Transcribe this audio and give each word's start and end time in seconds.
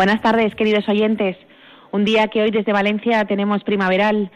Buenas 0.00 0.22
tardes, 0.22 0.54
queridos 0.54 0.88
oyentes. 0.88 1.36
Un 1.90 2.06
día 2.06 2.28
que 2.28 2.40
hoy 2.40 2.50
desde 2.50 2.72
Valencia 2.72 3.22
tenemos 3.26 3.62
primaveral. 3.64 4.30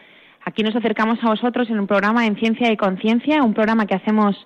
Aquí 0.44 0.62
nos 0.62 0.76
acercamos 0.76 1.18
a 1.22 1.28
vosotros 1.28 1.70
en 1.70 1.80
un 1.80 1.86
programa 1.86 2.26
en 2.26 2.36
Ciencia 2.36 2.70
y 2.70 2.76
Conciencia, 2.76 3.42
un 3.42 3.54
programa 3.54 3.86
que 3.86 3.94
hacemos 3.94 4.36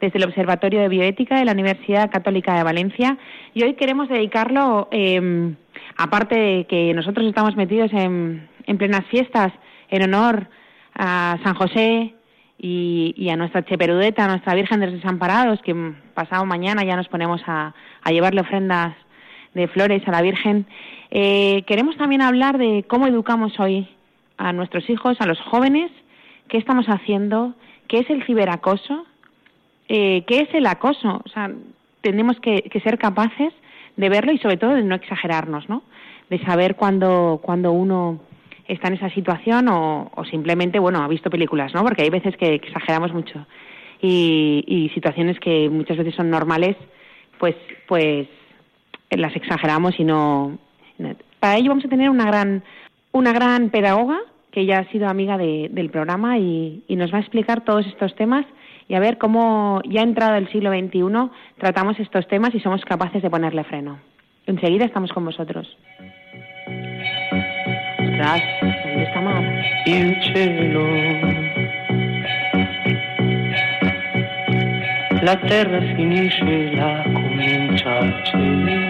desde 0.00 0.18
el 0.18 0.26
Observatorio 0.26 0.80
de 0.80 0.88
Bioética 0.88 1.36
de 1.36 1.46
la 1.46 1.50
Universidad 1.50 2.12
Católica 2.12 2.54
de 2.54 2.62
Valencia. 2.62 3.18
Y 3.54 3.64
hoy 3.64 3.74
queremos 3.74 4.08
dedicarlo, 4.08 4.86
eh, 4.92 5.56
aparte 5.96 6.38
de 6.38 6.66
que 6.68 6.94
nosotros 6.94 7.26
estamos 7.26 7.56
metidos 7.56 7.92
en, 7.92 8.48
en, 8.64 8.78
plenas 8.78 9.04
fiestas 9.06 9.52
en 9.90 10.04
honor 10.04 10.46
a 10.94 11.38
San 11.42 11.54
José 11.54 12.14
y, 12.56 13.28
a 13.28 13.36
nuestra 13.36 13.64
Cheperudeta, 13.64 14.26
a 14.26 14.28
nuestra 14.28 14.54
Virgen 14.54 14.78
de 14.78 14.86
los 14.86 14.94
Desamparados, 14.94 15.60
que 15.60 15.74
pasado 16.14 16.46
mañana 16.46 16.84
ya 16.84 16.94
nos 16.94 17.08
ponemos 17.08 17.42
a 17.48 17.74
llevarle 18.12 18.42
ofrendas 18.42 18.94
de 19.54 19.68
flores 19.68 20.06
a 20.06 20.12
la 20.12 20.22
Virgen. 20.22 20.66
Eh, 21.10 21.62
queremos 21.66 21.96
también 21.96 22.22
hablar 22.22 22.58
de 22.58 22.84
cómo 22.86 23.06
educamos 23.06 23.58
hoy 23.58 23.88
a 24.36 24.52
nuestros 24.52 24.88
hijos, 24.88 25.20
a 25.20 25.26
los 25.26 25.40
jóvenes, 25.40 25.90
qué 26.48 26.58
estamos 26.58 26.86
haciendo, 26.86 27.54
qué 27.88 28.00
es 28.00 28.10
el 28.10 28.24
ciberacoso, 28.24 29.06
eh, 29.88 30.24
qué 30.26 30.40
es 30.40 30.54
el 30.54 30.66
acoso. 30.66 31.22
O 31.24 31.28
sea, 31.28 31.50
tenemos 32.00 32.38
que, 32.40 32.62
que, 32.62 32.80
ser 32.80 32.98
capaces 32.98 33.52
de 33.96 34.08
verlo 34.08 34.32
y 34.32 34.38
sobre 34.38 34.56
todo 34.56 34.74
de 34.74 34.84
no 34.84 34.94
exagerarnos, 34.94 35.68
¿no? 35.68 35.82
De 36.30 36.38
saber 36.44 36.76
cuando, 36.76 37.40
cuando 37.42 37.72
uno 37.72 38.20
está 38.68 38.88
en 38.88 38.94
esa 38.94 39.10
situación 39.10 39.68
o, 39.68 40.10
o 40.14 40.24
simplemente, 40.24 40.78
bueno, 40.78 41.02
ha 41.02 41.08
visto 41.08 41.30
películas, 41.30 41.72
¿no? 41.74 41.82
Porque 41.82 42.02
hay 42.02 42.10
veces 42.10 42.36
que 42.36 42.54
exageramos 42.54 43.12
mucho 43.12 43.46
y, 44.00 44.64
y 44.66 44.90
situaciones 44.90 45.40
que 45.40 45.68
muchas 45.68 45.96
veces 45.96 46.14
son 46.14 46.30
normales, 46.30 46.76
pues, 47.38 47.56
pues 47.86 48.28
las 49.10 49.34
exageramos 49.36 49.98
y 49.98 50.04
no. 50.04 50.58
Para 51.40 51.56
ello 51.56 51.70
vamos 51.70 51.84
a 51.84 51.88
tener 51.88 52.10
una 52.10 52.26
gran, 52.26 52.62
una 53.12 53.32
gran 53.32 53.70
pedagoga 53.70 54.18
que 54.50 54.66
ya 54.66 54.78
ha 54.78 54.90
sido 54.90 55.08
amiga 55.08 55.38
de, 55.38 55.68
del 55.70 55.90
programa 55.90 56.38
y, 56.38 56.82
nos 56.88 57.12
va 57.12 57.18
a 57.18 57.20
explicar 57.20 57.64
todos 57.64 57.86
estos 57.86 58.14
temas 58.16 58.44
y 58.88 58.94
a 58.94 59.00
ver 59.00 59.18
cómo 59.18 59.80
ya 59.88 60.02
entrado 60.02 60.36
el 60.36 60.50
siglo 60.50 60.70
XXI 60.70 61.30
tratamos 61.58 61.98
estos 62.00 62.26
temas 62.28 62.54
y 62.54 62.60
somos 62.60 62.84
capaces 62.84 63.22
de 63.22 63.30
ponerle 63.30 63.64
freno. 63.64 64.00
Enseguida 64.46 64.86
estamos 64.86 65.12
con 65.12 65.24
vosotros. 65.24 65.76
Ostras, 67.98 68.42
¿dónde 68.60 69.02
está 69.04 69.20
Mar? 69.20 69.44
Il 69.86 70.16
cielo, 70.32 70.88
la 75.22 75.40
terra 75.46 75.80
finisce, 75.94 76.72
la 76.72 77.04
comincia. 77.04 78.87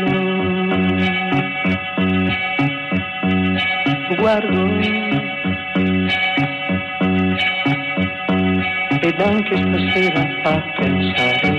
Guardo 4.19 4.67
ed 9.01 9.21
anche 9.21 9.57
stasera 9.57 10.41
fa 10.43 10.61
pensare 10.75 11.58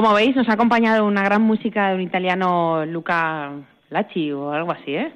Como 0.00 0.14
veis, 0.14 0.34
nos 0.34 0.48
ha 0.48 0.54
acompañado 0.54 1.04
una 1.04 1.22
gran 1.22 1.42
música 1.42 1.90
de 1.90 1.96
un 1.96 2.00
italiano, 2.00 2.86
Luca 2.86 3.52
Lacci 3.90 4.32
o 4.32 4.50
algo 4.50 4.72
así, 4.72 4.94
¿eh? 4.94 5.12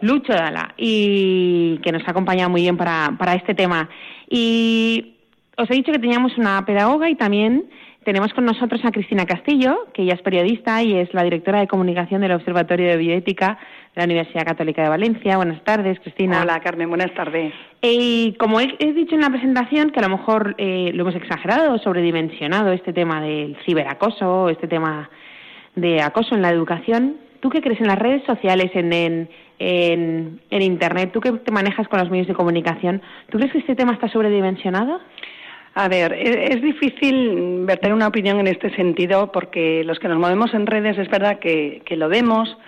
Lucho 0.00 0.32
Dalla, 0.32 0.72
y 0.78 1.78
que 1.82 1.92
nos 1.92 2.08
ha 2.08 2.12
acompañado 2.12 2.48
muy 2.48 2.62
bien 2.62 2.78
para, 2.78 3.14
para 3.18 3.34
este 3.34 3.54
tema. 3.54 3.86
Y 4.30 5.16
os 5.58 5.70
he 5.70 5.74
dicho 5.74 5.92
que 5.92 5.98
teníamos 5.98 6.38
una 6.38 6.64
pedagoga 6.64 7.10
y 7.10 7.16
también 7.16 7.68
tenemos 8.08 8.32
con 8.32 8.46
nosotros 8.46 8.80
a 8.86 8.90
Cristina 8.90 9.26
Castillo, 9.26 9.86
que 9.92 10.00
ella 10.00 10.14
es 10.14 10.22
periodista 10.22 10.82
y 10.82 10.96
es 10.96 11.12
la 11.12 11.24
directora 11.24 11.60
de 11.60 11.66
comunicación 11.66 12.22
del 12.22 12.32
Observatorio 12.32 12.88
de 12.88 12.96
Bioética 12.96 13.58
de 13.94 14.00
la 14.00 14.04
Universidad 14.06 14.46
Católica 14.46 14.82
de 14.82 14.88
Valencia. 14.88 15.36
Buenas 15.36 15.62
tardes, 15.62 16.00
Cristina. 16.00 16.40
Hola, 16.40 16.58
Carmen, 16.60 16.88
buenas 16.88 17.12
tardes. 17.12 17.52
Y 17.82 18.34
como 18.38 18.60
he, 18.60 18.78
dicho 18.94 19.14
en 19.14 19.20
la 19.20 19.28
presentación, 19.28 19.90
que 19.90 20.00
a 20.00 20.08
lo 20.08 20.16
mejor 20.16 20.54
eh, 20.56 20.90
lo 20.94 21.02
hemos 21.02 21.16
exagerado, 21.16 21.76
sobredimensionado 21.80 22.72
este 22.72 22.94
tema 22.94 23.20
del 23.20 23.58
ciberacoso, 23.66 24.48
este 24.48 24.68
tema 24.68 25.10
de 25.76 26.00
acoso 26.00 26.34
en 26.34 26.40
la 26.40 26.48
educación, 26.48 27.18
¿tú 27.40 27.50
qué 27.50 27.60
crees 27.60 27.82
en 27.82 27.88
las 27.88 27.98
redes 27.98 28.22
sociales, 28.24 28.70
en, 28.72 28.90
en, 28.94 30.40
en 30.48 30.62
Internet? 30.62 31.10
¿Tú 31.12 31.20
que 31.20 31.32
te 31.32 31.52
manejas 31.52 31.86
con 31.88 31.98
los 31.98 32.08
medios 32.08 32.26
de 32.26 32.32
comunicación? 32.32 33.02
¿Tú 33.28 33.36
crees 33.36 33.52
que 33.52 33.58
este 33.58 33.76
tema 33.76 33.92
está 33.92 34.08
sobredimensionado? 34.08 34.98
A 35.78 35.86
ver, 35.86 36.12
e-, 36.12 36.52
es 36.52 36.60
difícil 36.60 37.64
verter 37.64 37.92
una 37.92 38.08
opinión 38.08 38.40
en 38.40 38.48
este 38.48 38.74
sentido 38.74 39.30
porque 39.30 39.84
los 39.84 40.00
que 40.00 40.08
nos 40.08 40.18
movemos 40.18 40.52
en 40.52 40.66
redes 40.66 40.98
es 40.98 41.08
verdad 41.08 41.38
que, 41.38 41.82
lo 41.90 42.08
vemos 42.08 42.58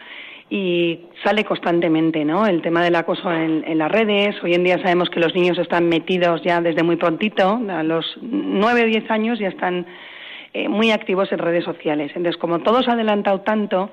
y 0.48 1.00
sale 1.24 1.44
constantemente, 1.44 2.24
¿no? 2.24 2.46
El 2.46 2.62
tema 2.62 2.84
del 2.84 2.94
acoso 2.94 3.32
en, 3.32 3.76
las 3.76 3.90
redes. 3.90 4.36
Hoy 4.44 4.54
en 4.54 4.62
día 4.62 4.78
sabemos 4.78 5.10
que 5.10 5.18
los 5.18 5.34
niños 5.34 5.58
están 5.58 5.88
metidos 5.88 6.42
ya 6.44 6.60
desde 6.60 6.84
muy 6.84 6.94
prontito, 6.94 7.60
a 7.68 7.82
los 7.82 8.16
nueve 8.22 8.84
o 8.84 8.86
diez 8.86 9.10
años 9.10 9.40
ya 9.40 9.48
están 9.48 9.86
eh, 10.54 10.68
muy 10.68 10.92
activos 10.92 11.32
en 11.32 11.38
redes 11.38 11.64
sociales. 11.64 12.12
Entonces, 12.14 12.40
como 12.40 12.60
todo 12.60 12.80
se 12.84 12.90
ha 12.90 12.94
adelantado 12.94 13.40
tanto, 13.40 13.90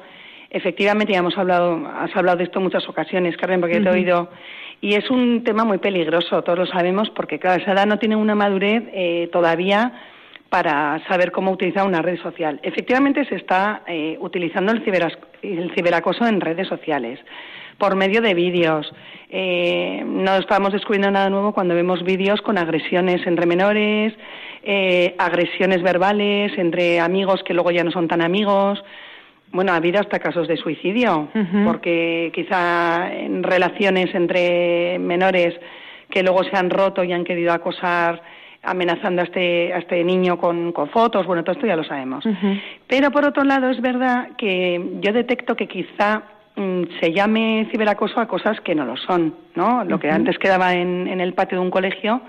efectivamente 0.52 1.14
ya 1.14 1.20
hemos 1.20 1.38
hablado, 1.40 1.88
has 1.88 2.16
hablado 2.16 2.38
de 2.38 2.44
esto 2.44 2.60
en 2.60 2.66
muchas 2.66 2.88
ocasiones, 2.88 3.36
Carmen, 3.38 3.62
porque 3.62 3.80
te 3.80 3.90
he 3.90 3.92
oído 3.92 4.30
y 4.82 4.94
es 4.94 5.10
un 5.10 5.44
tema 5.44 5.64
muy 5.64 5.80
peligroso, 5.80 6.44
todos 6.44 6.60
lo 6.60 6.66
sabemos, 6.68 7.10
porque 7.10 7.40
claro, 7.40 7.62
esa 7.62 7.74
edad 7.74 7.88
no 7.88 8.00
tiene 8.00 8.16
una 8.16 8.36
madurez 8.36 8.84
eh, 8.94 9.30
todavía 9.32 9.94
para 10.50 11.02
saber 11.08 11.32
cómo 11.32 11.52
utilizar 11.52 11.86
una 11.86 12.02
red 12.02 12.20
social. 12.22 12.60
Efectivamente 12.64 13.26
se 13.26 13.36
está 13.36 13.82
eh, 13.88 14.18
utilizando 14.20 14.72
el, 14.72 14.84
el, 15.42 15.72
ciberacoso 15.74 16.26
en 16.26 16.40
redes 16.40 16.68
sociales 16.68 17.20
por 17.78 17.96
medio 17.96 18.22
de 18.22 18.34
vídeos. 18.34 18.92
Eh, 19.30 20.04
no 20.06 20.38
estamos 20.38 20.72
descubriendo 20.72 21.12
nada 21.12 21.30
nuevo 21.30 21.54
cuando 21.54 21.76
vemos 21.76 22.04
vídeos 22.04 22.42
con 22.42 22.58
agresiones 22.58 23.26
entre 23.28 23.46
menores, 23.46 24.14
agresiones 25.18 25.82
verbales 25.82 26.52
entre 26.58 27.00
amigos 27.00 27.44
que 27.44 27.54
luego 27.54 27.72
ya 27.72 27.84
no 27.84 27.92
son 27.92 28.08
tan 28.08 28.22
amigos. 28.22 28.84
Bueno, 29.52 29.72
ha 29.72 29.78
habido 29.78 30.00
hasta 30.00 30.20
casos 30.20 30.48
de 30.48 30.58
suicidio, 30.58 31.30
porque 31.66 32.32
quizá 32.34 33.14
en 33.14 33.44
relaciones 33.44 34.14
entre 34.14 35.00
menores 35.00 35.56
que 36.10 36.24
luego 36.24 36.44
se 36.44 36.56
han 36.56 36.70
roto 36.70 37.04
y 37.04 37.14
han 37.14 37.24
querido 37.24 37.54
acosar 37.54 38.22
amenazando 38.64 39.22
a 39.22 39.26
este, 39.26 39.74
a 39.74 39.78
este 39.78 40.04
niño 40.04 40.38
con, 40.38 40.72
con 40.72 40.90
fotos, 40.90 41.26
bueno, 41.26 41.44
todo 41.44 41.54
esto 41.54 41.68
ya 41.68 41.76
lo 41.76 41.84
sabemos. 41.84 42.26
Pero 42.88 43.12
por 43.12 43.26
otro 43.26 43.44
lado 43.44 43.70
es 43.70 43.82
verdad 43.82 44.32
que 44.38 45.00
yo 45.00 45.14
detecto 45.14 45.56
que 45.56 45.68
quizá 45.68 46.24
mm, 46.56 46.84
se 47.00 47.14
llame 47.14 47.68
ciberacoso 47.72 48.20
a 48.20 48.28
cosas 48.28 48.60
que 48.62 48.76
no 48.76 48.86
lo 48.86 48.98
son, 48.98 49.34
¿no? 49.56 49.86
Lo 49.86 50.00
que 50.00 50.10
antes 50.10 50.38
quedaba 50.38 50.74
en, 50.74 51.08
en, 51.08 51.22
el 51.22 51.34
patio 51.34 51.60
de 51.60 51.64
un 51.64 51.72
colegio, 51.72 52.22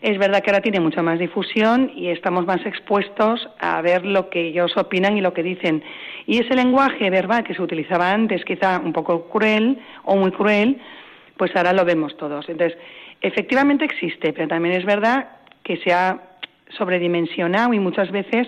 es 0.00 0.18
verdad 0.18 0.42
que 0.42 0.50
ahora 0.50 0.62
tiene 0.62 0.80
mucha 0.80 1.02
más 1.02 1.18
difusión 1.18 1.92
y 1.94 2.08
estamos 2.08 2.44
más 2.44 2.64
expuestos 2.66 3.48
a 3.60 3.80
ver 3.82 4.04
lo 4.04 4.30
que 4.30 4.48
ellos 4.48 4.76
opinan 4.76 5.16
y 5.16 5.20
lo 5.20 5.32
que 5.32 5.42
dicen. 5.42 5.84
Y 6.28 6.40
ese 6.40 6.54
lenguaje 6.54 7.08
verbal 7.08 7.42
que 7.42 7.54
se 7.54 7.62
utilizaba 7.62 8.12
antes, 8.12 8.44
quizá 8.44 8.82
un 8.84 8.92
poco 8.92 9.30
cruel 9.30 9.78
o 10.04 10.14
muy 10.14 10.30
cruel, 10.30 10.78
pues 11.38 11.56
ahora 11.56 11.72
lo 11.72 11.86
vemos 11.86 12.18
todos. 12.18 12.46
Entonces, 12.50 12.78
efectivamente 13.22 13.86
existe, 13.86 14.34
pero 14.34 14.46
también 14.46 14.74
es 14.74 14.84
verdad 14.84 15.26
que 15.62 15.78
se 15.78 15.90
ha 15.90 16.20
sobredimensionado 16.76 17.72
y 17.72 17.80
muchas 17.80 18.10
veces 18.10 18.46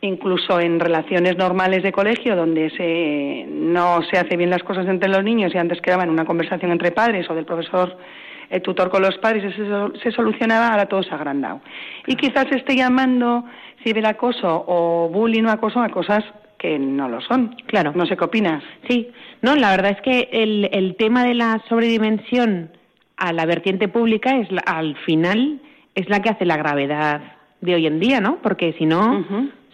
incluso 0.00 0.58
en 0.58 0.80
relaciones 0.80 1.38
normales 1.38 1.84
de 1.84 1.92
colegio 1.92 2.34
donde 2.34 2.68
se, 2.70 3.46
no 3.48 4.02
se 4.10 4.18
hace 4.18 4.36
bien 4.36 4.50
las 4.50 4.64
cosas 4.64 4.88
entre 4.88 5.08
los 5.08 5.22
niños 5.22 5.54
y 5.54 5.58
antes 5.58 5.80
quedaba 5.80 6.02
en 6.02 6.10
una 6.10 6.24
conversación 6.24 6.72
entre 6.72 6.90
padres 6.90 7.30
o 7.30 7.34
del 7.36 7.44
profesor 7.44 7.96
el 8.50 8.60
tutor 8.60 8.90
con 8.90 9.02
los 9.02 9.16
padres 9.18 9.44
eso 9.44 9.92
se 10.02 10.10
solucionaba, 10.10 10.72
ahora 10.72 10.86
todo 10.86 11.04
se 11.04 11.12
ha 11.12 11.14
agrandado. 11.14 11.60
Y 12.08 12.16
quizás 12.16 12.48
se 12.48 12.56
esté 12.56 12.74
llamando 12.74 13.44
ciberacoso 13.84 14.64
o 14.66 15.08
bullying 15.08 15.44
o 15.44 15.50
acoso 15.50 15.80
a 15.80 15.88
cosas 15.90 16.24
que 16.64 16.78
no 16.78 17.10
lo 17.10 17.20
son. 17.20 17.54
Claro. 17.66 17.92
No 17.94 18.06
sé 18.06 18.16
qué 18.16 18.24
opinas. 18.24 18.64
Sí, 18.88 19.10
no, 19.42 19.54
la 19.54 19.70
verdad 19.72 19.90
es 19.90 20.00
que 20.00 20.30
el, 20.32 20.70
el 20.72 20.96
tema 20.96 21.22
de 21.22 21.34
la 21.34 21.62
sobredimensión 21.68 22.70
a 23.18 23.34
la 23.34 23.44
vertiente 23.44 23.86
pública 23.86 24.38
es 24.38 24.48
al 24.64 24.96
final 25.04 25.60
es 25.94 26.08
la 26.08 26.22
que 26.22 26.30
hace 26.30 26.46
la 26.46 26.56
gravedad 26.56 27.20
de 27.60 27.74
hoy 27.74 27.86
en 27.86 28.00
día, 28.00 28.18
¿no? 28.20 28.38
Porque 28.42 28.74
si 28.78 28.86
no, 28.86 29.26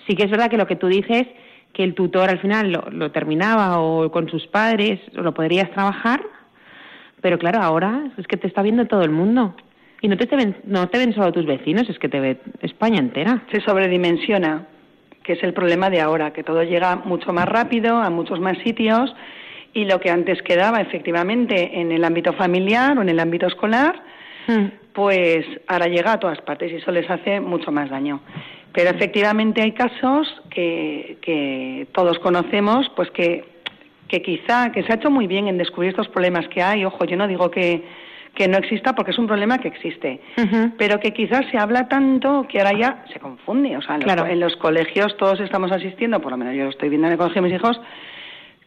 sí 0.08 0.16
que 0.16 0.24
es 0.24 0.30
verdad 0.32 0.50
que 0.50 0.56
lo 0.56 0.66
que 0.66 0.74
tú 0.74 0.88
dices, 0.88 1.28
que 1.72 1.84
el 1.84 1.94
tutor 1.94 2.28
al 2.28 2.40
final 2.40 2.72
lo, 2.72 2.90
lo 2.90 3.12
terminaba 3.12 3.78
o 3.78 4.10
con 4.10 4.28
sus 4.28 4.48
padres, 4.48 4.98
lo 5.12 5.32
podrías 5.32 5.70
trabajar, 5.70 6.20
pero 7.20 7.38
claro, 7.38 7.62
ahora 7.62 8.10
es 8.18 8.26
que 8.26 8.36
te 8.36 8.48
está 8.48 8.62
viendo 8.62 8.84
todo 8.86 9.02
el 9.02 9.10
mundo. 9.10 9.54
Y 10.02 10.08
no 10.08 10.16
te, 10.16 10.26
te 10.26 10.34
ven, 10.34 10.56
no 10.64 10.88
te 10.88 10.98
ven 10.98 11.14
solo 11.14 11.30
tus 11.30 11.46
vecinos, 11.46 11.88
es 11.88 12.00
que 12.00 12.08
te 12.08 12.18
ve 12.18 12.40
España 12.62 12.98
entera. 12.98 13.44
Se 13.52 13.60
sobredimensiona 13.60 14.66
que 15.30 15.36
es 15.36 15.44
el 15.44 15.54
problema 15.54 15.90
de 15.90 16.00
ahora, 16.00 16.32
que 16.32 16.42
todo 16.42 16.64
llega 16.64 16.96
mucho 16.96 17.32
más 17.32 17.46
rápido, 17.46 17.98
a 17.98 18.10
muchos 18.10 18.40
más 18.40 18.58
sitios, 18.64 19.14
y 19.72 19.84
lo 19.84 20.00
que 20.00 20.10
antes 20.10 20.42
quedaba 20.42 20.80
efectivamente 20.80 21.80
en 21.80 21.92
el 21.92 22.02
ámbito 22.04 22.32
familiar 22.32 22.98
o 22.98 23.02
en 23.02 23.10
el 23.10 23.20
ámbito 23.20 23.46
escolar, 23.46 23.94
hmm. 24.48 24.64
pues 24.92 25.46
ahora 25.68 25.86
llega 25.86 26.14
a 26.14 26.18
todas 26.18 26.40
partes 26.40 26.72
y 26.72 26.76
eso 26.76 26.90
les 26.90 27.08
hace 27.08 27.38
mucho 27.38 27.70
más 27.70 27.90
daño. 27.90 28.22
Pero 28.72 28.90
efectivamente 28.90 29.62
hay 29.62 29.70
casos 29.70 30.26
que, 30.50 31.18
que 31.22 31.86
todos 31.92 32.18
conocemos, 32.18 32.90
pues 32.96 33.08
que, 33.12 33.44
que 34.08 34.22
quizá, 34.22 34.72
que 34.72 34.82
se 34.82 34.92
ha 34.92 34.96
hecho 34.96 35.12
muy 35.12 35.28
bien 35.28 35.46
en 35.46 35.58
descubrir 35.58 35.90
estos 35.90 36.08
problemas 36.08 36.48
que 36.48 36.60
hay. 36.60 36.84
Ojo, 36.84 37.04
yo 37.04 37.16
no 37.16 37.28
digo 37.28 37.52
que 37.52 37.84
que 38.34 38.48
no 38.48 38.58
exista 38.58 38.94
porque 38.94 39.10
es 39.10 39.18
un 39.18 39.26
problema 39.26 39.58
que 39.58 39.68
existe, 39.68 40.20
pero 40.78 41.00
que 41.00 41.12
quizás 41.12 41.44
se 41.50 41.58
habla 41.58 41.88
tanto 41.88 42.46
que 42.48 42.58
ahora 42.58 42.72
ya 42.78 43.04
se 43.12 43.18
confunde. 43.18 43.76
O 43.76 43.82
sea, 43.82 43.96
en, 43.96 44.40
los, 44.40 44.56
colegios 44.56 45.16
todos 45.16 45.40
estamos 45.40 45.72
asistiendo, 45.72 46.20
por 46.20 46.32
lo 46.32 46.38
menos 46.38 46.54
yo 46.54 46.64
lo 46.64 46.70
estoy 46.70 46.88
viendo 46.88 47.06
en 47.06 47.12
el 47.12 47.18
colegio 47.18 47.42
de 47.42 47.48
mis 47.48 47.56
hijos, 47.56 47.80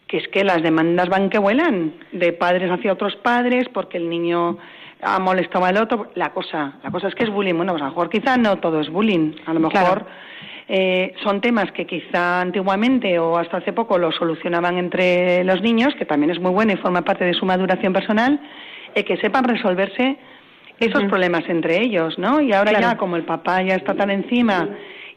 que 0.08 0.18
es 0.18 0.28
que 0.28 0.44
las 0.44 0.62
demandas 0.62 1.10
van 1.10 1.30
que 1.30 1.40
vuelan 1.40 1.94
de 2.12 2.34
padres 2.34 2.70
hacia 2.70 2.94
otros 2.94 3.16
padres 3.16 3.68
porque 3.74 3.98
el 3.98 4.10
niño 4.10 4.58
ha 5.02 5.20
molestado 5.20 5.66
al 5.66 5.78
otro. 5.78 6.12
La 6.16 6.34
cosa, 6.34 6.74
la 6.84 6.92
cosa 6.92 7.08
es 7.08 7.16
que 7.16 7.24
es 7.24 7.30
bullying. 7.30 7.56
Bueno, 7.56 7.74
pues 7.74 7.82
a 7.82 7.86
lo 7.86 7.92
mejor 7.92 8.10
quizá 8.10 8.38
no 8.38 8.58
todo 8.58 8.82
es 8.82 8.90
bullying. 8.90 9.34
A 9.46 9.54
lo 9.54 9.60
mejor 9.60 10.06
eh, 10.68 11.14
son 11.24 11.42
temas 11.42 11.72
que 11.72 11.86
quizá 11.86 12.42
antiguamente 12.42 13.18
o 13.18 13.38
hasta 13.38 13.58
hace 13.58 13.74
poco 13.74 13.98
lo 13.98 14.12
solucionaban 14.12 14.78
entre 14.78 15.44
los 15.44 15.62
niños, 15.62 15.96
que 15.96 16.06
también 16.06 16.32
es 16.32 16.40
muy 16.40 16.52
bueno 16.52 16.74
y 16.74 16.78
forma 16.78 17.02
parte 17.02 17.26
de 17.26 17.34
su 17.34 17.46
maduración 17.46 17.94
personal 17.94 18.40
eh, 18.96 19.04
que 19.04 19.18
sepan 19.18 19.44
resolverse 19.44 20.18
esos 20.80 21.04
problemas 21.06 21.44
entre 21.48 21.82
ellos, 21.82 22.18
¿no? 22.18 22.42
Y 22.42 22.52
ahora 22.52 22.80
ya, 22.80 22.98
como 22.98 23.16
el 23.16 23.24
papá 23.24 23.62
ya 23.62 23.76
está 23.76 23.94
tan 23.94 24.10
encima 24.10 24.70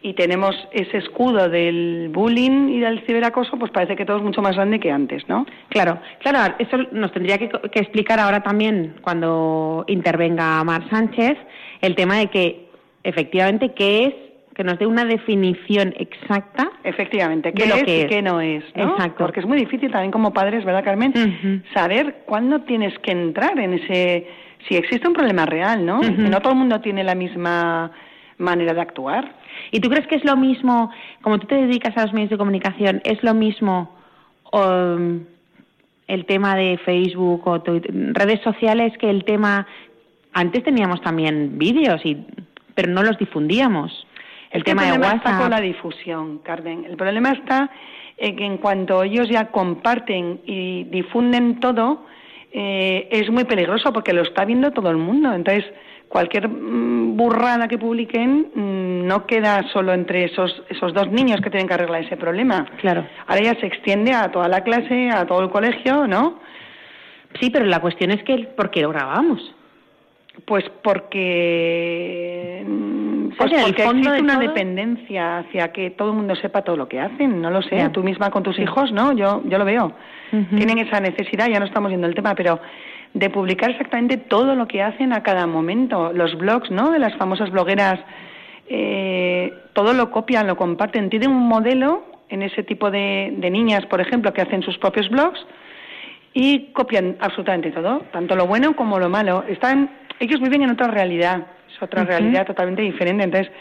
y 0.03 0.15
tenemos 0.15 0.55
ese 0.71 0.99
escudo 0.99 1.49
del 1.49 2.11
bullying 2.13 2.69
y 2.69 2.81
del 2.81 3.05
ciberacoso, 3.07 3.59
pues 3.59 3.73
parece 3.73 3.97
que 3.97 4.05
todo 4.05 4.19
es 4.19 4.23
mucho 4.23 4.43
más 4.43 4.55
grande 4.55 4.79
que 4.79 4.93
antes, 4.93 5.29
¿no? 5.29 5.47
Claro, 5.71 5.99
claro, 6.21 6.55
eso 6.59 6.77
nos 6.93 7.13
tendría 7.13 7.39
que, 7.39 7.49
que 7.49 7.81
explicar 7.81 8.21
ahora 8.21 8.43
también 8.43 8.97
cuando 9.03 9.85
intervenga 9.89 10.63
Mar 10.63 10.89
Sánchez 10.91 11.37
el 11.81 11.95
tema 11.97 12.19
de 12.19 12.29
que 12.29 12.69
efectivamente 13.03 13.73
qué 13.73 14.05
es 14.05 14.15
que 14.57 14.65
nos 14.65 14.79
dé 14.79 14.87
una 14.87 15.05
definición 15.05 15.93
exacta. 15.99 16.71
Efectivamente, 16.83 17.53
qué 17.53 17.65
es 17.65 17.83
y 17.83 18.07
qué 18.09 18.23
no 18.23 18.41
es. 18.41 18.65
Exacto. 18.75 19.25
Porque 19.25 19.41
es 19.41 19.47
muy 19.47 19.59
difícil 19.59 19.91
también 19.91 20.11
como 20.11 20.33
padres, 20.33 20.65
¿verdad, 20.65 20.83
Carmen? 20.83 21.63
Saber 21.75 22.23
cuándo 22.25 22.63
tienes 22.63 22.99
que 23.01 23.13
entrar 23.13 23.59
en 23.61 23.75
ese. 23.75 24.27
Si 24.67 24.75
existe 24.75 25.07
un 25.07 25.13
problema 25.13 25.45
real, 25.45 25.85
¿no? 25.85 26.01
Que 26.01 26.11
no 26.11 26.41
todo 26.41 26.55
el 26.55 26.59
mundo 26.59 26.81
tiene 26.81 27.05
la 27.05 27.15
misma 27.15 27.93
manera 28.39 28.73
de 28.73 28.81
actuar. 28.81 29.31
¿Y 29.73 29.81
tú 29.81 29.91
crees 29.91 30.07
que 30.07 30.15
es 30.15 30.25
lo 30.25 30.39
mismo, 30.39 30.91
como 31.21 31.39
tú 31.39 31.47
te 31.47 31.57
dedicas 31.57 31.95
a 31.99 32.07
los 32.07 32.15
medios 32.15 32.31
de 32.31 32.39
comunicación, 32.39 33.03
es 33.05 33.23
lo 33.23 33.35
mismo 33.35 33.95
um, 34.53 35.21
el 36.09 36.25
tema 36.25 36.57
de 36.57 36.79
Facebook 36.79 37.47
o 37.47 37.63
redes 37.63 38.41
sociales 38.43 38.95
que 38.99 39.11
el 39.11 39.25
tema. 39.25 39.67
Antes 40.33 40.65
teníamos 40.65 41.03
también 41.03 41.59
vídeos, 41.59 42.01
y, 42.05 42.25
pero 42.75 42.91
no 42.91 43.03
los 43.03 43.19
difundíamos 43.19 44.06
el 44.57 44.65
tema 44.65 44.85
de 44.85 44.93
WhatsApp. 44.93 45.17
está 45.17 45.39
con 45.39 45.51
la 45.51 45.61
difusión, 45.61 46.39
Carmen. 46.39 46.85
El 46.85 46.97
problema 46.97 47.33
está 47.33 47.71
en 48.17 48.37
que 48.37 48.45
en 48.45 48.57
cuanto 48.57 49.03
ellos 49.03 49.29
ya 49.29 49.49
comparten 49.49 50.41
y 50.47 50.85
difunden 50.85 51.61
todo, 51.61 52.07
eh, 52.53 53.09
es 53.11 53.31
muy 53.31 53.45
peligroso 53.45 53.93
porque 53.93 54.15
lo 54.15 54.23
está 54.23 54.45
viendo 54.45 54.71
todo 54.71 54.91
el 54.91 54.97
mundo. 54.97 55.33
Entonces, 55.35 55.65
cualquier 56.09 56.49
mm, 56.49 57.17
burrada 57.17 57.69
que 57.69 57.77
publiquen 57.77 58.51
mm, 58.55 59.07
no 59.07 59.27
queda 59.27 59.63
solo 59.73 59.93
entre 59.93 60.25
esos, 60.25 60.63
esos 60.71 60.95
dos 60.95 61.11
niños 61.11 61.41
que 61.43 61.51
tienen 61.51 61.69
que 61.69 61.75
arreglar 61.75 62.05
ese 62.05 62.17
problema. 62.17 62.67
Claro. 62.81 63.07
Ahora 63.27 63.43
ya 63.43 63.61
se 63.61 63.67
extiende 63.67 64.13
a 64.15 64.31
toda 64.31 64.49
la 64.49 64.63
clase, 64.63 65.11
a 65.11 65.27
todo 65.27 65.43
el 65.43 65.51
colegio, 65.51 66.07
¿no? 66.07 66.41
Sí, 67.41 67.51
pero 67.51 67.67
la 67.67 67.81
cuestión 67.81 68.11
es 68.11 68.23
que, 68.23 68.39
¿por 68.57 68.71
qué 68.71 68.81
lo 68.81 68.89
grabamos? 68.89 69.56
Pues 70.45 70.65
porque, 70.83 72.65
mm, 72.67 73.29
pues 73.39 73.53
el 73.53 73.61
porque 73.65 73.83
fondo 73.83 73.99
existe 74.11 74.23
una 74.23 74.35
todo- 74.35 74.43
dependencia 74.49 75.39
hacia 75.39 75.73
que 75.73 75.91
todo 75.91 76.11
el 76.11 76.17
mundo 76.17 76.35
sepa 76.37 76.63
todo 76.63 76.77
lo 76.77 76.89
que 76.89 77.01
hacen. 77.01 77.41
No 77.41 77.51
lo 77.51 77.63
sé, 77.63 77.77
Ya. 77.77 77.91
tú 77.91 78.03
misma 78.03 78.31
con 78.31 78.43
tus 78.43 78.59
hijos, 78.59 78.93
¿no? 78.93 79.13
Yo, 79.13 79.43
yo 79.47 79.59
lo 79.59 79.65
veo. 79.65 79.93
Tienen 80.57 80.79
esa 80.79 81.01
necesidad, 81.01 81.49
ya 81.49 81.59
no 81.61 81.67
estamos 81.67 81.89
viendo 81.89 82.07
el 82.07 82.15
tema, 82.15 82.35
pero 82.35 82.59
de 83.15 83.31
publicar 83.31 83.71
exactamente 83.71 84.17
todo 84.19 84.55
lo 84.57 84.67
que 84.69 84.83
hacen 84.83 85.13
a 85.13 85.23
cada 85.23 85.47
momento. 85.47 86.13
Los 86.13 86.37
blogs, 86.37 86.71
¿no? 86.71 86.91
De 86.91 86.99
las 86.99 87.15
famosas 87.17 87.51
blogueras, 87.51 87.99
eh, 88.69 89.53
todo 89.73 89.93
lo 89.95 90.11
copian, 90.11 90.47
lo 90.47 90.57
comparten. 90.57 91.09
Tienen 91.11 91.31
un 91.31 91.47
modelo 91.49 92.05
en 92.29 92.43
ese 92.43 92.63
tipo 92.65 92.91
de, 92.91 93.33
de 93.39 93.51
niñas, 93.51 93.87
por 93.87 94.01
ejemplo, 94.01 94.33
que 94.33 94.43
hacen 94.43 94.63
sus 94.63 94.77
propios 94.79 95.09
blogs 95.09 95.47
y 96.35 96.73
copian 96.73 97.17
absolutamente 97.21 97.71
todo, 97.71 98.01
tanto 98.13 98.35
lo 98.37 98.47
bueno 98.47 98.75
como 98.77 98.99
lo 98.99 99.09
malo. 99.09 99.45
Están, 99.49 99.89
ellos 100.21 100.41
viven 100.41 100.63
en 100.63 100.71
otra 100.71 100.89
realidad, 100.89 101.47
es 101.71 101.83
otra 101.83 102.05
realidad 102.05 102.47
totalmente 102.47 102.83
diferente. 102.83 103.25
Entonces, 103.25 103.53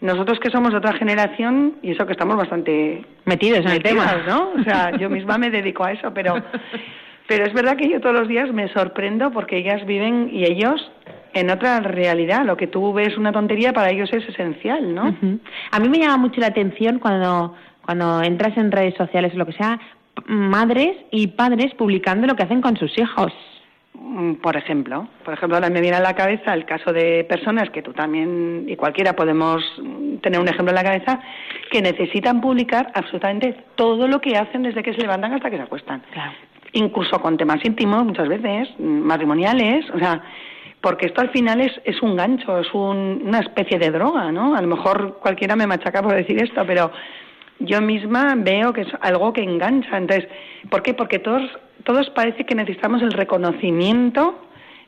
nosotros 0.00 0.38
que 0.40 0.50
somos 0.50 0.72
de 0.72 0.78
otra 0.78 0.92
generación, 0.94 1.76
y 1.82 1.92
eso 1.92 2.06
que 2.06 2.12
estamos 2.12 2.36
bastante 2.36 3.04
Metidos 3.24 3.60
en 3.60 3.72
el 3.72 3.82
tema. 3.82 4.22
¿no? 4.26 4.52
O 4.58 4.62
sea, 4.62 4.96
yo 4.98 5.08
misma 5.10 5.38
me 5.38 5.50
dedico 5.50 5.84
a 5.84 5.92
eso, 5.92 6.12
pero, 6.12 6.34
pero 7.26 7.44
es 7.44 7.52
verdad 7.52 7.76
que 7.76 7.88
yo 7.88 8.00
todos 8.00 8.14
los 8.14 8.28
días 8.28 8.52
me 8.52 8.68
sorprendo 8.72 9.30
porque 9.30 9.56
ellas 9.58 9.84
viven 9.86 10.28
y 10.32 10.44
ellos 10.44 10.90
en 11.32 11.50
otra 11.50 11.80
realidad. 11.80 12.44
Lo 12.44 12.56
que 12.56 12.66
tú 12.66 12.92
ves 12.92 13.16
una 13.16 13.32
tontería 13.32 13.72
para 13.72 13.90
ellos 13.90 14.10
es 14.12 14.28
esencial, 14.28 14.94
¿no? 14.94 15.16
A 15.70 15.80
mí 15.80 15.88
me 15.88 15.98
llama 15.98 16.18
mucho 16.18 16.40
la 16.40 16.48
atención 16.48 16.98
cuando, 16.98 17.54
cuando 17.84 18.22
entras 18.22 18.56
en 18.56 18.70
redes 18.70 18.94
sociales 18.94 19.32
o 19.34 19.38
lo 19.38 19.46
que 19.46 19.52
sea, 19.52 19.78
madres 20.26 20.96
y 21.10 21.28
padres 21.28 21.74
publicando 21.74 22.26
lo 22.26 22.36
que 22.36 22.44
hacen 22.44 22.60
con 22.60 22.76
sus 22.76 22.96
hijos. 22.98 23.32
Mm, 23.98 24.34
Por 24.34 24.56
ejemplo, 24.56 25.08
por 25.24 25.34
ejemplo, 25.34 25.56
ahora 25.56 25.70
me 25.70 25.80
viene 25.80 25.96
a 25.96 26.00
la 26.00 26.14
cabeza 26.14 26.52
el 26.54 26.64
caso 26.64 26.92
de 26.92 27.24
personas 27.24 27.70
que 27.70 27.82
tú 27.82 27.92
también 27.92 28.64
y 28.68 28.76
cualquiera 28.76 29.14
podemos 29.14 29.62
mm, 29.82 30.16
tener 30.18 30.38
un 30.40 30.48
ejemplo 30.48 30.70
en 30.70 30.74
la 30.76 30.84
cabeza 30.84 31.20
que 31.70 31.80
necesitan 31.82 32.40
publicar 32.40 32.90
absolutamente 32.94 33.56
todo 33.74 34.06
lo 34.06 34.20
que 34.20 34.36
hacen 34.36 34.62
desde 34.62 34.82
que 34.82 34.92
se 34.94 35.00
levantan 35.00 35.32
hasta 35.32 35.50
que 35.50 35.56
se 35.56 35.62
acuestan. 35.62 36.02
Claro. 36.12 36.32
incluso 36.72 37.18
con 37.22 37.38
temas 37.38 37.64
íntimos 37.64 38.04
muchas 38.04 38.28
veces, 38.28 38.68
mm, 38.78 38.84
matrimoniales, 38.84 39.88
o 39.94 39.98
sea, 39.98 40.20
porque 40.82 41.06
esto 41.06 41.22
al 41.22 41.30
final 41.30 41.60
es, 41.62 41.72
es 41.84 42.02
un 42.02 42.16
gancho, 42.16 42.58
es 42.58 42.68
un- 42.74 43.22
una 43.24 43.38
especie 43.40 43.78
de 43.78 43.90
droga, 43.90 44.30
¿no? 44.30 44.54
A 44.54 44.60
lo 44.60 44.68
mejor 44.68 45.18
cualquiera 45.20 45.56
me 45.56 45.66
machaca 45.66 46.02
por 46.02 46.12
decir 46.14 46.36
esto, 46.42 46.62
pero 46.66 46.90
yo 47.60 47.80
misma 47.80 48.34
veo 48.36 48.74
que 48.74 48.82
es 48.82 48.88
algo 49.00 49.32
que 49.32 49.42
engancha. 49.42 49.96
Entonces, 49.96 50.28
¿por 50.68 50.82
qué? 50.82 50.92
Porque 50.92 51.18
todos, 51.18 51.42
todos 51.84 52.10
parece 52.10 52.44
que 52.44 52.54
necesitamos 52.54 53.02
el 53.02 53.12
reconocimiento 53.12 54.40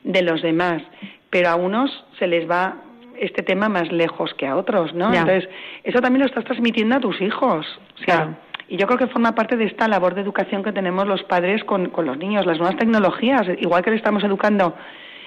de 0.03 0.21
los 0.21 0.41
demás, 0.41 0.81
pero 1.29 1.49
a 1.49 1.55
unos 1.55 2.05
se 2.17 2.27
les 2.27 2.49
va 2.49 2.75
este 3.19 3.43
tema 3.43 3.67
más 3.69 3.91
lejos 3.91 4.33
que 4.35 4.47
a 4.47 4.55
otros, 4.55 4.93
¿no? 4.93 5.13
Ya. 5.13 5.21
Entonces, 5.21 5.49
eso 5.83 5.99
también 5.99 6.21
lo 6.21 6.27
estás 6.27 6.45
transmitiendo 6.45 6.95
a 6.95 6.99
tus 6.99 7.19
hijos. 7.21 7.65
O 7.95 7.97
sea, 8.05 8.15
Claro. 8.15 8.35
y 8.69 8.77
yo 8.77 8.87
creo 8.87 8.97
que 8.97 9.07
forma 9.07 9.35
parte 9.35 9.57
de 9.57 9.65
esta 9.65 9.87
labor 9.87 10.15
de 10.15 10.21
educación 10.21 10.63
que 10.63 10.71
tenemos 10.71 11.05
los 11.05 11.23
padres 11.23 11.63
con, 11.65 11.89
con 11.89 12.05
los 12.05 12.17
niños, 12.17 12.45
las 12.45 12.57
nuevas 12.59 12.77
tecnologías, 12.77 13.45
igual 13.59 13.83
que 13.83 13.91
le 13.91 13.97
estamos 13.97 14.23
educando 14.23 14.73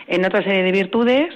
en 0.07 0.25
otra 0.25 0.43
serie 0.43 0.63
de 0.63 0.73
virtudes 0.73 1.35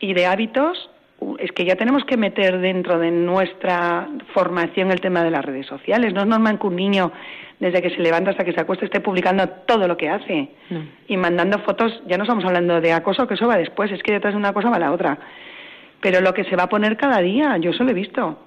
y 0.00 0.12
de 0.12 0.26
hábitos, 0.26 0.90
es 1.38 1.50
que 1.52 1.64
ya 1.64 1.76
tenemos 1.76 2.04
que 2.04 2.16
meter 2.16 2.58
dentro 2.60 2.98
de 2.98 3.10
nuestra 3.10 4.08
formación 4.34 4.90
el 4.90 5.00
tema 5.00 5.22
de 5.22 5.30
las 5.30 5.44
redes 5.44 5.66
sociales. 5.66 6.12
No 6.12 6.20
es 6.20 6.26
normal 6.26 6.58
que 6.58 6.66
un 6.66 6.76
niño, 6.76 7.12
desde 7.58 7.80
que 7.82 7.90
se 7.90 8.00
levanta 8.00 8.30
hasta 8.30 8.44
que 8.44 8.52
se 8.52 8.60
acuesta, 8.60 8.84
esté 8.84 9.00
publicando 9.00 9.48
todo 9.66 9.88
lo 9.88 9.96
que 9.96 10.08
hace 10.08 10.50
No. 10.70 10.82
y 11.08 11.16
mandando 11.16 11.58
fotos. 11.60 12.02
Ya 12.06 12.16
no 12.18 12.24
estamos 12.24 12.44
hablando 12.44 12.80
de 12.80 12.92
acoso, 12.92 13.26
que 13.26 13.34
eso 13.34 13.46
va 13.48 13.56
después, 13.56 13.90
es 13.92 14.02
que 14.02 14.12
detrás 14.12 14.34
de 14.34 14.38
una 14.38 14.52
cosa 14.52 14.70
va 14.70 14.78
la 14.78 14.92
otra. 14.92 15.18
Pero 16.00 16.20
lo 16.20 16.34
que 16.34 16.44
se 16.44 16.56
va 16.56 16.64
a 16.64 16.68
poner 16.68 16.96
cada 16.96 17.20
día, 17.20 17.56
yo 17.58 17.70
eso 17.70 17.82
lo 17.84 17.90
he 17.90 17.94
visto. 17.94 18.38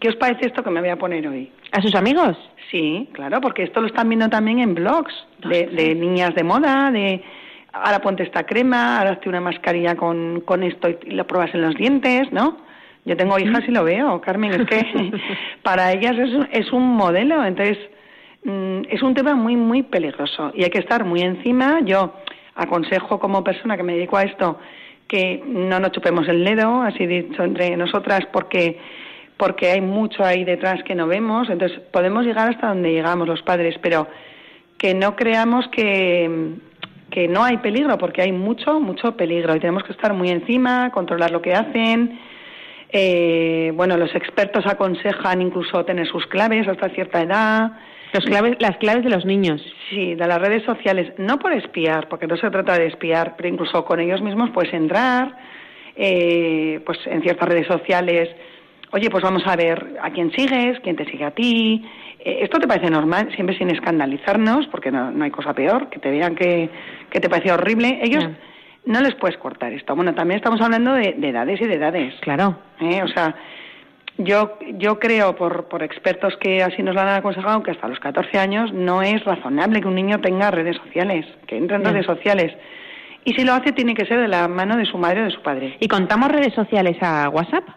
¿Qué 0.00 0.08
os 0.08 0.16
parece 0.16 0.46
esto 0.46 0.62
que 0.62 0.70
me 0.70 0.80
voy 0.80 0.88
a 0.88 0.96
poner 0.96 1.26
hoy? 1.28 1.50
¿A 1.72 1.82
sus 1.82 1.94
amigos? 1.94 2.36
Sí, 2.70 3.10
claro, 3.12 3.40
porque 3.40 3.64
esto 3.64 3.80
lo 3.80 3.88
están 3.88 4.08
viendo 4.08 4.28
también 4.30 4.60
en 4.60 4.74
blogs 4.74 5.12
de, 5.46 5.66
de 5.66 5.94
niñas 5.94 6.34
de 6.34 6.44
moda, 6.44 6.90
de 6.90 7.22
ahora 7.72 8.00
ponte 8.00 8.22
esta 8.22 8.44
crema, 8.44 8.98
ahora 8.98 9.12
hazte 9.12 9.28
una 9.28 9.40
mascarilla 9.40 9.96
con, 9.96 10.40
con 10.42 10.62
esto 10.62 10.88
y 10.90 11.10
lo 11.10 11.26
pruebas 11.26 11.54
en 11.54 11.62
los 11.62 11.74
dientes, 11.74 12.30
¿no? 12.32 12.58
Yo 13.04 13.16
tengo 13.16 13.38
hijas 13.38 13.62
y 13.66 13.72
lo 13.72 13.82
veo, 13.84 14.20
Carmen, 14.20 14.52
es 14.52 14.66
que 14.68 15.12
para 15.62 15.92
ellas 15.92 16.16
es, 16.18 16.32
un- 16.34 16.48
es 16.52 16.72
un 16.72 16.94
modelo, 16.94 17.44
entonces 17.44 17.78
mm, 18.44 18.82
es 18.90 19.02
un 19.02 19.14
tema 19.14 19.34
muy, 19.34 19.56
muy 19.56 19.82
peligroso 19.82 20.52
y 20.54 20.62
hay 20.64 20.70
que 20.70 20.78
estar 20.78 21.04
muy 21.04 21.20
encima. 21.20 21.80
Yo 21.84 22.14
aconsejo 22.54 23.18
como 23.18 23.42
persona 23.42 23.76
que 23.76 23.82
me 23.82 23.94
dedico 23.94 24.16
a 24.18 24.22
esto 24.22 24.58
que 25.08 25.42
no 25.46 25.78
nos 25.80 25.92
chupemos 25.92 26.28
el 26.28 26.44
dedo, 26.44 26.80
así 26.82 27.06
dicho 27.06 27.42
entre 27.44 27.76
nosotras, 27.76 28.20
porque 28.32 28.78
porque 29.36 29.72
hay 29.72 29.80
mucho 29.80 30.24
ahí 30.24 30.44
detrás 30.44 30.84
que 30.84 30.94
no 30.94 31.08
vemos, 31.08 31.50
entonces 31.50 31.80
podemos 31.90 32.24
llegar 32.24 32.50
hasta 32.50 32.68
donde 32.68 32.92
llegamos 32.92 33.26
los 33.26 33.42
padres, 33.42 33.74
pero 33.82 34.06
que 34.78 34.94
no 34.94 35.16
creamos 35.16 35.66
que, 35.68 36.52
que 37.12 37.28
no 37.28 37.44
hay 37.44 37.58
peligro, 37.58 37.98
porque 37.98 38.22
hay 38.22 38.32
mucho, 38.32 38.80
mucho 38.80 39.16
peligro 39.16 39.54
y 39.54 39.60
tenemos 39.60 39.84
que 39.84 39.92
estar 39.92 40.14
muy 40.14 40.30
encima, 40.30 40.90
controlar 40.90 41.30
lo 41.30 41.42
que 41.42 41.52
hacen. 41.52 42.18
Eh, 42.90 43.70
bueno, 43.74 43.96
los 43.96 44.14
expertos 44.14 44.66
aconsejan 44.66 45.42
incluso 45.42 45.84
tener 45.84 46.06
sus 46.06 46.26
claves 46.26 46.66
hasta 46.66 46.88
cierta 46.88 47.22
edad. 47.22 47.72
Los 48.12 48.24
claves, 48.24 48.56
las 48.60 48.76
claves 48.78 49.04
de 49.04 49.10
los 49.10 49.24
niños. 49.24 49.62
Sí, 49.90 50.14
de 50.14 50.26
las 50.26 50.40
redes 50.40 50.64
sociales, 50.64 51.12
no 51.18 51.38
por 51.38 51.52
espiar, 51.52 52.08
porque 52.08 52.26
no 52.26 52.36
se 52.36 52.50
trata 52.50 52.78
de 52.78 52.86
espiar, 52.86 53.34
pero 53.36 53.48
incluso 53.48 53.84
con 53.84 54.00
ellos 54.00 54.20
mismos 54.20 54.50
puedes 54.50 54.72
entrar, 54.74 55.36
eh, 55.96 56.80
pues 56.84 56.98
en 57.06 57.22
ciertas 57.22 57.48
redes 57.48 57.66
sociales, 57.66 58.28
oye, 58.90 59.08
pues 59.10 59.22
vamos 59.22 59.42
a 59.46 59.56
ver 59.56 59.96
a 60.02 60.10
quién 60.10 60.30
sigues, 60.32 60.80
quién 60.80 60.96
te 60.96 61.06
sigue 61.06 61.24
a 61.24 61.30
ti. 61.30 61.86
Eh, 62.20 62.40
esto 62.42 62.58
te 62.58 62.68
parece 62.68 62.90
normal, 62.90 63.30
siempre 63.34 63.56
sin 63.56 63.70
escandalizarnos, 63.70 64.66
porque 64.66 64.90
no, 64.90 65.10
no 65.10 65.24
hay 65.24 65.30
cosa 65.30 65.54
peor, 65.54 65.88
que 65.88 65.98
te 65.98 66.10
vean 66.10 66.34
que, 66.34 66.68
que 67.12 67.20
te 67.20 67.28
parece 67.28 67.52
horrible. 67.52 68.00
Ellos 68.02 68.24
no 68.86 69.00
les 69.00 69.14
puedes 69.14 69.36
cortar 69.36 69.72
esto. 69.72 69.94
Bueno, 69.94 70.14
también 70.14 70.38
estamos 70.38 70.60
hablando 70.60 70.94
de, 70.94 71.14
de 71.16 71.28
edades 71.28 71.60
y 71.60 71.66
de 71.66 71.74
edades. 71.74 72.14
Claro. 72.20 72.56
¿eh? 72.80 73.02
O 73.04 73.08
sea, 73.08 73.36
yo, 74.18 74.58
yo 74.78 74.98
creo, 74.98 75.36
por, 75.36 75.68
por 75.68 75.82
expertos 75.82 76.36
que 76.38 76.62
así 76.62 76.82
nos 76.82 76.94
lo 76.94 77.02
han 77.02 77.08
aconsejado, 77.08 77.62
que 77.62 77.70
hasta 77.70 77.86
los 77.86 78.00
14 78.00 78.38
años 78.38 78.72
no 78.72 79.02
es 79.02 79.22
razonable 79.24 79.80
que 79.80 79.88
un 79.88 79.94
niño 79.94 80.20
tenga 80.20 80.50
redes 80.50 80.76
sociales, 80.78 81.26
que 81.46 81.56
entre 81.56 81.76
en 81.76 81.84
redes 81.84 82.06
sociales. 82.06 82.52
Y 83.24 83.34
si 83.34 83.44
lo 83.44 83.52
hace, 83.52 83.72
tiene 83.72 83.94
que 83.94 84.06
ser 84.06 84.20
de 84.20 84.28
la 84.28 84.48
mano 84.48 84.76
de 84.76 84.86
su 84.86 84.98
madre 84.98 85.20
o 85.20 85.24
de 85.26 85.30
su 85.30 85.42
padre. 85.42 85.76
¿Y 85.78 85.86
contamos 85.86 86.30
redes 86.30 86.54
sociales 86.54 86.96
a 87.02 87.28
WhatsApp? 87.28 87.68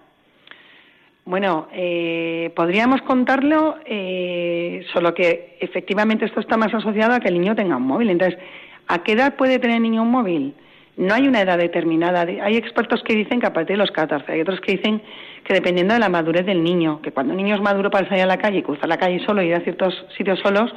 Bueno, 1.25 1.68
eh, 1.74 2.51
podríamos 2.56 3.01
contarlo, 3.01 3.77
eh, 3.86 4.86
solo 4.94 5.13
que 5.13 5.58
efectivamente 5.60 6.25
esto 6.25 6.39
está 6.39 6.56
más 6.56 6.74
asociado 6.74 7.13
a 7.13 7.20
que 7.20 7.30
el 7.30 7.39
niño 7.39 7.56
tenga 7.56 7.77
un 7.77 7.88
móvil. 7.88 8.12
Entonces, 8.12 8.39
¿a 8.88 9.04
qué 9.04 9.13
edad 9.13 9.36
puede 9.36 9.60
tener 9.60 9.77
el 9.77 9.84
niño 9.84 10.04
un 10.04 10.12
móvil? 10.12 10.56
No 10.98 11.13
hay 11.13 11.27
una 11.27 11.42
edad 11.42 11.58
determinada. 11.58 12.22
Hay 12.22 12.56
expertos 12.56 13.04
que 13.04 13.15
dicen 13.15 13.42
que 13.42 13.48
a 13.48 13.54
partir 13.54 13.75
de 13.75 13.82
los 13.82 13.92
14, 13.92 14.32
hay 14.32 14.42
otros 14.42 14.62
que 14.62 14.74
dicen 14.77 15.01
que 15.44 15.54
dependiendo 15.54 15.94
de 15.94 16.00
la 16.00 16.10
madurez 16.10 16.46
del 16.46 16.63
niño, 16.63 17.01
que 17.01 17.12
cuando 17.12 17.34
el 17.34 17.38
niño 17.38 17.56
es 17.56 17.62
maduro 17.62 17.92
para 17.92 18.08
salir 18.08 18.24
a 18.24 18.27
la 18.27 18.38
calle 18.38 18.60
y 18.60 18.63
cruzar 18.63 18.88
la 18.88 18.98
calle 18.98 19.20
solo 19.25 19.42
y 19.42 19.48
ir 19.48 19.56
a 19.56 19.60
ciertos 19.60 20.06
sitios 20.18 20.39
solos, 20.39 20.74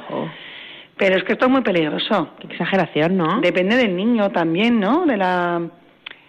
pero 0.97 1.15
es 1.15 1.23
que 1.23 1.33
esto 1.33 1.45
es 1.45 1.51
muy 1.51 1.61
peligroso. 1.61 2.29
Qué 2.39 2.47
exageración, 2.47 3.15
¿no? 3.15 3.39
Depende 3.39 3.77
del 3.77 3.95
niño 3.95 4.29
también, 4.31 4.79
¿no? 4.79 5.05
De 5.05 5.15
la... 5.15 5.61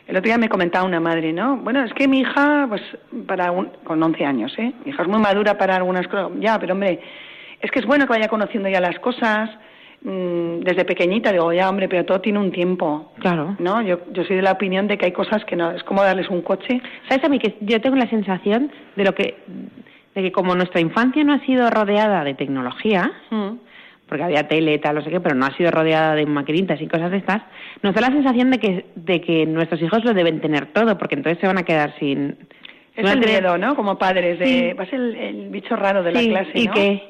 El 0.07 0.17
otro 0.17 0.27
día 0.27 0.39
me 0.39 0.49
comentaba 0.49 0.85
una 0.85 1.01
madre, 1.01 1.33
¿no? 1.33 1.57
Bueno, 1.57 1.85
es 1.85 1.93
que 1.93 2.07
mi 2.07 2.21
hija, 2.21 2.67
pues, 2.69 2.83
para 3.27 3.51
un... 3.51 3.71
con 3.85 4.01
11 4.01 4.25
años, 4.25 4.53
¿eh? 4.59 4.73
Mi 4.85 4.93
hija 4.93 5.03
es 5.03 5.09
muy 5.09 5.21
madura 5.21 5.59
para 5.59 5.77
algunas 5.77 6.07
cosas. 6.07 6.31
Ya, 6.39 6.59
pero 6.59 6.75
hombre, 6.75 7.01
es 7.61 7.71
que 7.71 7.81
es 7.81 7.87
bueno 7.87 8.07
que 8.07 8.13
vaya 8.13 8.29
conociendo 8.29 8.69
ya 8.69 8.81
las 8.81 8.99
cosas. 9.01 9.51
Mm, 10.03 10.61
desde 10.61 10.85
pequeñita 10.85 11.33
digo, 11.33 11.53
ya, 11.53 11.69
hombre, 11.69 11.89
pero 11.89 12.05
todo 12.05 12.21
tiene 12.21 12.39
un 12.39 12.53
tiempo. 12.53 13.13
Claro. 13.19 13.57
¿No? 13.59 13.83
Yo, 13.83 14.01
yo 14.13 14.25
soy 14.25 14.37
de 14.37 14.43
la 14.43 14.53
opinión 14.53 14.87
de 14.89 14.97
que 14.99 15.07
hay 15.07 15.13
cosas 15.13 15.45
que 15.45 15.57
no... 15.57 15.71
Es 15.73 15.83
como 15.85 16.03
darles 16.03 16.29
un 16.31 16.43
coche. 16.43 16.81
¿Sabes 17.09 17.25
a 17.25 17.29
mí 17.29 17.39
que 17.39 17.57
yo 17.61 17.81
tengo 17.81 17.97
la 17.97 18.09
sensación 18.09 18.71
de 18.97 19.05
lo 19.05 19.15
que 19.15 19.37
de 20.15 20.23
que 20.23 20.33
como 20.33 20.57
nuestra 20.57 20.81
infancia 20.81 21.23
no 21.23 21.35
ha 21.35 21.39
sido 21.47 21.71
rodeada 21.71 22.25
de 22.25 22.35
tecnología, 22.35 23.13
porque 24.09 24.25
había 24.25 24.49
tele 24.49 24.75
y 24.75 24.79
tal, 24.81 24.97
no 24.97 25.03
sé 25.05 25.11
qué, 25.11 25.21
pero 25.21 25.37
no 25.37 25.47
ha 25.47 25.57
sido 25.57 25.71
rodeada 25.71 26.17
de 26.17 26.27
maquinitas 26.27 26.81
y 26.81 26.89
cosas 26.89 27.13
de 27.13 27.19
estas, 27.19 27.43
nos 27.85 27.95
da 27.95 28.01
la 28.01 28.09
sensación 28.09 28.51
de 28.51 28.59
que 28.59 28.87
de 28.97 29.21
que 29.21 29.47
nuestros 29.47 29.81
hijos 29.81 30.05
lo 30.05 30.13
deben 30.13 30.41
tener 30.41 30.67
todo, 30.73 30.99
porque 30.99 31.15
entonces 31.15 31.39
se 31.41 31.47
van 31.47 31.59
a 31.59 31.63
quedar 31.63 31.95
sin 32.01 32.37
Es 32.97 33.05
el 33.09 33.21
tener- 33.21 33.41
miedo, 33.41 33.57
¿no? 33.57 33.77
Como 33.77 33.99
padres 33.99 34.41
de... 34.41 34.47
Sí. 34.47 34.73
Va 34.73 34.83
a 34.83 34.87
ser 34.87 34.99
el, 34.99 35.15
el 35.15 35.49
bicho 35.51 35.77
raro 35.77 36.03
de 36.03 36.13
Sí, 36.13 36.29
la 36.31 36.41
clase, 36.43 36.59
¿y 36.59 36.67
¿no? 36.67 36.73
qué? 36.75 37.03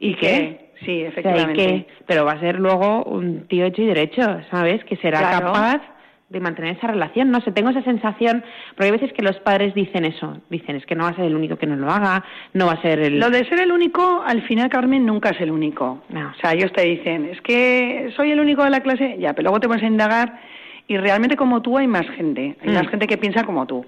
¿Y 0.00 0.14
qué? 0.14 0.67
Sí, 0.84 1.04
O 1.04 1.10
sea, 1.12 1.22
¿y 1.22 1.28
efectivamente. 1.28 1.86
Pero 2.06 2.24
va 2.24 2.32
a 2.32 2.40
ser 2.40 2.58
luego 2.58 3.04
un 3.04 3.46
tío 3.48 3.64
hecho 3.66 3.82
y 3.82 3.86
derecho, 3.86 4.22
¿sabes? 4.50 4.84
Que 4.84 4.96
será 4.96 5.18
Claro. 5.20 5.46
capaz 5.52 5.80
de 6.28 6.40
mantener 6.40 6.76
esa 6.76 6.88
relación. 6.88 7.30
No 7.30 7.40
sé, 7.40 7.52
tengo 7.52 7.70
esa 7.70 7.82
sensación, 7.82 8.44
porque 8.76 8.84
hay 8.84 8.90
veces 8.90 9.12
que 9.14 9.22
los 9.22 9.38
padres 9.40 9.72
dicen 9.74 10.04
eso, 10.04 10.36
dicen 10.50 10.76
es 10.76 10.84
que 10.84 10.94
no 10.94 11.04
va 11.04 11.10
a 11.10 11.16
ser 11.16 11.24
el 11.24 11.34
único 11.34 11.56
que 11.56 11.66
nos 11.66 11.78
lo 11.78 11.90
haga, 11.90 12.22
no 12.52 12.66
va 12.66 12.72
a 12.72 12.82
ser 12.82 13.00
el... 13.00 13.18
Lo 13.18 13.30
de 13.30 13.46
ser 13.46 13.60
el 13.60 13.72
único, 13.72 14.22
al 14.26 14.42
final, 14.42 14.68
Carmen, 14.68 15.06
nunca 15.06 15.30
es 15.30 15.40
el 15.40 15.50
único. 15.50 16.02
No. 16.10 16.28
O 16.28 16.34
sea, 16.40 16.52
ellos 16.52 16.70
te 16.74 16.82
dicen, 16.82 17.24
es 17.32 17.40
que 17.40 18.10
soy 18.14 18.30
el 18.32 18.40
único 18.40 18.62
de 18.62 18.68
la 18.70 18.80
clase, 18.80 19.16
ya, 19.18 19.32
pero 19.32 19.44
luego 19.44 19.60
te 19.60 19.68
vas 19.68 19.82
a 19.82 19.86
indagar 19.86 20.38
y 20.86 20.98
realmente 20.98 21.34
como 21.36 21.62
tú 21.62 21.78
hay 21.78 21.86
más 21.86 22.06
gente, 22.10 22.56
hay 22.60 22.70
Mm. 22.70 22.74
más 22.74 22.88
gente 22.88 23.06
que 23.06 23.16
piensa 23.16 23.44
como 23.44 23.66
tú. 23.66 23.86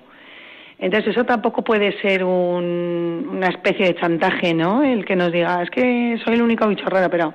Entonces 0.80 1.10
eso 1.10 1.24
tampoco 1.24 1.62
puede 1.62 1.92
ser 2.00 2.24
un- 2.24 3.28
una 3.30 3.48
especie 3.48 3.86
de 3.86 3.94
chantaje, 3.96 4.54
¿no? 4.54 4.82
El 4.82 5.04
que 5.04 5.14
nos 5.16 5.30
diga, 5.30 5.62
es 5.62 5.70
que 5.70 6.18
soy 6.24 6.34
el 6.34 6.42
único 6.42 6.66
bicho 6.66 6.86
raro, 6.86 7.10
pero 7.10 7.34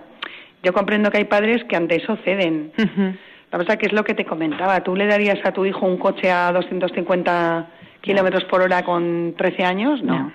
yo 0.63 0.73
comprendo 0.73 1.11
que 1.11 1.19
hay 1.19 1.25
padres 1.25 1.63
que 1.65 1.75
ante 1.75 1.95
eso 1.95 2.17
ceden. 2.25 2.71
Ujú. 2.77 3.13
La 3.51 3.57
verdad 3.59 3.77
que 3.77 3.85
es 3.85 3.93
lo 3.93 4.03
que 4.03 4.15
te 4.15 4.25
comentaba. 4.25 4.81
¿Tú 4.81 4.95
le 4.95 5.05
darías 5.05 5.37
a 5.45 5.51
tu 5.51 5.63
hijo 5.65 5.85
un 5.85 5.97
coche 5.97 6.31
a 6.31 6.51
250 6.51 7.67
kilómetros 8.01 8.43
por 8.45 8.61
hora 8.61 8.83
con 8.83 9.35
13 9.37 9.63
años? 9.63 10.01
No. 10.03 10.15
No. 10.19 10.33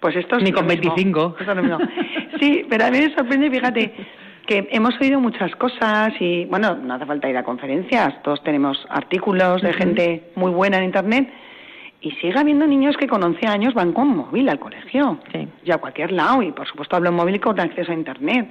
Pues 0.00 0.16
esto 0.16 0.36
es 0.36 0.42
Ni 0.42 0.52
con 0.52 0.66
mismo. 0.66 0.92
25. 0.94 1.36
Esto 1.38 1.50
es 1.52 1.56
lo 1.56 1.62
mismo. 1.62 1.78
Sí, 2.40 2.66
pero 2.68 2.84
a 2.84 2.90
mí 2.90 2.98
me 2.98 3.14
sorprende, 3.14 3.48
fíjate, 3.50 3.94
que 4.46 4.68
hemos 4.72 5.00
oído 5.00 5.20
muchas 5.20 5.54
cosas 5.56 6.12
y, 6.20 6.44
bueno, 6.46 6.74
no 6.74 6.94
hace 6.94 7.06
falta 7.06 7.30
ir 7.30 7.36
a 7.38 7.44
conferencias. 7.44 8.20
Todos 8.22 8.42
tenemos 8.42 8.84
artículos 8.90 9.62
de 9.62 9.72
gente 9.72 10.24
muy 10.34 10.50
buena 10.50 10.76
en 10.78 10.84
Internet 10.84 11.30
y 12.04 12.10
sigue 12.20 12.38
habiendo 12.38 12.66
niños 12.66 12.96
que 12.96 13.06
con 13.06 13.22
11 13.24 13.46
años 13.46 13.72
van 13.74 13.92
con 13.92 14.08
móvil 14.16 14.48
al 14.48 14.58
colegio 14.58 15.18
Sí. 15.32 15.48
y 15.64 15.70
a 15.72 15.78
cualquier 15.78 16.12
lado. 16.12 16.42
Y, 16.42 16.52
por 16.52 16.66
supuesto, 16.68 16.96
hablo 16.96 17.08
en 17.08 17.14
móvil 17.16 17.40
con 17.40 17.58
acceso 17.58 17.90
a 17.92 17.94
Internet. 17.94 18.48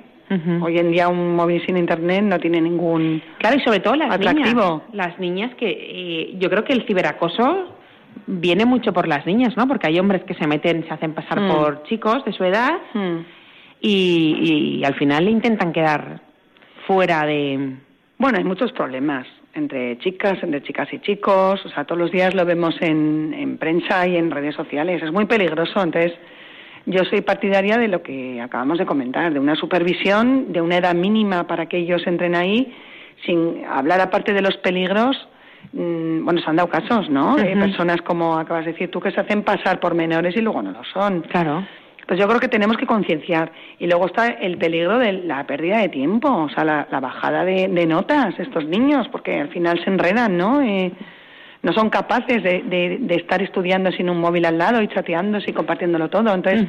Hoy 0.61 0.79
en 0.79 0.91
día 0.91 1.09
un 1.09 1.35
móvil 1.35 1.63
sin 1.63 1.77
Internet 1.77 2.23
no 2.23 2.39
tiene 2.39 2.59
ningún... 2.59 3.21
Claro, 3.37 3.55
y 3.57 3.59
sobre 3.59 3.81
todo 3.81 3.95
las 3.95 4.09
Atractivo. 4.11 4.81
niñas. 4.87 4.93
Las 4.93 5.19
niñas 5.19 5.53
que 5.55 5.69
eh, 5.69 6.35
yo 6.39 6.49
creo 6.49 6.63
que 6.63 6.73
el 6.73 6.87
ciberacoso 6.87 7.75
viene 8.25 8.65
mucho 8.65 8.93
por 8.93 9.07
las 9.07 9.27
niñas, 9.27 9.55
¿no? 9.57 9.67
Porque 9.67 9.85
hay 9.87 9.99
hombres 9.99 10.23
que 10.23 10.33
se 10.33 10.47
meten, 10.47 10.87
se 10.87 10.93
hacen 10.93 11.13
pasar 11.13 11.39
Mm. 11.39 11.51
por 11.51 11.83
chicos 11.83 12.25
de 12.25 12.33
su 12.33 12.43
edad 12.45 12.71
Hmm. 12.93 13.17
y, 13.79 14.79
y 14.79 14.85
al 14.85 14.95
final 14.95 15.27
intentan 15.29 15.71
quedar 15.71 16.21
fuera 16.87 17.25
de... 17.27 17.75
Bueno, 18.17 18.37
hay 18.39 18.43
muchos 18.43 18.71
problemas 18.71 19.27
entre 19.53 19.97
chicas, 19.99 20.41
entre 20.41 20.63
chicas 20.63 20.91
y 20.91 20.99
chicos, 20.99 21.63
o 21.65 21.69
sea, 21.69 21.83
todos 21.85 21.99
los 21.99 22.11
días 22.11 22.33
lo 22.33 22.45
vemos 22.45 22.75
en, 22.81 23.33
en 23.33 23.57
prensa 23.57 24.07
y 24.07 24.17
en 24.17 24.31
redes 24.31 24.55
sociales. 24.55 25.01
Es 25.03 25.11
muy 25.11 25.25
peligroso, 25.25 25.81
entonces 25.81 26.13
yo 26.85 27.03
soy 27.05 27.21
partidaria 27.21 27.77
de 27.77 27.87
lo 27.87 28.01
que 28.01 28.41
acabamos 28.41 28.77
de 28.77 28.85
comentar, 28.85 29.31
de 29.31 29.39
una 29.39 29.55
supervisión, 29.55 30.51
de 30.51 30.59
una 30.61 30.77
edad 30.77 30.95
mínima 30.95 31.45
para 31.47 31.67
que 31.67 31.77
ellos 31.77 32.05
entren 32.07 32.35
ahí, 32.35 32.73
sin 33.25 33.63
hablar 33.65 34.01
aparte 34.01 34.33
de 34.33 34.41
los 34.41 34.57
peligros. 34.57 35.15
mm, 35.71 36.25
Bueno, 36.25 36.41
se 36.41 36.49
han 36.49 36.57
dado 36.57 36.69
casos, 36.69 37.09
¿no? 37.09 37.35
De 37.35 37.55
personas 37.55 38.01
como 38.01 38.37
acabas 38.37 38.65
de 38.65 38.71
decir 38.73 38.91
tú 38.91 38.99
que 38.99 39.11
se 39.11 39.21
hacen 39.21 39.43
pasar 39.43 39.79
por 39.79 39.93
menores 39.93 40.35
y 40.35 40.41
luego 40.41 40.61
no 40.61 40.71
lo 40.71 40.83
son. 40.83 41.21
Claro. 41.21 41.63
Pues 42.07 42.19
yo 42.19 42.27
creo 42.27 42.39
que 42.39 42.47
tenemos 42.49 42.77
que 42.77 42.85
concienciar. 42.85 43.51
Y 43.79 43.87
luego 43.87 44.07
está 44.07 44.27
el 44.27 44.57
peligro 44.57 44.99
de 44.99 45.13
la 45.13 45.45
pérdida 45.45 45.77
de 45.79 45.89
tiempo, 45.89 46.27
o 46.29 46.49
sea, 46.49 46.63
la, 46.65 46.87
la 46.91 46.99
bajada 46.99 47.45
de, 47.45 47.67
de 47.67 47.85
notas 47.85 48.37
estos 48.39 48.65
niños, 48.65 49.07
porque 49.09 49.39
al 49.39 49.49
final 49.49 49.81
se 49.83 49.89
enredan, 49.89 50.37
¿no? 50.37 50.61
Eh, 50.61 50.91
no 51.61 51.71
son 51.71 51.89
capaces 51.89 52.43
de, 52.43 52.61
de- 52.63 52.97
de 52.99 53.15
estar 53.15 53.41
estudiando 53.41 53.89
sin 53.93 54.09
un 54.09 54.19
móvil 54.19 54.45
al 54.45 54.57
lado 54.57 54.81
y 54.81 54.87
chateándose 54.89 55.51
y 55.51 55.53
compartiéndolo 55.53 56.09
todo. 56.09 56.33
Entonces, 56.33 56.67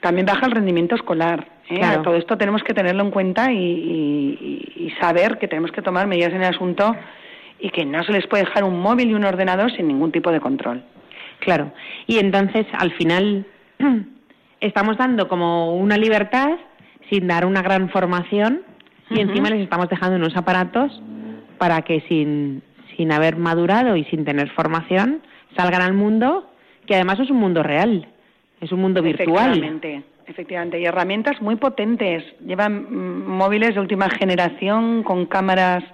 también 0.00 0.26
baja 0.26 0.44
el 0.44 0.52
rendimiento 0.52 0.94
escolar. 0.94 1.46
¿eh? 1.70 1.76
Claro. 1.78 2.02
Todo 2.02 2.14
esto 2.16 2.36
tenemos 2.36 2.62
que 2.62 2.74
tenerlo 2.74 3.02
en 3.02 3.10
cuenta 3.10 3.50
y- 3.50 3.56
y- 3.56 4.72
y 4.86 4.90
saber 5.00 5.38
que 5.38 5.48
tenemos 5.48 5.72
que 5.72 5.80
tomar 5.80 6.06
medidas 6.06 6.34
en 6.34 6.42
el 6.42 6.54
asunto 6.54 6.94
y 7.58 7.70
que 7.70 7.86
no 7.86 8.04
se 8.04 8.12
les 8.12 8.26
puede 8.26 8.44
dejar 8.44 8.64
un 8.64 8.78
móvil 8.78 9.08
y 9.10 9.14
un 9.14 9.24
ordenador 9.24 9.72
sin 9.72 9.88
ningún 9.88 10.12
tipo 10.12 10.30
de 10.30 10.40
control. 10.40 10.82
Claro. 11.38 11.72
Y 12.06 12.18
entonces, 12.18 12.66
al 12.78 12.90
final, 12.92 13.46
estamos 14.66 14.96
dando 14.96 15.28
como 15.28 15.76
una 15.76 15.96
libertad 15.96 16.56
sin 17.10 17.26
dar 17.26 17.44
una 17.44 17.62
gran 17.62 17.90
formación 17.90 18.62
y 19.10 19.20
encima 19.20 19.50
les 19.50 19.60
estamos 19.60 19.88
dejando 19.88 20.16
unos 20.16 20.36
aparatos 20.36 21.02
para 21.58 21.82
que 21.82 22.00
sin, 22.08 22.62
sin 22.96 23.12
haber 23.12 23.36
madurado 23.36 23.96
y 23.96 24.04
sin 24.04 24.24
tener 24.24 24.50
formación 24.50 25.22
salgan 25.56 25.82
al 25.82 25.92
mundo, 25.92 26.50
que 26.86 26.94
además 26.94 27.20
es 27.20 27.30
un 27.30 27.36
mundo 27.36 27.62
real, 27.62 28.08
es 28.60 28.72
un 28.72 28.80
mundo 28.80 29.02
virtual. 29.02 29.50
Efectivamente, 29.50 30.02
efectivamente. 30.26 30.80
Y 30.80 30.86
herramientas 30.86 31.40
muy 31.42 31.56
potentes. 31.56 32.24
Llevan 32.44 32.86
mm, 32.90 33.26
móviles 33.36 33.74
de 33.74 33.80
última 33.80 34.08
generación 34.08 35.02
con 35.02 35.26
cámaras, 35.26 35.84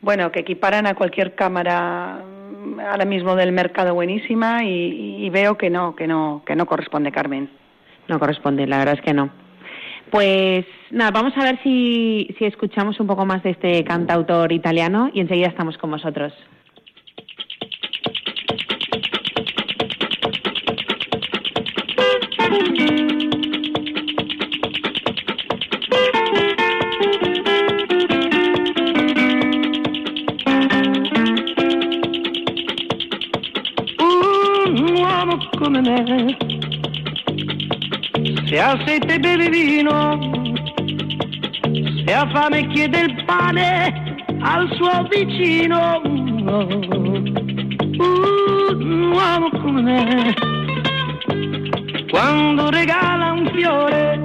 bueno, 0.00 0.30
que 0.30 0.40
equiparan 0.40 0.86
a 0.86 0.94
cualquier 0.94 1.34
cámara 1.34 2.22
mm, 2.24 2.80
ahora 2.80 3.04
mismo 3.04 3.34
del 3.34 3.52
mercado 3.52 3.94
buenísima 3.94 4.64
y, 4.64 5.26
y 5.26 5.30
veo 5.30 5.58
que 5.58 5.68
no, 5.68 5.96
que 5.96 6.06
no, 6.06 6.42
que 6.46 6.54
no 6.54 6.66
corresponde, 6.66 7.10
Carmen. 7.10 7.59
No 8.10 8.18
corresponde, 8.18 8.66
la 8.66 8.78
verdad 8.78 8.94
es 8.94 9.02
que 9.02 9.14
no. 9.14 9.30
Pues 10.10 10.66
nada, 10.90 11.12
vamos 11.12 11.32
a 11.36 11.44
ver 11.44 11.60
si, 11.62 12.26
si 12.36 12.44
escuchamos 12.44 12.98
un 12.98 13.06
poco 13.06 13.24
más 13.24 13.40
de 13.44 13.50
este 13.50 13.84
cantautor 13.84 14.50
italiano 14.50 15.12
y 15.14 15.20
enseguida 15.20 15.46
estamos 15.46 15.78
con 15.78 15.92
vosotros. 15.92 16.32
un 34.66 34.96
uomo 34.96 35.38
come 35.58 35.80
me 35.80 36.49
se 38.50 38.58
ha 38.58 38.76
sete 38.84 39.20
beve 39.20 39.48
vino. 39.48 40.18
Se 42.04 42.12
ha 42.12 42.28
fame 42.30 42.66
chiede 42.66 42.98
il 42.98 43.24
pane 43.24 44.24
al 44.40 44.68
suo 44.74 45.06
vicino. 45.08 46.02
Un 47.94 49.12
uomo 49.12 49.50
come 49.50 49.82
me. 49.82 50.34
Quando 52.10 52.70
regala 52.70 53.32
un 53.32 53.48
fiore 53.54 54.16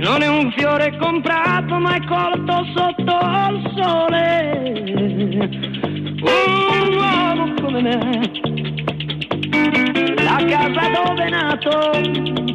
non 0.00 0.22
è 0.22 0.28
un 0.28 0.50
fiore 0.56 0.96
comprato 0.96 1.78
ma 1.78 1.96
è 1.96 2.04
colto 2.06 2.64
sotto 2.74 3.18
il 3.50 3.70
sole. 3.76 4.84
Un 6.22 6.94
uomo 6.94 7.52
come 7.60 7.82
me. 7.82 8.44
La 10.22 10.42
casa 10.48 10.88
dove 10.88 11.24
è 11.24 11.28
nato 11.28 12.45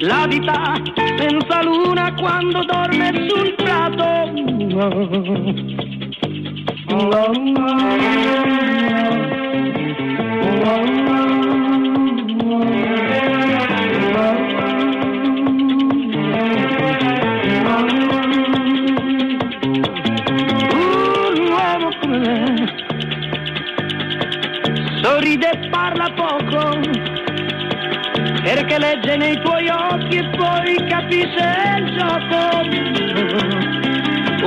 la 0.00 0.26
vita 0.28 0.74
senza 1.16 1.62
luna 1.62 2.14
quando 2.14 2.62
dorme 2.64 3.26
sul 3.28 3.54
prato. 3.54 4.06
Me 22.08 22.68
sorride 25.02 25.50
e 25.50 25.68
parla 25.70 26.10
poco 26.14 26.87
perché 28.58 28.78
legge 28.78 29.16
nei 29.16 29.40
tuoi 29.40 29.68
occhi 29.68 30.16
e 30.16 30.28
poi 30.30 30.84
capisce 30.88 31.76
il 31.78 31.96
gioco. 31.96 32.66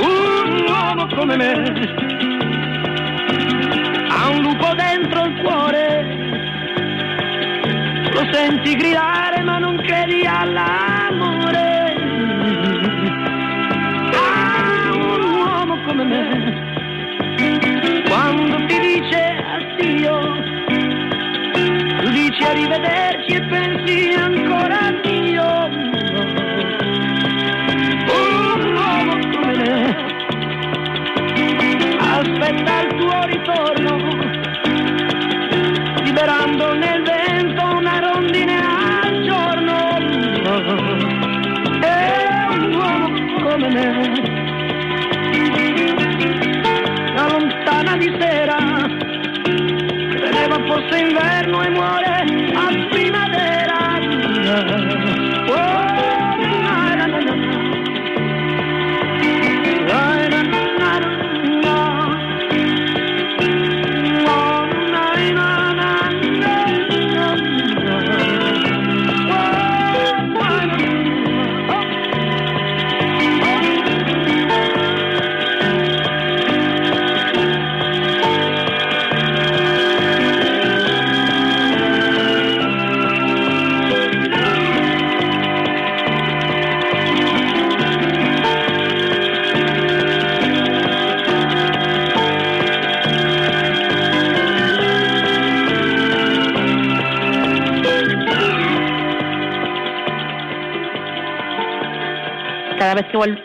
Un 0.04 0.64
uomo 0.68 1.06
come 1.16 1.36
me 1.36 1.52
ha 4.10 4.28
un 4.28 4.42
lupo 4.42 4.74
dentro 4.74 5.24
il 5.24 5.40
cuore. 5.40 6.04
Lo 8.12 8.28
senti 8.32 8.74
gridare 8.76 9.40
ma 9.44 9.56
non 9.56 9.76
credi 9.76 10.26
all'amore. 10.26 11.94
Ah 14.12 14.90
un 14.92 15.22
uomo 15.24 15.82
come 15.86 16.04
me. 16.04 16.70
Quando 18.08 18.66
ti 18.66 18.78
dice 18.78 19.42
addio, 19.54 20.20
tu 22.02 22.10
dici 22.10 22.42
arrivederci 22.42 23.36
e 23.36 23.51
pensi 23.84 24.12
ancora 24.14 24.78
a 24.78 24.92
Dio. 25.02 25.70
Un 28.12 28.74
uomo 28.74 29.12
come 29.32 29.54
me 29.56 29.96
aspetta 31.98 32.80
il 32.82 32.94
tuo 32.96 33.24
ritorno, 33.24 33.92
liberando 36.02 36.74
nel 36.74 37.02
vento 37.02 37.62
una 37.76 37.98
rondine 37.98 38.56
al 38.56 39.22
giorno. 39.22 39.76
Un 42.50 42.74
uomo 42.74 43.08
come 43.42 43.68
me 43.68 44.40
la 47.14 47.26
lontana 47.28 47.96
di 47.96 48.16
sera 48.18 48.56
credeva 50.16 50.56
fosse 50.66 50.98
inverno 50.98 51.62
e 51.62 51.68
muore 51.70 52.01
cada 102.92 103.00
vez 103.00 103.06
que 103.10 103.42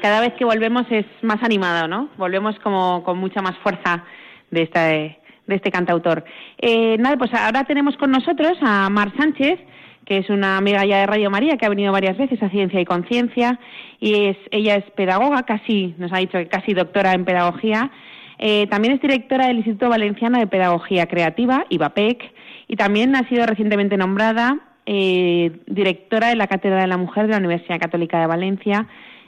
cada 0.00 0.20
vez 0.20 0.34
que 0.34 0.44
volvemos 0.44 0.86
es 0.90 1.06
más 1.22 1.42
animado, 1.42 1.88
¿no? 1.88 2.08
Volvemos 2.16 2.56
como 2.60 3.02
con 3.02 3.18
mucha 3.18 3.42
más 3.42 3.56
fuerza 3.58 4.04
de 4.50 4.62
esta 4.62 4.86
de 4.86 5.18
este 5.48 5.70
cantautor. 5.70 6.24
Eh, 6.58 6.96
nada, 6.98 7.16
pues 7.16 7.32
ahora 7.32 7.64
tenemos 7.64 7.96
con 7.96 8.10
nosotros 8.10 8.58
a 8.60 8.88
Mar 8.90 9.12
Sánchez, 9.16 9.58
que 10.04 10.18
es 10.18 10.28
una 10.28 10.58
amiga 10.58 10.84
ya 10.84 10.98
de 10.98 11.06
Radio 11.06 11.30
María, 11.30 11.56
que 11.56 11.64
ha 11.64 11.70
venido 11.70 11.90
varias 11.90 12.18
veces 12.18 12.42
a 12.42 12.50
Ciencia 12.50 12.80
y 12.80 12.84
Conciencia, 12.84 13.58
y 13.98 14.26
es, 14.26 14.36
ella 14.50 14.76
es 14.76 14.84
pedagoga, 14.90 15.44
casi, 15.44 15.94
nos 15.96 16.12
ha 16.12 16.18
dicho 16.18 16.38
que 16.38 16.48
casi 16.48 16.74
doctora 16.74 17.14
en 17.14 17.24
pedagogía. 17.24 17.90
Eh, 18.38 18.66
también 18.68 18.94
es 18.94 19.00
directora 19.00 19.46
del 19.46 19.56
Instituto 19.56 19.88
Valenciano 19.88 20.38
de 20.38 20.46
Pedagogía 20.46 21.06
Creativa, 21.06 21.64
IVAPEC, 21.70 22.30
y 22.68 22.76
también 22.76 23.16
ha 23.16 23.26
sido 23.28 23.46
recientemente 23.46 23.96
nombrada 23.96 24.67
eh, 24.90 25.52
directora 25.66 26.28
de 26.28 26.36
la 26.36 26.46
Cátedra 26.46 26.80
de 26.80 26.86
la 26.86 26.96
Mujer 26.96 27.26
de 27.26 27.32
la 27.32 27.38
Universidad 27.38 27.78
Católica 27.78 28.18
de 28.20 28.26
Valencia, 28.26 28.86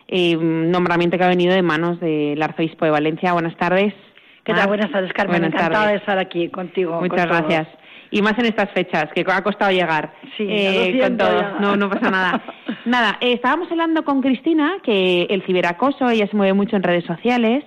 eh, 0.09 0.35
nombramiento 0.35 1.19
que 1.19 1.25
ha 1.25 1.29
venido 1.29 1.55
de 1.55 1.61
manos 1.61 2.01
del 2.01 2.41
arzobispo 2.43 2.87
de 2.87 2.91
Valencia. 2.91 3.35
Buenas 3.35 3.55
tardes. 3.59 3.93
¿Qué 4.43 4.55
tal? 4.55 4.69
Buenas 4.69 4.91
tardes, 4.91 5.13
Carmen. 5.13 5.45
Encantada 5.45 5.89
de 5.89 5.97
estar 5.97 6.19
aquí 6.19 6.49
contigo. 6.49 6.99
Muchas 6.99 7.27
gracias. 7.27 7.69
Y 8.11 8.23
más 8.23 8.39
en 8.39 8.47
estas 8.47 8.71
fechas, 8.71 9.11
que 9.15 9.23
ha 9.29 9.43
costado 9.43 9.71
llegar. 9.71 10.15
Sí, 10.39 10.47
eh, 10.49 10.99
con 10.99 11.19
todo. 11.19 11.61
No, 11.61 11.77
no 11.77 11.91
pasa 11.91 12.11
nada. 12.11 12.43
nada, 12.87 13.19
eh, 13.21 13.35
estábamos 13.35 13.71
hablando 13.71 14.03
con 14.03 14.23
Cristina 14.23 14.79
que 14.83 15.25
el 15.25 15.43
ciberacoso, 15.43 16.09
ella 16.09 16.27
se 16.27 16.37
mueve 16.37 16.55
mucho 16.55 16.75
en 16.77 16.85
redes 16.85 17.05
sociales, 17.05 17.65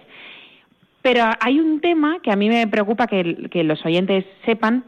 pero 1.03 1.25
hay 1.39 1.60
un 1.60 1.79
tema 1.79 2.17
que 2.23 2.32
a 2.32 2.36
mí 2.36 2.49
me 2.49 2.65
preocupa 2.65 3.06
que, 3.06 3.49
que 3.51 3.63
los 3.63 3.86
oyentes 3.86 4.25
sepan, 4.45 4.84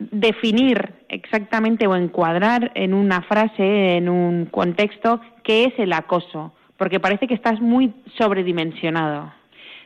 definir 0.00 0.94
exactamente 1.08 1.86
o 1.86 1.94
encuadrar 1.94 2.72
en 2.74 2.94
una 2.94 3.22
frase, 3.22 3.96
en 3.96 4.08
un 4.08 4.46
contexto, 4.46 5.20
qué 5.44 5.64
es 5.64 5.74
el 5.78 5.92
acoso, 5.92 6.52
porque 6.76 6.98
parece 6.98 7.28
que 7.28 7.34
estás 7.34 7.60
muy 7.60 7.92
sobredimensionado. 8.16 9.32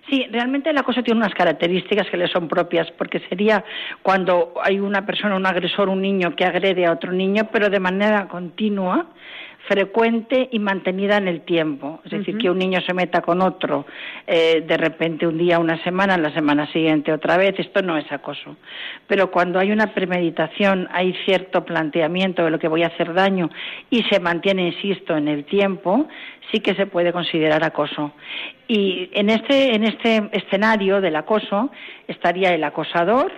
Sí, 0.09 0.27
realmente 0.31 0.71
el 0.71 0.79
acoso 0.79 1.03
tiene 1.03 1.19
unas 1.19 1.35
características 1.35 2.09
que 2.11 2.19
le 2.19 2.29
son 2.29 2.47
propias, 2.47 2.91
porque 2.93 3.21
sería 3.29 3.65
cuando 4.03 4.53
hay 4.63 4.79
una 4.79 5.07
persona, 5.07 5.35
un 5.35 5.47
agresor, 5.47 5.89
un 5.89 6.03
niño 6.03 6.37
que 6.37 6.45
agrede 6.45 6.85
a 6.85 6.93
otro 6.93 7.11
niño, 7.11 7.49
pero 7.51 7.71
de 7.71 7.81
manera 7.81 8.29
continua, 8.29 9.07
frecuente 9.69 10.49
y 10.53 10.59
mantenida 10.59 11.17
en 11.17 11.29
el 11.29 11.43
tiempo. 11.43 12.01
Es 12.05 12.11
decir, 12.11 12.37
que 12.39 12.51
un 12.51 12.59
niño 12.59 12.81
se 12.83 12.93
meta 12.93 13.23
con 13.23 13.41
otro 13.41 13.87
eh, 14.27 14.63
de 14.67 14.77
repente 14.77 15.27
un 15.27 15.39
día, 15.39 15.59
una 15.59 15.83
semana, 15.83 16.17
la 16.19 16.33
semana 16.33 16.71
siguiente 16.73 17.13
otra 17.13 17.37
vez, 17.37 17.55
esto 17.59 17.83
no 17.83 17.97
es 17.97 18.11
acoso. 18.13 18.57
Pero 19.07 19.31
cuando 19.31 19.59
hay 19.59 19.73
una 19.73 19.95
premeditación, 19.95 20.89
hay 20.93 21.15
cierto 21.25 21.65
planteamiento 21.65 22.45
de 22.45 22.51
lo 22.51 22.59
que 22.59 22.69
voy 22.69 22.83
a 22.83 22.89
hacer 22.89 23.15
daño 23.15 23.51
y 23.91 24.03
se 24.05 24.21
mantiene, 24.21 24.69
insisto, 24.69 25.17
en 25.17 25.29
el 25.29 25.45
tiempo, 25.45 26.09
sí 26.53 26.61
que 26.61 26.75
se 26.75 26.87
puede 26.87 27.13
considerar 27.13 27.65
acoso. 27.65 28.13
Y 28.69 29.11
en 29.13 29.31
este, 29.31 29.75
en 29.75 29.85
este 29.85 30.29
escenario 30.33 31.01
del 31.01 31.17
acoso 31.17 31.71
estaría 32.07 32.55
el 32.55 32.65
acosador, 32.65 33.33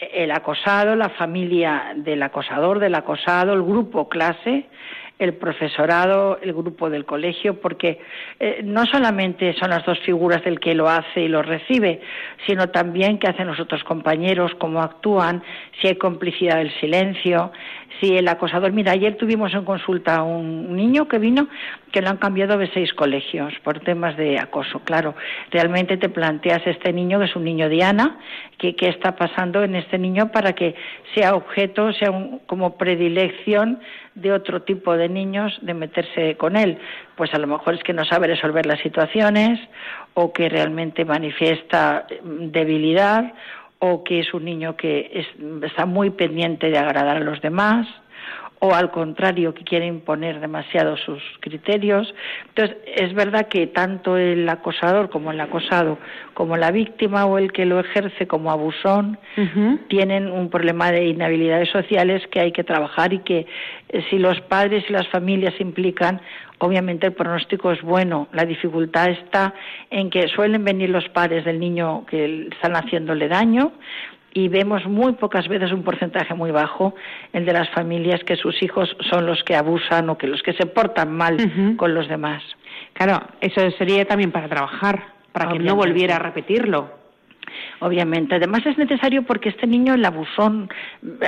el 0.00 0.30
acosado, 0.30 0.96
la 0.96 1.10
familia 1.10 1.92
del 1.94 2.22
acosador, 2.22 2.78
del 2.78 2.94
acosado, 2.94 3.52
el 3.52 3.62
grupo 3.62 4.08
clase, 4.08 4.66
el 5.20 5.34
profesorado, 5.34 6.38
el 6.42 6.54
grupo 6.54 6.88
del 6.88 7.04
colegio, 7.04 7.60
porque 7.60 8.00
eh, 8.40 8.62
no 8.64 8.86
solamente 8.86 9.52
son 9.52 9.68
las 9.68 9.84
dos 9.84 9.98
figuras 10.00 10.42
del 10.42 10.58
que 10.58 10.74
lo 10.74 10.88
hace 10.88 11.20
y 11.20 11.28
lo 11.28 11.42
recibe, 11.42 12.00
sino 12.46 12.70
también 12.70 13.18
qué 13.18 13.28
hacen 13.28 13.46
los 13.46 13.60
otros 13.60 13.84
compañeros, 13.84 14.52
cómo 14.58 14.80
actúan, 14.80 15.42
si 15.80 15.88
hay 15.88 15.96
complicidad 15.96 16.56
del 16.56 16.72
silencio, 16.80 17.52
si 18.00 18.16
el 18.16 18.28
acosador. 18.28 18.72
Mira, 18.72 18.92
ayer 18.92 19.16
tuvimos 19.16 19.52
en 19.54 19.64
consulta 19.64 20.22
un 20.22 20.74
niño 20.74 21.06
que 21.06 21.18
vino 21.18 21.48
que 21.92 22.00
lo 22.00 22.08
han 22.08 22.16
cambiado 22.16 22.56
de 22.56 22.70
seis 22.72 22.92
colegios 22.94 23.52
por 23.62 23.80
temas 23.80 24.16
de 24.16 24.38
acoso. 24.38 24.80
Claro, 24.80 25.14
realmente 25.50 25.96
te 25.96 26.08
planteas 26.08 26.66
este 26.66 26.92
niño 26.92 27.18
que 27.18 27.26
es 27.26 27.36
un 27.36 27.44
niño 27.44 27.68
Diana, 27.68 28.18
que 28.58 28.76
qué 28.76 28.88
está 28.88 29.16
pasando 29.16 29.62
en 29.62 29.74
este 29.74 29.98
niño 29.98 30.30
para 30.32 30.54
que 30.54 30.74
sea 31.14 31.34
objeto, 31.34 31.92
sea 31.92 32.10
como 32.46 32.76
predilección 32.76 33.80
de 34.14 34.32
otro 34.32 34.62
tipo 34.62 34.96
de 34.96 35.08
niños 35.08 35.58
de 35.62 35.74
meterse 35.74 36.36
con 36.36 36.56
él. 36.56 36.78
Pues 37.16 37.32
a 37.34 37.38
lo 37.38 37.46
mejor 37.46 37.74
es 37.74 37.82
que 37.82 37.92
no 37.92 38.04
sabe 38.04 38.26
resolver 38.28 38.66
las 38.66 38.80
situaciones 38.80 39.60
o 40.14 40.32
que 40.32 40.48
realmente 40.48 41.04
manifiesta 41.04 42.06
mm, 42.22 42.50
debilidad 42.50 43.32
o 43.80 44.04
que 44.04 44.20
es 44.20 44.32
un 44.32 44.44
niño 44.44 44.76
que 44.76 45.26
está 45.62 45.86
muy 45.86 46.10
pendiente 46.10 46.70
de 46.70 46.78
agradar 46.78 47.16
a 47.16 47.20
los 47.20 47.40
demás 47.40 47.86
o 48.62 48.74
al 48.74 48.90
contrario 48.90 49.54
que 49.54 49.64
quiere 49.64 49.86
imponer 49.86 50.38
demasiado 50.38 50.96
sus 50.98 51.22
criterios. 51.40 52.14
Entonces, 52.48 52.76
es 52.94 53.14
verdad 53.14 53.48
que 53.48 53.66
tanto 53.66 54.18
el 54.18 54.46
acosador 54.48 55.08
como 55.08 55.32
el 55.32 55.40
acosado, 55.40 55.98
como 56.34 56.58
la 56.58 56.70
víctima 56.70 57.24
o 57.24 57.38
el 57.38 57.52
que 57.52 57.64
lo 57.64 57.80
ejerce 57.80 58.26
como 58.26 58.50
abusón, 58.50 59.18
tienen 59.88 60.30
un 60.30 60.50
problema 60.50 60.92
de 60.92 61.06
inhabilidades 61.06 61.70
sociales 61.70 62.22
que 62.30 62.40
hay 62.40 62.52
que 62.52 62.62
trabajar 62.62 63.14
y 63.14 63.20
que 63.20 63.46
eh, 63.88 64.04
si 64.10 64.18
los 64.18 64.38
padres 64.42 64.84
y 64.88 64.92
las 64.92 65.08
familias 65.08 65.54
se 65.56 65.62
implican, 65.62 66.20
obviamente 66.58 67.06
el 67.06 67.14
pronóstico 67.14 67.72
es 67.72 67.80
bueno. 67.80 68.28
La 68.32 68.44
dificultad 68.44 69.08
está 69.08 69.54
en 69.88 70.10
que 70.10 70.28
suelen 70.28 70.64
venir 70.64 70.90
los 70.90 71.08
padres 71.08 71.46
del 71.46 71.58
niño 71.58 72.04
que 72.04 72.48
están 72.52 72.76
haciéndole 72.76 73.26
daño, 73.28 73.72
y 74.32 74.48
vemos 74.48 74.86
muy 74.86 75.12
pocas 75.12 75.48
veces 75.48 75.72
un 75.72 75.82
porcentaje 75.82 76.34
muy 76.34 76.50
bajo 76.50 76.94
el 77.32 77.44
de 77.44 77.52
las 77.52 77.68
familias 77.70 78.22
que 78.24 78.36
sus 78.36 78.62
hijos 78.62 78.96
son 79.10 79.26
los 79.26 79.42
que 79.44 79.56
abusan 79.56 80.08
o 80.10 80.18
que 80.18 80.26
los 80.26 80.42
que 80.42 80.52
se 80.52 80.66
portan 80.66 81.12
mal 81.12 81.76
con 81.76 81.94
los 81.94 82.08
demás. 82.08 82.42
Claro, 82.92 83.20
eso 83.40 83.60
sería 83.78 84.04
también 84.04 84.32
para 84.32 84.48
trabajar, 84.48 85.02
para 85.32 85.50
que 85.50 85.58
no 85.58 85.74
volviera 85.74 86.16
a 86.16 86.18
repetirlo 86.18 86.99
obviamente. 87.80 88.34
Además 88.34 88.64
es 88.66 88.78
necesario 88.78 89.22
porque 89.22 89.48
este 89.48 89.66
niño, 89.66 89.94
el 89.94 90.04
abusón, 90.04 90.68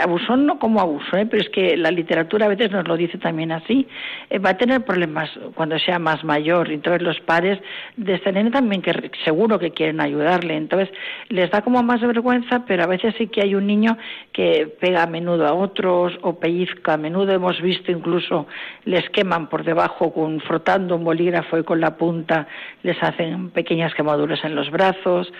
abusón 0.00 0.46
no 0.46 0.58
como 0.58 0.80
abuso, 0.80 1.16
¿eh? 1.16 1.26
pero 1.26 1.42
es 1.42 1.48
que 1.50 1.76
la 1.76 1.90
literatura 1.90 2.46
a 2.46 2.48
veces 2.48 2.70
nos 2.70 2.86
lo 2.86 2.96
dice 2.96 3.18
también 3.18 3.52
así, 3.52 3.86
eh, 4.30 4.38
va 4.38 4.50
a 4.50 4.56
tener 4.56 4.84
problemas 4.84 5.30
cuando 5.54 5.78
sea 5.78 5.98
más 5.98 6.24
mayor. 6.24 6.70
Entonces 6.70 7.02
los 7.02 7.20
padres 7.20 7.58
de 7.96 8.14
este 8.14 8.32
nene 8.32 8.50
también 8.50 8.82
que 8.82 9.10
seguro 9.24 9.58
que 9.58 9.72
quieren 9.72 10.00
ayudarle. 10.00 10.56
Entonces 10.56 10.90
les 11.28 11.50
da 11.50 11.62
como 11.62 11.82
más 11.82 12.00
vergüenza, 12.00 12.64
pero 12.66 12.84
a 12.84 12.86
veces 12.86 13.14
sí 13.18 13.28
que 13.28 13.42
hay 13.42 13.54
un 13.54 13.66
niño 13.66 13.96
que 14.32 14.72
pega 14.80 15.02
a 15.02 15.06
menudo 15.06 15.46
a 15.46 15.54
otros 15.54 16.18
o 16.22 16.38
pellizca 16.38 16.94
a 16.94 16.96
menudo. 16.96 17.32
Hemos 17.32 17.60
visto 17.60 17.90
incluso 17.90 18.46
les 18.84 19.08
queman 19.10 19.48
por 19.48 19.64
debajo 19.64 20.12
con 20.12 20.40
frotando 20.40 20.96
un 20.96 21.04
bolígrafo 21.04 21.58
y 21.58 21.64
con 21.64 21.80
la 21.80 21.96
punta 21.96 22.46
les 22.82 23.00
hacen 23.02 23.50
pequeñas 23.50 23.94
quemaduras 23.94 24.44
en 24.44 24.54
los 24.54 24.70
brazos. 24.70 25.32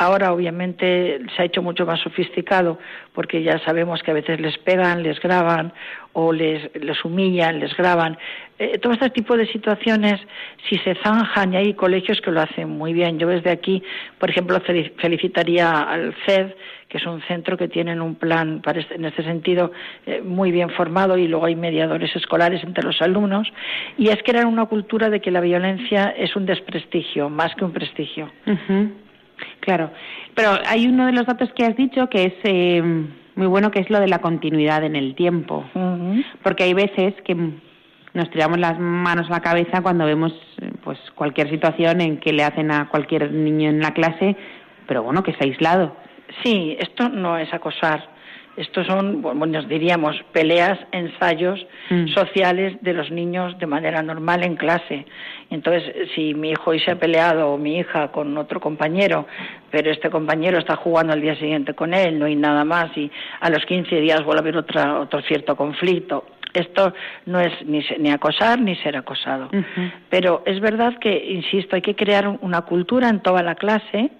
Ahora 0.00 0.32
obviamente 0.32 1.18
se 1.34 1.42
ha 1.42 1.44
hecho 1.44 1.60
mucho 1.60 1.84
más 1.84 1.98
sofisticado 2.00 2.78
porque 3.12 3.42
ya 3.42 3.58
sabemos 3.64 4.00
que 4.00 4.12
a 4.12 4.14
veces 4.14 4.40
les 4.40 4.56
pegan, 4.58 5.02
les 5.02 5.18
graban 5.18 5.72
o 6.12 6.32
les, 6.32 6.70
humillan, 7.04 7.58
les 7.58 7.76
graban. 7.76 8.16
Eh, 8.60 8.78
todo 8.78 8.92
este 8.92 9.10
tipo 9.10 9.36
de 9.36 9.48
situaciones, 9.48 10.20
si 10.68 10.78
se 10.78 10.94
zanjan, 11.02 11.52
y 11.52 11.56
hay 11.56 11.74
colegios 11.74 12.20
que 12.20 12.30
lo 12.30 12.40
hacen 12.40 12.68
muy 12.68 12.92
bien. 12.92 13.18
Yo 13.18 13.26
desde 13.26 13.50
aquí, 13.50 13.82
por 14.20 14.30
ejemplo, 14.30 14.60
felicitaría 14.60 15.80
al 15.80 16.14
CED, 16.24 16.52
que 16.88 16.98
es 16.98 17.06
un 17.06 17.20
centro 17.22 17.56
que 17.56 17.66
tiene 17.66 18.00
un 18.00 18.14
plan 18.14 18.62
este, 18.74 18.94
en 18.94 19.04
este 19.04 19.24
sentido 19.24 19.72
eh, 20.06 20.22
muy 20.24 20.52
bien 20.52 20.70
formado 20.70 21.18
y 21.18 21.26
luego 21.26 21.46
hay 21.46 21.56
mediadores 21.56 22.14
escolares 22.14 22.62
entre 22.62 22.84
los 22.84 23.02
alumnos. 23.02 23.48
Y 23.96 24.10
es 24.10 24.22
crear 24.22 24.46
una 24.46 24.66
cultura 24.66 25.10
de 25.10 25.20
que 25.20 25.32
la 25.32 25.40
violencia 25.40 26.14
es 26.16 26.36
un 26.36 26.46
desprestigio 26.46 27.28
más 27.30 27.52
que 27.56 27.64
un 27.64 27.72
prestigio. 27.72 28.30
Claro, 29.60 29.90
pero 30.34 30.50
hay 30.66 30.86
uno 30.86 31.06
de 31.06 31.12
los 31.12 31.26
datos 31.26 31.50
que 31.54 31.64
has 31.64 31.76
dicho 31.76 32.08
que 32.08 32.24
es 32.24 32.34
eh, 32.44 32.82
muy 33.34 33.46
bueno, 33.46 33.70
que 33.70 33.80
es 33.80 33.90
lo 33.90 34.00
de 34.00 34.08
la 34.08 34.20
continuidad 34.20 34.84
en 34.84 34.96
el 34.96 35.14
tiempo, 35.14 35.64
porque 36.42 36.64
hay 36.64 36.74
veces 36.74 37.14
que 37.24 37.36
nos 38.14 38.30
tiramos 38.30 38.58
las 38.58 38.78
manos 38.78 39.28
a 39.28 39.34
la 39.34 39.40
cabeza 39.40 39.82
cuando 39.82 40.04
vemos 40.04 40.32
pues 40.82 40.98
cualquier 41.14 41.50
situación 41.50 42.00
en 42.00 42.18
que 42.18 42.32
le 42.32 42.42
hacen 42.42 42.70
a 42.70 42.88
cualquier 42.88 43.30
niño 43.30 43.70
en 43.70 43.80
la 43.80 43.92
clase, 43.92 44.36
pero 44.86 45.02
bueno, 45.02 45.22
que 45.22 45.30
es 45.32 45.40
aislado. 45.40 45.94
Sí, 46.42 46.76
esto 46.80 47.08
no 47.08 47.38
es 47.38 47.52
acosar 47.54 48.17
estos 48.58 48.88
son, 48.88 49.22
bueno, 49.22 49.62
diríamos, 49.62 50.16
peleas, 50.32 50.78
ensayos 50.90 51.64
mm. 51.90 52.08
sociales 52.08 52.76
de 52.80 52.92
los 52.92 53.08
niños 53.10 53.56
de 53.58 53.66
manera 53.66 54.02
normal 54.02 54.42
en 54.42 54.56
clase. 54.56 55.06
Entonces, 55.48 55.94
si 56.14 56.34
mi 56.34 56.50
hijo 56.50 56.70
hoy 56.70 56.80
se 56.80 56.90
ha 56.90 56.98
peleado 56.98 57.50
o 57.52 57.56
mi 57.56 57.78
hija 57.78 58.08
con 58.08 58.36
otro 58.36 58.58
compañero, 58.58 59.26
pero 59.70 59.92
este 59.92 60.10
compañero 60.10 60.58
está 60.58 60.74
jugando 60.74 61.12
al 61.12 61.20
día 61.20 61.36
siguiente 61.36 61.74
con 61.74 61.94
él, 61.94 62.18
no 62.18 62.26
hay 62.26 62.34
nada 62.34 62.64
más, 62.64 62.96
y 62.96 63.08
a 63.40 63.48
los 63.48 63.64
15 63.64 64.00
días 64.00 64.24
vuelve 64.24 64.40
a 64.40 64.42
haber 64.42 64.56
otra, 64.56 64.98
otro 64.98 65.22
cierto 65.22 65.54
conflicto, 65.54 66.24
esto 66.52 66.92
no 67.26 67.38
es 67.38 67.52
ni, 67.64 67.84
ni 67.98 68.10
acosar 68.10 68.60
ni 68.60 68.74
ser 68.76 68.96
acosado. 68.96 69.50
Pero 70.10 70.42
es 70.46 70.60
verdad 70.60 70.98
que, 70.98 71.32
insisto, 71.32 71.76
hay 71.76 71.82
que 71.82 71.94
crear 71.94 72.26
una 72.40 72.62
cultura 72.62 73.08
en 73.08 73.20
toda 73.20 73.42
la 73.42 73.54
clase 73.54 74.10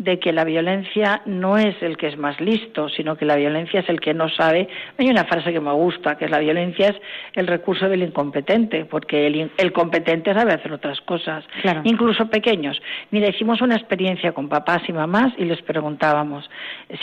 de 0.00 0.18
que 0.18 0.32
la 0.32 0.44
violencia 0.44 1.20
no 1.26 1.58
es 1.58 1.76
el 1.82 1.98
que 1.98 2.08
es 2.08 2.16
más 2.16 2.40
listo, 2.40 2.88
sino 2.88 3.16
que 3.16 3.26
la 3.26 3.36
violencia 3.36 3.80
es 3.80 3.88
el 3.90 4.00
que 4.00 4.14
no 4.14 4.30
sabe. 4.30 4.66
Hay 4.96 5.10
una 5.10 5.26
frase 5.26 5.52
que 5.52 5.60
me 5.60 5.72
gusta, 5.72 6.16
que 6.16 6.24
es 6.24 6.30
la 6.30 6.38
violencia 6.38 6.88
es 6.88 6.96
el 7.34 7.46
recurso 7.46 7.86
del 7.86 8.02
incompetente, 8.02 8.86
porque 8.86 9.26
el, 9.26 9.72
competente 9.72 10.32
sabe 10.32 10.54
hacer 10.54 10.72
otras 10.72 11.02
cosas, 11.02 11.44
incluso 11.84 12.30
pequeños. 12.30 12.80
Mira, 13.10 13.28
hicimos 13.28 13.60
una 13.60 13.76
experiencia 13.76 14.32
con 14.32 14.48
papás 14.48 14.80
y 14.88 14.92
mamás 14.94 15.34
y 15.36 15.44
les 15.44 15.60
preguntábamos 15.60 16.48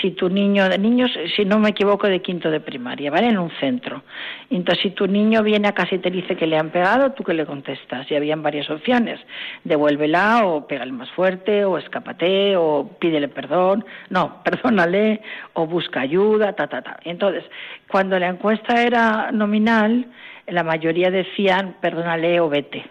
si 0.02 0.12
tu 0.12 0.28
niño, 0.28 0.68
de 0.68 0.80
niños, 0.80 1.12
si 1.36 1.46
no 1.46 1.60
me 1.60 1.70
equivoco, 1.70 2.08
de 2.08 2.24
quinto 2.24 2.50
de 2.50 2.62
primaria, 2.62 3.12
¿vale? 3.12 3.28
En 3.28 3.38
un 3.38 3.52
centro. 3.60 4.02
Entonces, 4.50 4.82
si 4.82 4.90
tu 4.90 5.06
niño 5.06 5.44
viene 5.44 5.68
a 5.68 5.74
casa 5.74 5.94
y 5.94 6.00
te 6.00 6.10
dice 6.10 6.36
que 6.36 6.48
le 6.48 6.58
han 6.58 6.72
pegado, 6.72 7.12
¿tú 7.12 7.24
qué 7.24 7.36
le 7.36 7.46
contestas? 7.46 8.10
Y 8.10 8.16
habían 8.16 8.42
varias 8.42 8.68
opciones. 8.72 9.20
Devuélvela 9.64 10.48
o 10.48 10.66
pégale 10.66 10.92
más 10.92 11.12
fuerte 11.12 11.64
o 11.64 11.78
escápate 11.78 12.58
o 12.58 12.87
pídele 13.00 13.28
perdón, 13.28 13.86
no, 14.10 14.42
perdónale 14.46 15.22
o 15.54 15.66
busca 15.68 16.02
ayuda, 16.02 16.54
ta, 16.54 16.68
ta, 16.68 16.82
ta. 16.82 16.98
Entonces, 17.04 17.44
cuando 17.90 18.20
la 18.20 18.28
encuesta 18.28 18.82
era 18.82 19.32
nominal, 19.32 20.08
la 20.48 20.64
mayoría 20.64 21.12
decían 21.12 21.76
perdónale 21.82 22.40
o 22.40 22.50
vete. 22.50 22.86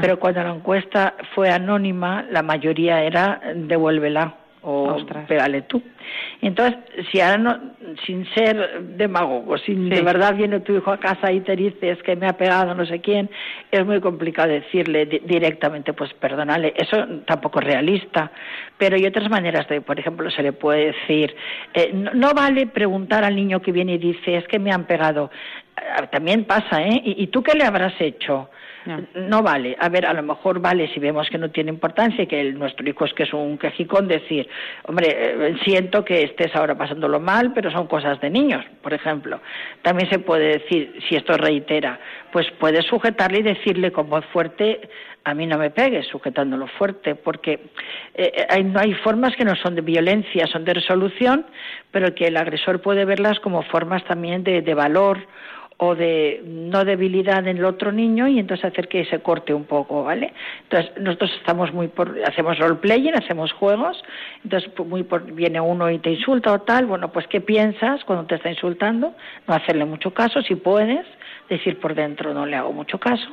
Pero 0.00 0.20
cuando 0.20 0.44
la 0.44 0.54
encuesta 0.54 1.14
fue 1.34 1.50
anónima, 1.50 2.24
la 2.30 2.40
mayoría 2.40 3.02
era 3.02 3.40
devuélvela 3.54 4.36
o 4.62 4.96
pégale 5.26 5.62
tú. 5.62 5.82
Entonces, 6.42 6.78
si 7.10 7.20
ahora 7.20 7.38
no, 7.38 7.60
sin 8.04 8.26
ser 8.34 8.82
demagogo, 8.96 9.56
sin 9.58 9.88
de 9.88 10.02
verdad 10.02 10.34
viene 10.34 10.60
tu 10.60 10.76
hijo 10.76 10.90
a 10.90 10.98
casa 10.98 11.32
y 11.32 11.40
te 11.40 11.56
dice 11.56 11.90
es 11.90 12.02
que 12.02 12.16
me 12.16 12.26
ha 12.26 12.34
pegado 12.34 12.74
no 12.74 12.84
sé 12.84 13.00
quién, 13.00 13.30
es 13.70 13.86
muy 13.86 14.00
complicado 14.00 14.48
decirle 14.48 15.06
directamente, 15.06 15.92
pues 15.92 16.12
perdónale, 16.14 16.74
eso 16.76 16.96
tampoco 17.26 17.60
es 17.60 17.66
realista, 17.66 18.30
pero 18.76 18.96
hay 18.96 19.06
otras 19.06 19.30
maneras 19.30 19.68
de, 19.68 19.80
por 19.80 19.98
ejemplo, 19.98 20.30
se 20.30 20.42
le 20.42 20.52
puede 20.52 20.86
decir, 20.92 21.34
eh, 21.74 21.92
no, 21.92 22.32
vale 22.34 22.66
preguntar 22.66 23.24
al 23.24 23.36
niño 23.36 23.60
que 23.60 23.72
viene 23.72 23.94
y 23.94 23.98
dice 23.98 24.36
es 24.36 24.46
que 24.46 24.58
me 24.58 24.72
han 24.72 24.84
pegado, 24.84 25.30
eh, 25.76 26.06
también 26.10 26.44
pasa, 26.44 26.82
¿eh? 26.82 27.00
¿Y, 27.04 27.22
¿Y 27.22 27.26
tú 27.28 27.42
qué 27.42 27.56
le 27.56 27.64
habrás 27.64 27.94
hecho? 28.00 28.50
No. 29.14 29.42
vale. 29.42 29.76
A 29.78 29.88
ver, 29.88 30.06
a 30.06 30.14
lo 30.14 30.22
mejor 30.22 30.60
vale 30.60 30.88
si 30.92 31.00
vemos 31.00 31.28
que 31.28 31.38
no 31.38 31.50
tiene 31.50 31.70
importancia 31.70 32.24
y 32.24 32.26
que 32.26 32.52
nuestro 32.52 32.88
hijo 32.88 33.04
es 33.04 33.12
que 33.12 33.24
es 33.24 33.32
un 33.32 33.58
quejicón, 33.58 34.08
decir, 34.08 34.48
hombre, 34.84 35.08
eh, 35.10 35.56
siento 35.64 36.04
que 36.04 36.22
estés 36.22 36.54
ahora 36.56 36.76
pasándolo 36.76 37.20
mal, 37.20 37.52
pero 37.52 37.70
son 37.70 37.86
cosas 37.86 38.20
de 38.20 38.30
niños, 38.30 38.64
por 38.82 38.94
ejemplo. 38.94 39.40
También 39.82 40.08
se 40.08 40.18
puede 40.18 40.58
decir, 40.58 40.98
si 41.08 41.16
esto 41.16 41.36
reitera, 41.36 42.00
pues 42.32 42.46
puedes 42.58 42.86
sujetarle 42.86 43.40
y 43.40 43.42
decirle 43.42 43.92
con 43.92 44.08
voz 44.08 44.24
fuerte, 44.26 44.80
a 45.24 45.34
mí 45.34 45.46
no 45.46 45.58
me 45.58 45.70
pegues, 45.70 46.06
sujetándolo 46.06 46.66
fuerte, 46.66 47.14
porque 47.14 47.52
eh, 48.14 48.32
eh, 48.34 48.46
hay, 48.48 48.64
no 48.64 48.80
hay 48.80 48.94
formas 48.94 49.36
que 49.36 49.44
no 49.44 49.54
son 49.56 49.74
de 49.74 49.82
violencia, 49.82 50.46
son 50.46 50.64
de 50.64 50.74
resolución, 50.74 51.46
pero 51.90 52.14
que 52.14 52.28
el 52.28 52.36
agresor 52.36 52.80
puede 52.80 53.04
verlas 53.04 53.38
como 53.40 53.62
formas 53.64 54.02
también 54.04 54.42
de, 54.42 54.62
de 54.62 54.74
valor 54.74 55.18
o 55.82 55.94
de 55.94 56.42
no 56.44 56.84
debilidad 56.84 57.38
en 57.38 57.56
el 57.56 57.64
otro 57.64 57.90
niño 57.90 58.28
y 58.28 58.38
entonces 58.38 58.66
hacer 58.66 58.86
que 58.86 59.06
se 59.06 59.20
corte 59.20 59.54
un 59.54 59.64
poco, 59.64 60.04
¿vale? 60.04 60.34
Entonces 60.64 60.92
nosotros 61.00 61.32
estamos 61.38 61.72
muy 61.72 61.88
por, 61.88 62.18
hacemos 62.26 62.58
roleplaying, 62.58 63.14
hacemos 63.14 63.50
juegos, 63.52 64.02
entonces 64.44 64.70
pues, 64.76 64.86
muy 64.86 65.04
por, 65.04 65.24
viene 65.32 65.58
uno 65.58 65.90
y 65.90 65.98
te 65.98 66.10
insulta 66.10 66.52
o 66.52 66.60
tal, 66.60 66.84
bueno, 66.84 67.10
pues 67.10 67.26
¿qué 67.28 67.40
piensas 67.40 68.04
cuando 68.04 68.26
te 68.26 68.34
está 68.34 68.50
insultando? 68.50 69.14
No 69.48 69.54
hacerle 69.54 69.86
mucho 69.86 70.12
caso, 70.12 70.42
si 70.42 70.54
puedes, 70.54 71.06
decir 71.48 71.80
por 71.80 71.94
dentro 71.94 72.34
no 72.34 72.44
le 72.44 72.56
hago 72.56 72.74
mucho 72.74 73.00
caso, 73.00 73.30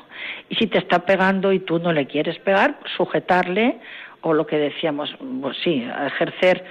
y 0.47 0.55
si 0.55 0.67
te 0.67 0.77
está 0.77 1.05
pegando 1.05 1.51
y 1.51 1.59
tú 1.59 1.79
no 1.79 1.91
le 1.91 2.07
quieres 2.07 2.39
pegar, 2.39 2.79
sujetarle 2.95 3.77
o 4.27 4.33
lo 4.33 4.45
que 4.45 4.57
decíamos, 4.57 5.15
pues 5.41 5.57
sí, 5.63 5.87
ejercer 6.05 6.63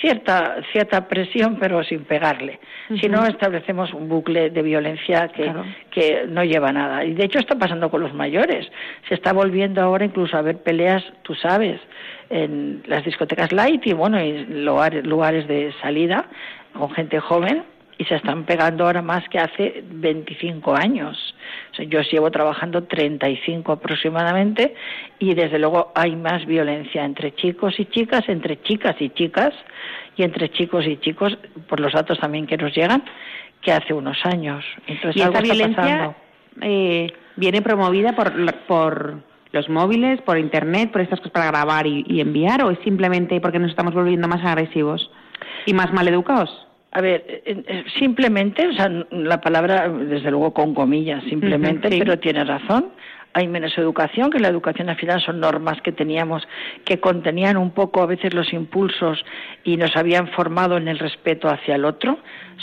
cierta 0.00 0.56
cierta 0.72 1.08
presión 1.08 1.56
pero 1.60 1.82
sin 1.84 2.04
pegarle. 2.04 2.58
Si 3.00 3.08
no 3.08 3.26
establecemos 3.26 3.92
un 3.92 4.08
bucle 4.08 4.50
de 4.50 4.62
violencia 4.62 5.28
que, 5.28 5.52
que 5.90 6.24
no 6.28 6.44
lleva 6.44 6.68
a 6.68 6.72
nada. 6.72 7.04
Y 7.04 7.14
de 7.14 7.24
hecho 7.24 7.38
está 7.38 7.56
pasando 7.56 7.90
con 7.90 8.00
los 8.00 8.14
mayores. 8.14 8.70
Se 9.08 9.14
está 9.14 9.32
volviendo 9.32 9.82
ahora 9.82 10.04
incluso 10.04 10.36
a 10.36 10.42
ver 10.42 10.58
peleas, 10.58 11.04
tú 11.22 11.34
sabes, 11.34 11.80
en 12.30 12.82
las 12.86 13.04
discotecas 13.04 13.52
light 13.52 13.86
y 13.86 13.92
bueno, 13.92 14.18
en 14.18 14.64
lugares, 14.64 15.04
lugares 15.04 15.46
de 15.48 15.72
salida 15.80 16.26
con 16.72 16.90
gente 16.90 17.20
joven 17.20 17.75
y 17.98 18.04
se 18.04 18.16
están 18.16 18.44
pegando 18.44 18.84
ahora 18.84 19.02
más 19.02 19.26
que 19.28 19.38
hace 19.38 19.82
25 19.88 20.74
años. 20.76 21.34
yo 21.78 22.00
llevo 22.02 22.30
trabajando 22.30 22.84
35 22.84 23.72
aproximadamente 23.72 24.74
y 25.18 25.34
desde 25.34 25.58
luego 25.58 25.92
hay 25.94 26.14
más 26.14 26.44
violencia 26.46 27.04
entre 27.04 27.34
chicos 27.34 27.78
y 27.78 27.86
chicas, 27.86 28.28
entre 28.28 28.60
chicas 28.62 28.96
y 29.00 29.10
chicas 29.10 29.54
y 30.16 30.22
entre 30.22 30.50
chicos 30.50 30.86
y 30.86 30.98
chicos, 30.98 31.38
por 31.68 31.80
los 31.80 31.92
datos 31.92 32.18
también 32.18 32.46
que 32.46 32.56
nos 32.56 32.74
llegan, 32.74 33.02
que 33.62 33.72
hace 33.72 33.94
unos 33.94 34.18
años. 34.24 34.64
Entonces, 34.86 35.16
¿Y 35.16 35.24
esta 35.24 35.40
violencia 35.40 36.16
eh, 36.60 37.12
viene 37.36 37.62
promovida 37.62 38.14
por, 38.14 38.32
por 38.66 39.20
los 39.52 39.68
móviles, 39.70 40.20
por 40.22 40.38
Internet, 40.38 40.90
por 40.90 41.00
estas 41.00 41.20
cosas 41.20 41.32
para 41.32 41.46
grabar 41.46 41.86
y, 41.86 42.04
y 42.08 42.20
enviar 42.20 42.62
o 42.62 42.70
es 42.70 42.78
simplemente 42.84 43.40
porque 43.40 43.58
nos 43.58 43.70
estamos 43.70 43.94
volviendo 43.94 44.28
más 44.28 44.44
agresivos 44.44 45.10
y 45.64 45.72
más 45.72 45.92
maleducados? 45.92 46.65
A 46.92 47.00
ver, 47.00 47.42
simplemente, 47.98 48.66
o 48.66 48.72
sea, 48.72 48.88
la 49.10 49.40
palabra, 49.40 49.88
desde 49.88 50.30
luego 50.30 50.54
con 50.54 50.74
comillas, 50.74 51.22
simplemente, 51.24 51.88
pero 51.90 52.18
tiene 52.18 52.44
razón. 52.44 52.90
Hay 53.34 53.48
menos 53.48 53.76
educación, 53.76 54.30
que 54.30 54.38
la 54.38 54.48
educación 54.48 54.88
al 54.88 54.96
final 54.96 55.20
son 55.20 55.40
normas 55.40 55.82
que 55.82 55.92
teníamos 55.92 56.48
que 56.86 56.98
contenían 56.98 57.58
un 57.58 57.72
poco 57.72 58.00
a 58.02 58.06
veces 58.06 58.32
los 58.32 58.50
impulsos 58.54 59.22
y 59.62 59.76
nos 59.76 59.94
habían 59.94 60.28
formado 60.28 60.78
en 60.78 60.88
el 60.88 60.98
respeto 60.98 61.48
hacia 61.48 61.74
el 61.74 61.84
otro, 61.84 62.18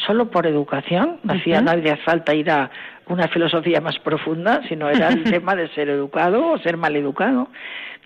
solo 0.08 0.32
por 0.32 0.48
educación. 0.48 1.20
No 1.22 1.36
hacía 1.36 1.62
nadie 1.62 1.96
falta 1.98 2.34
ir 2.34 2.50
a 2.50 2.72
una 3.08 3.28
filosofía 3.28 3.82
más 3.82 4.00
profunda, 4.00 4.62
sino 4.68 4.90
era 4.90 5.10
el 5.10 5.24
tema 5.30 5.56
de 5.56 5.70
ser 5.76 5.90
educado 5.90 6.54
o 6.54 6.58
ser 6.58 6.78
mal 6.78 6.96
educado. 6.96 7.50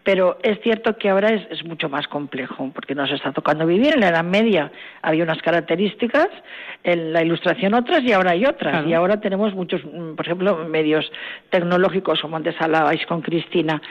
Pero 0.07 0.37
es 0.41 0.61
cierto 0.61 0.97
que 0.97 1.09
ahora 1.09 1.33
es, 1.33 1.65
mucho 1.65 1.89
más 1.89 2.07
complejo, 2.07 2.71
porque 2.73 2.95
nos 2.95 3.11
está 3.11 3.33
tocando 3.33 3.65
vivir. 3.65 3.93
En 3.93 3.99
la 3.99 4.07
Edad 4.07 4.23
Media 4.23 4.71
había 5.01 5.21
unas 5.21 5.41
características, 5.41 6.29
en 6.85 7.11
la 7.11 7.23
Ilustración 7.23 7.73
otras 7.73 8.01
y 8.03 8.13
ahora 8.13 8.31
hay 8.31 8.45
otras. 8.45 8.87
Y 8.87 8.93
ahora 8.93 9.19
tenemos 9.19 9.53
muchos, 9.53 9.83
mm, 9.83 10.15
por 10.15 10.25
ejemplo, 10.25 10.65
medios 10.69 11.11
tecnológicos, 11.49 12.21
como 12.21 12.37
antes 12.37 12.55
hablabais 12.57 13.05
con 13.05 13.21
Cristina. 13.21 13.81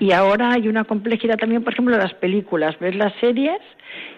Y 0.00 0.12
ahora 0.12 0.52
hay 0.52 0.66
una 0.66 0.84
complejidad 0.84 1.36
también, 1.36 1.62
por 1.62 1.74
ejemplo, 1.74 1.94
las 1.98 2.14
películas. 2.14 2.78
Ves 2.78 2.96
las 2.96 3.12
series 3.20 3.60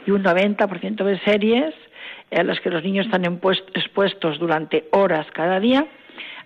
y 0.07 0.12
un 0.12 0.23
90% 0.23 1.03
de 1.03 1.18
series 1.25 1.75
a 2.31 2.44
las 2.44 2.61
que 2.61 2.71
los 2.71 2.85
niños 2.85 3.07
están 3.07 3.25
expuestos 3.25 4.38
durante 4.38 4.85
horas 4.92 5.27
cada 5.33 5.59
día 5.59 5.88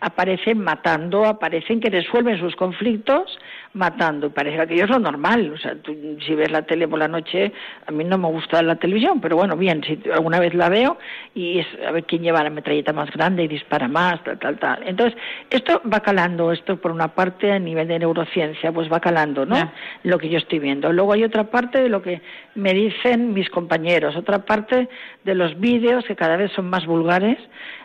aparecen 0.03 0.59
matando, 0.59 1.25
aparecen 1.25 1.81
que 1.81 1.89
resuelven 1.89 2.39
sus 2.39 2.57
conflictos 2.57 3.39
matando. 3.75 4.27
Y 4.27 4.31
parece 4.31 4.67
que 4.67 4.75
ello 4.75 4.85
es 4.85 4.91
lo 4.91 4.99
normal. 4.99 5.53
O 5.55 5.59
sea, 5.59 5.77
si 5.85 6.35
ves 6.35 6.51
la 6.51 6.63
tele 6.63 6.89
por 6.89 6.99
la 6.99 7.09
noche, 7.09 7.53
a 7.87 7.91
mí 7.91 8.05
no 8.05 8.19
me 8.19 8.29
gusta 8.29 8.63
la 8.63 8.77
televisión, 8.77 9.21
pero 9.21 9.37
bueno, 9.37 9.57
bien, 9.57 9.83
si 9.85 9.99
alguna 10.11 10.39
vez 10.41 10.55
la 10.55 10.69
veo 10.69 10.99
y 11.35 11.61
es 11.61 11.67
a 11.87 11.93
ver 11.93 12.05
quién 12.05 12.23
lleva 12.23 12.43
la 12.43 12.51
metralleta 12.51 12.93
más 12.93 13.11
grande 13.11 13.45
y 13.45 13.49
dispara 13.49 13.89
más, 13.89 14.23
tal, 14.25 14.39
tal, 14.39 14.59
tal. 14.59 14.83
Entonces, 14.87 15.19
esto 15.51 15.81
va 15.93 16.01
calando, 16.01 16.53
esto 16.53 16.77
por 16.77 16.91
una 16.91 17.09
parte 17.09 17.53
a 17.53 17.59
nivel 17.59 17.89
de 17.89 17.99
neurociencia, 17.99 18.73
pues 18.73 18.93
va 18.93 19.01
calando, 19.01 19.47
¿no? 19.47 19.73
Lo 20.03 20.19
que 20.19 20.29
yo 20.29 20.39
estoy 20.39 20.59
viendo. 20.59 20.93
Luego 20.93 21.13
hay 21.13 21.25
otra 21.25 21.45
parte 21.45 21.83
de 21.83 21.89
lo 21.89 22.03
que 22.03 22.21
me 22.55 22.75
dicen 22.75 23.33
mis 23.33 23.49
compañeros, 23.51 24.17
otra 24.17 24.45
parte 24.45 24.89
de 25.25 25.35
los 25.35 25.59
vídeos 25.59 26.05
que 26.05 26.17
cada 26.17 26.37
vez 26.37 26.53
son 26.53 26.69
más 26.69 26.87
vulgares 26.87 27.39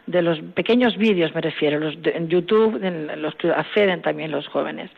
de 0.07 0.21
los 0.21 0.39
pequeños 0.55 0.97
vídeos, 0.97 1.35
me 1.35 1.41
refiero, 1.41 1.79
los 1.79 1.95
en 2.03 2.29
YouTube, 2.29 2.83
en 2.83 3.21
los 3.21 3.35
que 3.35 3.51
acceden 3.51 4.01
también 4.01 4.31
los 4.31 4.47
jóvenes. 4.47 4.89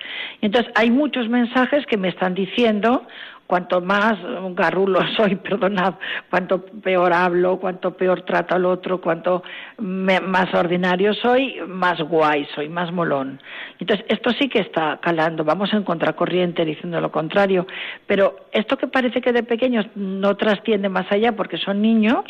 entonces 0.42 0.72
hay 0.76 0.92
muchos 0.92 1.28
mensajes 1.28 1.86
que 1.88 1.98
me 1.98 2.10
están 2.10 2.36
diciendo 2.36 3.06
cuanto 3.50 3.82
más 3.82 4.16
garrulo 4.52 5.00
soy, 5.18 5.36
perdonad, 5.38 5.96
cuanto 6.30 6.64
peor 6.64 7.12
hablo, 7.12 7.60
cuanto 7.60 7.98
peor 7.98 8.22
trato 8.22 8.54
al 8.54 8.66
otro, 8.66 9.02
cuanto 9.02 9.42
más 9.80 10.54
ordinario 10.54 11.16
soy, 11.16 11.60
más 11.68 12.00
guay 12.00 12.48
soy, 12.54 12.70
más 12.70 12.92
molón. 12.92 13.42
Entonces, 13.80 14.06
esto 14.08 14.30
sí 14.40 14.50
que 14.50 14.60
está 14.60 15.00
calando, 15.02 15.44
vamos 15.44 15.74
en 15.74 15.84
contracorriente 15.84 16.64
diciendo 16.64 17.02
lo 17.02 17.12
contrario, 17.12 17.66
pero 18.06 18.36
esto 18.52 18.78
que 18.78 18.86
parece 18.86 19.20
que 19.20 19.34
de 19.34 19.42
pequeños 19.42 19.88
no 19.96 20.38
trasciende 20.38 20.88
más 20.88 21.12
allá 21.12 21.32
porque 21.32 21.58
son 21.58 21.82
niños, 21.82 22.26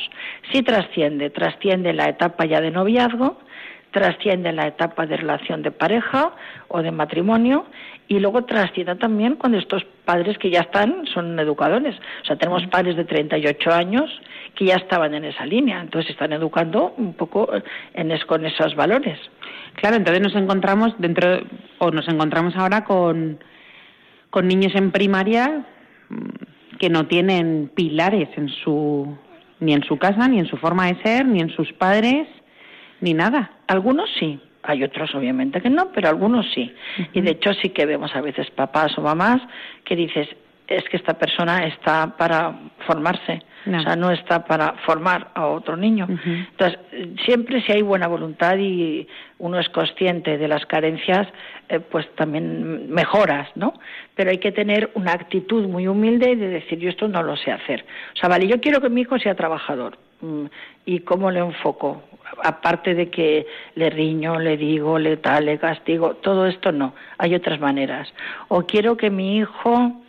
sí 0.53 0.63
trasciende, 0.63 1.32
trasciende 1.32 1.91
la 1.91 2.05
etapa 2.05 2.45
ya 2.45 2.62
de 2.62 2.71
noviazgo, 2.71 3.39
trasciende 3.91 4.53
la 4.53 4.67
etapa 4.67 5.05
de 5.05 5.17
relación 5.17 5.63
de 5.63 5.71
pareja 5.71 6.32
o 6.69 6.82
de 6.82 6.91
matrimonio 6.91 7.65
y 8.09 8.19
luego 8.19 8.43
trasciende 8.43 8.95
también 8.95 9.35
cuando 9.35 9.59
estos 9.59 9.85
padres 10.03 10.37
que 10.39 10.49
ya 10.49 10.61
están 10.61 11.05
son 11.13 11.39
educadores. 11.39 11.95
O 12.23 12.25
sea, 12.25 12.35
tenemos 12.35 12.65
padres 12.67 12.97
de 12.97 13.05
38 13.05 13.71
años 13.71 14.09
que 14.55 14.65
ya 14.65 14.75
estaban 14.75 15.13
en 15.13 15.25
esa 15.25 15.45
línea, 15.45 15.79
entonces 15.79 16.09
están 16.09 16.33
educando 16.33 16.95
un 16.97 17.13
poco 17.13 17.47
en 17.93 18.19
con 18.25 18.45
esos 18.47 18.75
valores. 18.75 19.19
Claro, 19.75 19.95
entonces 19.95 20.23
nos 20.23 20.35
encontramos 20.35 20.95
dentro 20.97 21.39
o 21.77 21.91
nos 21.91 22.07
encontramos 22.07 22.55
ahora 22.55 22.83
con 22.83 23.39
con 24.31 24.47
niños 24.47 24.73
en 24.75 24.91
primaria 24.91 25.65
que 26.79 26.89
no 26.89 27.07
tienen 27.07 27.71
pilares 27.75 28.29
en 28.35 28.49
su 28.49 29.17
ni 29.59 29.73
en 29.73 29.83
su 29.83 29.97
casa, 29.97 30.27
ni 30.27 30.39
en 30.39 30.47
su 30.47 30.57
forma 30.57 30.87
de 30.87 31.01
ser, 31.03 31.25
ni 31.25 31.41
en 31.41 31.49
sus 31.49 31.73
padres, 31.73 32.27
ni 33.01 33.13
nada. 33.13 33.51
Algunos 33.67 34.09
sí, 34.17 34.39
hay 34.63 34.83
otros 34.83 35.13
obviamente 35.15 35.61
que 35.61 35.69
no, 35.69 35.91
pero 35.91 36.09
algunos 36.09 36.45
sí. 36.53 36.73
Y 37.13 37.21
de 37.21 37.31
hecho 37.31 37.53
sí 37.53 37.69
que 37.69 37.85
vemos 37.85 38.15
a 38.15 38.21
veces 38.21 38.49
papás 38.51 38.97
o 38.97 39.01
mamás 39.01 39.41
que 39.85 39.95
dices, 39.95 40.27
es 40.69 40.83
que 40.83 40.97
esta 40.97 41.15
persona 41.15 41.65
está 41.65 42.15
para 42.15 42.53
formarse, 42.85 43.41
o 43.65 43.81
sea, 43.81 43.95
no 43.95 44.11
está 44.11 44.45
para 44.45 44.73
formar 44.85 45.31
a 45.33 45.47
otro 45.47 45.75
niño. 45.75 46.07
Entonces, 46.07 46.79
siempre 47.25 47.61
si 47.63 47.71
hay 47.71 47.81
buena 47.81 48.07
voluntad 48.07 48.55
y 48.57 49.07
uno 49.39 49.59
es 49.59 49.67
consciente 49.69 50.37
de 50.37 50.47
las 50.47 50.65
carencias, 50.67 51.27
eh, 51.69 51.79
pues 51.79 52.07
también 52.15 52.91
mejoras, 52.91 53.49
¿no? 53.55 53.73
Pero 54.13 54.29
hay 54.29 54.37
que 54.37 54.51
tener 54.51 54.91
una 54.93 55.13
actitud 55.13 55.67
muy 55.67 55.87
humilde 55.87 56.35
de 56.35 56.49
decir, 56.49 56.77
yo 56.77 56.89
esto 56.89 57.07
no 57.07 57.23
lo 57.23 57.35
sé 57.35 57.51
hacer. 57.51 57.83
O 58.13 58.17
sea, 58.17 58.29
vale, 58.29 58.47
yo 58.47 58.61
quiero 58.61 58.79
que 58.79 58.89
mi 58.89 59.01
hijo 59.01 59.17
sea 59.17 59.33
trabajador. 59.33 59.97
Mm, 60.21 60.45
¿Y 60.85 60.99
cómo 60.99 61.31
le 61.31 61.39
enfoco? 61.39 62.03
Aparte 62.43 62.93
de 62.95 63.09
que 63.09 63.47
le 63.75 63.89
riño, 63.89 64.39
le 64.39 64.57
digo, 64.57 64.99
le 64.99 65.17
tal, 65.17 65.45
le 65.45 65.57
castigo, 65.57 66.15
todo 66.15 66.45
esto 66.47 66.71
no. 66.71 66.93
Hay 67.17 67.35
otras 67.35 67.59
maneras. 67.59 68.13
O 68.47 68.63
quiero 68.63 68.97
que 68.97 69.09
mi 69.09 69.37
hijo 69.37 70.01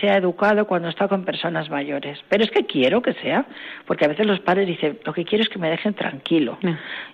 sea 0.00 0.16
educado 0.16 0.66
cuando 0.66 0.88
está 0.88 1.08
con 1.08 1.24
personas 1.24 1.70
mayores. 1.70 2.18
Pero 2.28 2.44
es 2.44 2.50
que 2.50 2.66
quiero 2.66 3.02
que 3.02 3.14
sea, 3.14 3.46
porque 3.86 4.04
a 4.04 4.08
veces 4.08 4.26
los 4.26 4.40
padres 4.40 4.66
dicen, 4.66 4.98
lo 5.04 5.12
que 5.12 5.24
quiero 5.24 5.42
es 5.42 5.48
que 5.48 5.58
me 5.58 5.70
dejen 5.70 5.94
tranquilo. 5.94 6.58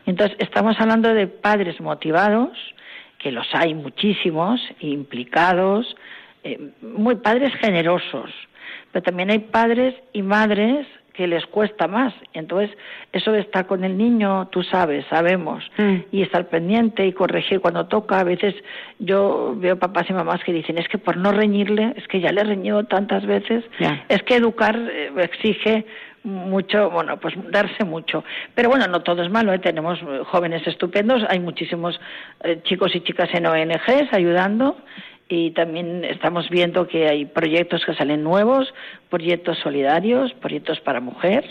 Entonces, 0.07 0.37
estamos 0.40 0.79
hablando 0.81 1.14
de 1.14 1.27
padres 1.27 1.81
motivados, 1.81 2.50
que 3.18 3.33
los 3.33 3.46
hay 3.55 3.74
muchísimos, 3.74 4.61
implicados, 4.81 5.96
eh, 6.42 6.72
muy 6.83 7.14
padres 7.16 7.55
generosos, 7.55 8.31
pero 8.92 9.03
también 9.03 9.31
hay 9.31 9.38
padres 9.38 9.94
y 10.12 10.22
madres 10.22 10.87
que 11.14 11.27
les 11.27 11.46
cuesta 11.46 11.88
más. 11.88 12.12
Entonces, 12.35 12.77
eso 13.12 13.33
de 13.33 13.40
estar 13.40 13.66
con 13.66 13.85
el 13.85 13.96
niño, 13.96 14.48
tú 14.48 14.62
sabes, 14.62 15.07
sabemos, 15.09 15.64
mm. 15.79 15.96
y 16.12 16.22
estar 16.22 16.48
pendiente 16.48 17.07
y 17.07 17.12
corregir 17.12 17.61
cuando 17.61 17.87
toca. 17.87 18.18
A 18.18 18.24
veces 18.24 18.55
yo 18.98 19.55
veo 19.57 19.79
papás 19.79 20.11
y 20.11 20.12
mamás 20.12 20.42
que 20.44 20.53
dicen, 20.53 20.77
es 20.77 20.88
que 20.88 20.98
por 20.98 21.16
no 21.16 21.33
reñirle, 21.33 21.94
es 21.96 22.07
que 22.09 22.20
ya 22.20 22.33
le 22.33 22.42
he 22.42 22.44
reñido 22.44 22.85
tantas 22.85 23.24
veces, 23.24 23.64
es 24.09 24.22
que 24.24 24.37
educar 24.37 24.77
eh, 24.77 25.12
exige 25.18 25.87
mucho, 26.24 26.90
bueno, 26.90 27.18
pues 27.20 27.35
darse 27.50 27.85
mucho. 27.85 28.24
Pero 28.55 28.70
bueno, 28.70 28.87
no 28.88 29.03
todo 29.03 29.22
es 29.22 29.31
malo, 29.31 29.53
¿eh? 29.53 29.59
tenemos 29.59 30.00
jóvenes 30.27 30.66
estupendos, 30.66 31.22
hay 31.29 31.38
muchísimos 31.38 32.00
eh, 32.42 32.61
chicos 32.64 32.94
y 32.94 33.00
chicas 33.00 33.29
en 33.35 33.46
ONGs 33.46 34.12
ayudando 34.12 34.77
y 35.29 35.53
también 35.53 36.05
estamos 36.05 36.51
viendo 36.51 36.87
que 36.87 37.09
hay 37.09 37.25
proyectos 37.25 37.85
que 37.87 37.95
salen 37.95 38.23
nuevos, 38.23 38.73
proyectos 39.09 39.59
solidarios, 39.59 40.35
proyectos 40.35 40.81
para 40.81 41.01
mujer. 41.01 41.47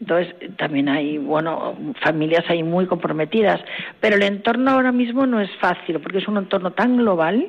Entonces, 0.00 0.34
también 0.56 0.90
hay, 0.90 1.16
bueno, 1.16 1.74
familias 2.02 2.44
ahí 2.48 2.62
muy 2.62 2.86
comprometidas. 2.86 3.60
Pero 4.00 4.16
el 4.16 4.22
entorno 4.22 4.72
ahora 4.72 4.92
mismo 4.92 5.26
no 5.26 5.40
es 5.40 5.50
fácil, 5.56 6.00
porque 6.00 6.18
es 6.18 6.28
un 6.28 6.36
entorno 6.36 6.72
tan 6.72 6.98
global 6.98 7.48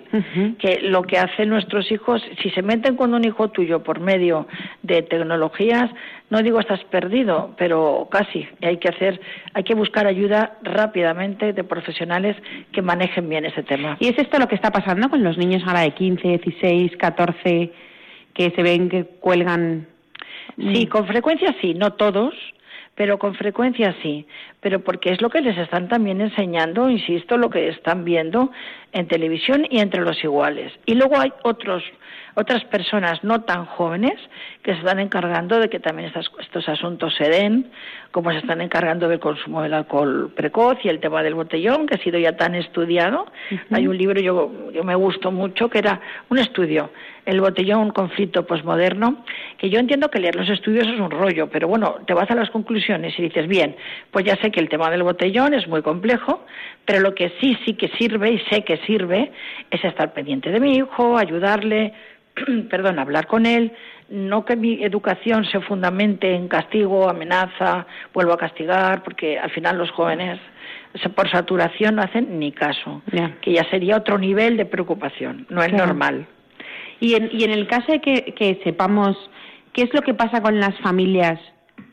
que 0.59 0.79
lo 0.81 1.01
que 1.03 1.17
hacen 1.17 1.49
nuestros 1.49 1.91
hijos, 1.91 2.21
si 2.41 2.49
se 2.51 2.61
meten 2.61 2.95
con 2.95 3.13
un 3.13 3.25
hijo 3.25 3.49
tuyo 3.49 3.83
por 3.83 3.99
medio 3.99 4.47
de 4.83 5.01
tecnologías, 5.01 5.89
no 6.29 6.41
digo 6.41 6.59
estás 6.59 6.83
perdido, 6.85 7.53
pero 7.57 8.07
casi. 8.11 8.47
Hay 8.61 8.77
que 8.77 8.89
hacer, 8.89 9.19
hay 9.53 9.63
que 9.63 9.73
buscar 9.73 10.05
ayuda 10.05 10.57
rápidamente 10.61 11.53
de 11.53 11.63
profesionales 11.63 12.35
que 12.71 12.81
manejen 12.81 13.27
bien 13.27 13.45
ese 13.45 13.63
tema. 13.63 13.97
Y 13.99 14.07
es 14.07 14.17
esto 14.17 14.37
lo 14.39 14.47
que 14.47 14.55
está 14.55 14.71
pasando 14.71 15.09
con 15.09 15.23
los 15.23 15.37
niños 15.37 15.63
ahora 15.65 15.81
de 15.81 15.91
15, 15.91 16.27
16, 16.27 16.97
14 16.97 17.71
que 18.33 18.51
se 18.51 18.63
ven 18.63 18.89
que 18.89 19.05
cuelgan. 19.05 19.87
Sí, 20.57 20.87
con 20.87 21.07
frecuencia 21.07 21.55
sí, 21.61 21.73
no 21.73 21.93
todos, 21.93 22.33
pero 22.95 23.17
con 23.17 23.33
frecuencia 23.33 23.95
sí, 24.01 24.27
pero 24.59 24.83
porque 24.83 25.11
es 25.11 25.21
lo 25.21 25.29
que 25.29 25.41
les 25.41 25.57
están 25.57 25.87
también 25.87 26.19
enseñando, 26.21 26.89
insisto, 26.89 27.37
lo 27.37 27.49
que 27.49 27.69
están 27.69 28.03
viendo 28.03 28.51
en 28.91 29.07
televisión 29.07 29.65
y 29.69 29.79
entre 29.79 30.01
los 30.01 30.21
iguales. 30.23 30.73
Y 30.85 30.95
luego 30.95 31.17
hay 31.17 31.31
otros 31.43 31.83
otras 32.39 32.63
personas 32.65 33.21
no 33.23 33.41
tan 33.41 33.65
jóvenes 33.65 34.13
que 34.63 34.71
se 34.71 34.79
están 34.79 34.99
encargando 34.99 35.59
de 35.59 35.69
que 35.69 35.79
también 35.79 36.07
estos, 36.07 36.31
estos 36.39 36.69
asuntos 36.69 37.13
se 37.15 37.29
den, 37.29 37.69
como 38.11 38.31
se 38.31 38.37
están 38.37 38.61
encargando 38.61 39.09
del 39.09 39.19
consumo 39.19 39.61
del 39.61 39.73
alcohol 39.73 40.31
precoz 40.33 40.77
y 40.83 40.89
el 40.89 40.99
tema 41.01 41.21
del 41.21 41.35
botellón, 41.35 41.85
que 41.85 41.95
ha 41.95 42.03
sido 42.03 42.17
ya 42.17 42.37
tan 42.37 42.55
estudiado. 42.55 43.25
Hay 43.71 43.87
un 43.87 43.97
libro, 43.97 44.21
yo, 44.21 44.71
yo 44.71 44.83
me 44.83 44.95
gustó 44.95 45.31
mucho, 45.31 45.69
que 45.69 45.79
era 45.79 45.99
un 46.29 46.39
estudio, 46.39 46.91
El 47.25 47.41
botellón, 47.41 47.81
un 47.81 47.91
conflicto 47.91 48.45
posmoderno, 48.45 49.25
que 49.59 49.69
yo 49.69 49.79
entiendo 49.79 50.09
que 50.09 50.19
leer 50.19 50.35
los 50.35 50.49
estudios 50.49 50.87
es 50.87 50.99
un 50.99 51.11
rollo, 51.11 51.49
pero 51.49 51.67
bueno, 51.67 51.97
te 52.07 52.13
vas 52.13 52.31
a 52.31 52.35
las 52.35 52.49
conclusiones 52.49 53.13
y 53.19 53.23
dices, 53.23 53.45
bien, 53.47 53.75
pues 54.09 54.23
ya 54.25 54.37
sé 54.37 54.51
que 54.51 54.61
el 54.61 54.69
tema 54.69 54.89
del 54.89 55.03
botellón 55.03 55.53
es 55.53 55.67
muy 55.67 55.81
complejo, 55.81 56.45
pero 56.85 57.01
lo 57.01 57.13
que 57.13 57.33
sí, 57.41 57.57
sí 57.65 57.73
que 57.73 57.89
sirve 57.89 58.31
y 58.31 58.39
sé 58.49 58.63
que 58.63 58.77
sirve 58.77 59.31
es 59.69 59.83
estar 59.83 60.13
pendiente 60.13 60.49
de 60.49 60.61
mi 60.61 60.77
hijo, 60.77 61.17
ayudarle, 61.17 61.93
perdón, 62.69 62.99
hablar 62.99 63.27
con 63.27 63.45
él, 63.45 63.73
no 64.07 64.45
que 64.45 64.55
mi 64.55 64.81
educación 64.81 65.43
se 65.43 65.59
fundamente 65.59 66.33
en 66.33 66.47
castigo, 66.47 67.09
amenaza, 67.09 67.85
vuelvo 68.13 68.31
a 68.31 68.37
castigar, 68.37 69.03
porque 69.03 69.37
al 69.37 69.51
final 69.51 69.77
los 69.77 69.91
jóvenes 69.91 70.39
por 71.15 71.29
saturación 71.29 71.95
no 71.95 72.01
hacen 72.01 72.39
ni 72.39 72.53
caso, 72.53 73.01
que 73.41 73.53
ya 73.53 73.69
sería 73.69 73.97
otro 73.97 74.17
nivel 74.17 74.55
de 74.55 74.65
preocupación, 74.65 75.45
no 75.49 75.61
es 75.61 75.73
normal. 75.73 76.27
Y 77.01 77.15
en, 77.15 77.29
y 77.31 77.43
en 77.43 77.51
el 77.51 77.67
caso 77.67 77.91
de 77.91 78.01
que, 78.01 78.33
que 78.33 78.59
sepamos 78.63 79.15
qué 79.73 79.83
es 79.83 79.93
lo 79.93 80.01
que 80.01 80.13
pasa 80.13 80.41
con 80.41 80.59
las 80.59 80.77
familias 80.79 81.39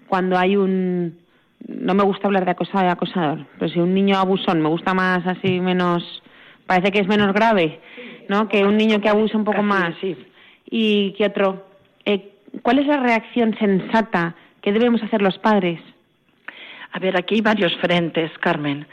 cuando 0.09 0.39
hay 0.39 0.57
un 0.57 1.19
no 1.67 1.95
me 1.95 2.05
gusta 2.05 2.29
hablar 2.29 2.45
de 2.45 2.53
acosado 2.53 2.85
y 2.85 2.89
acosador, 2.89 3.45
pero 3.59 3.73
si 3.73 3.81
un 3.81 3.93
niño 3.93 4.16
abusón 4.16 4.61
me 4.61 4.68
gusta 4.68 4.95
más 4.95 5.27
así 5.27 5.61
menos 5.61 6.22
parece 6.66 6.93
que 6.93 7.01
es 7.01 7.09
menos 7.09 7.33
grave, 7.33 7.81
¿no? 8.29 8.49
Que 8.49 8.64
un 8.64 8.77
niño 8.77 9.01
que 9.01 9.09
abusa 9.09 9.39
un 9.39 9.45
poco 9.45 9.62
más. 9.62 9.95
Y 10.68 11.12
qué 11.12 11.27
otro. 11.27 11.66
Eh, 12.05 12.33
¿Cuál 12.62 12.81
es 12.81 12.87
la 12.87 12.99
reacción 12.99 13.57
sensata 13.59 14.35
que 14.61 14.72
debemos 14.72 15.03
hacer 15.03 15.22
los 15.22 15.39
padres? 15.39 15.81
A 16.93 16.99
ver, 16.99 17.16
aquí 17.16 17.37
hay 17.37 17.41
varios 17.41 17.77
frentes, 17.77 18.31
Carmen. 18.41 18.87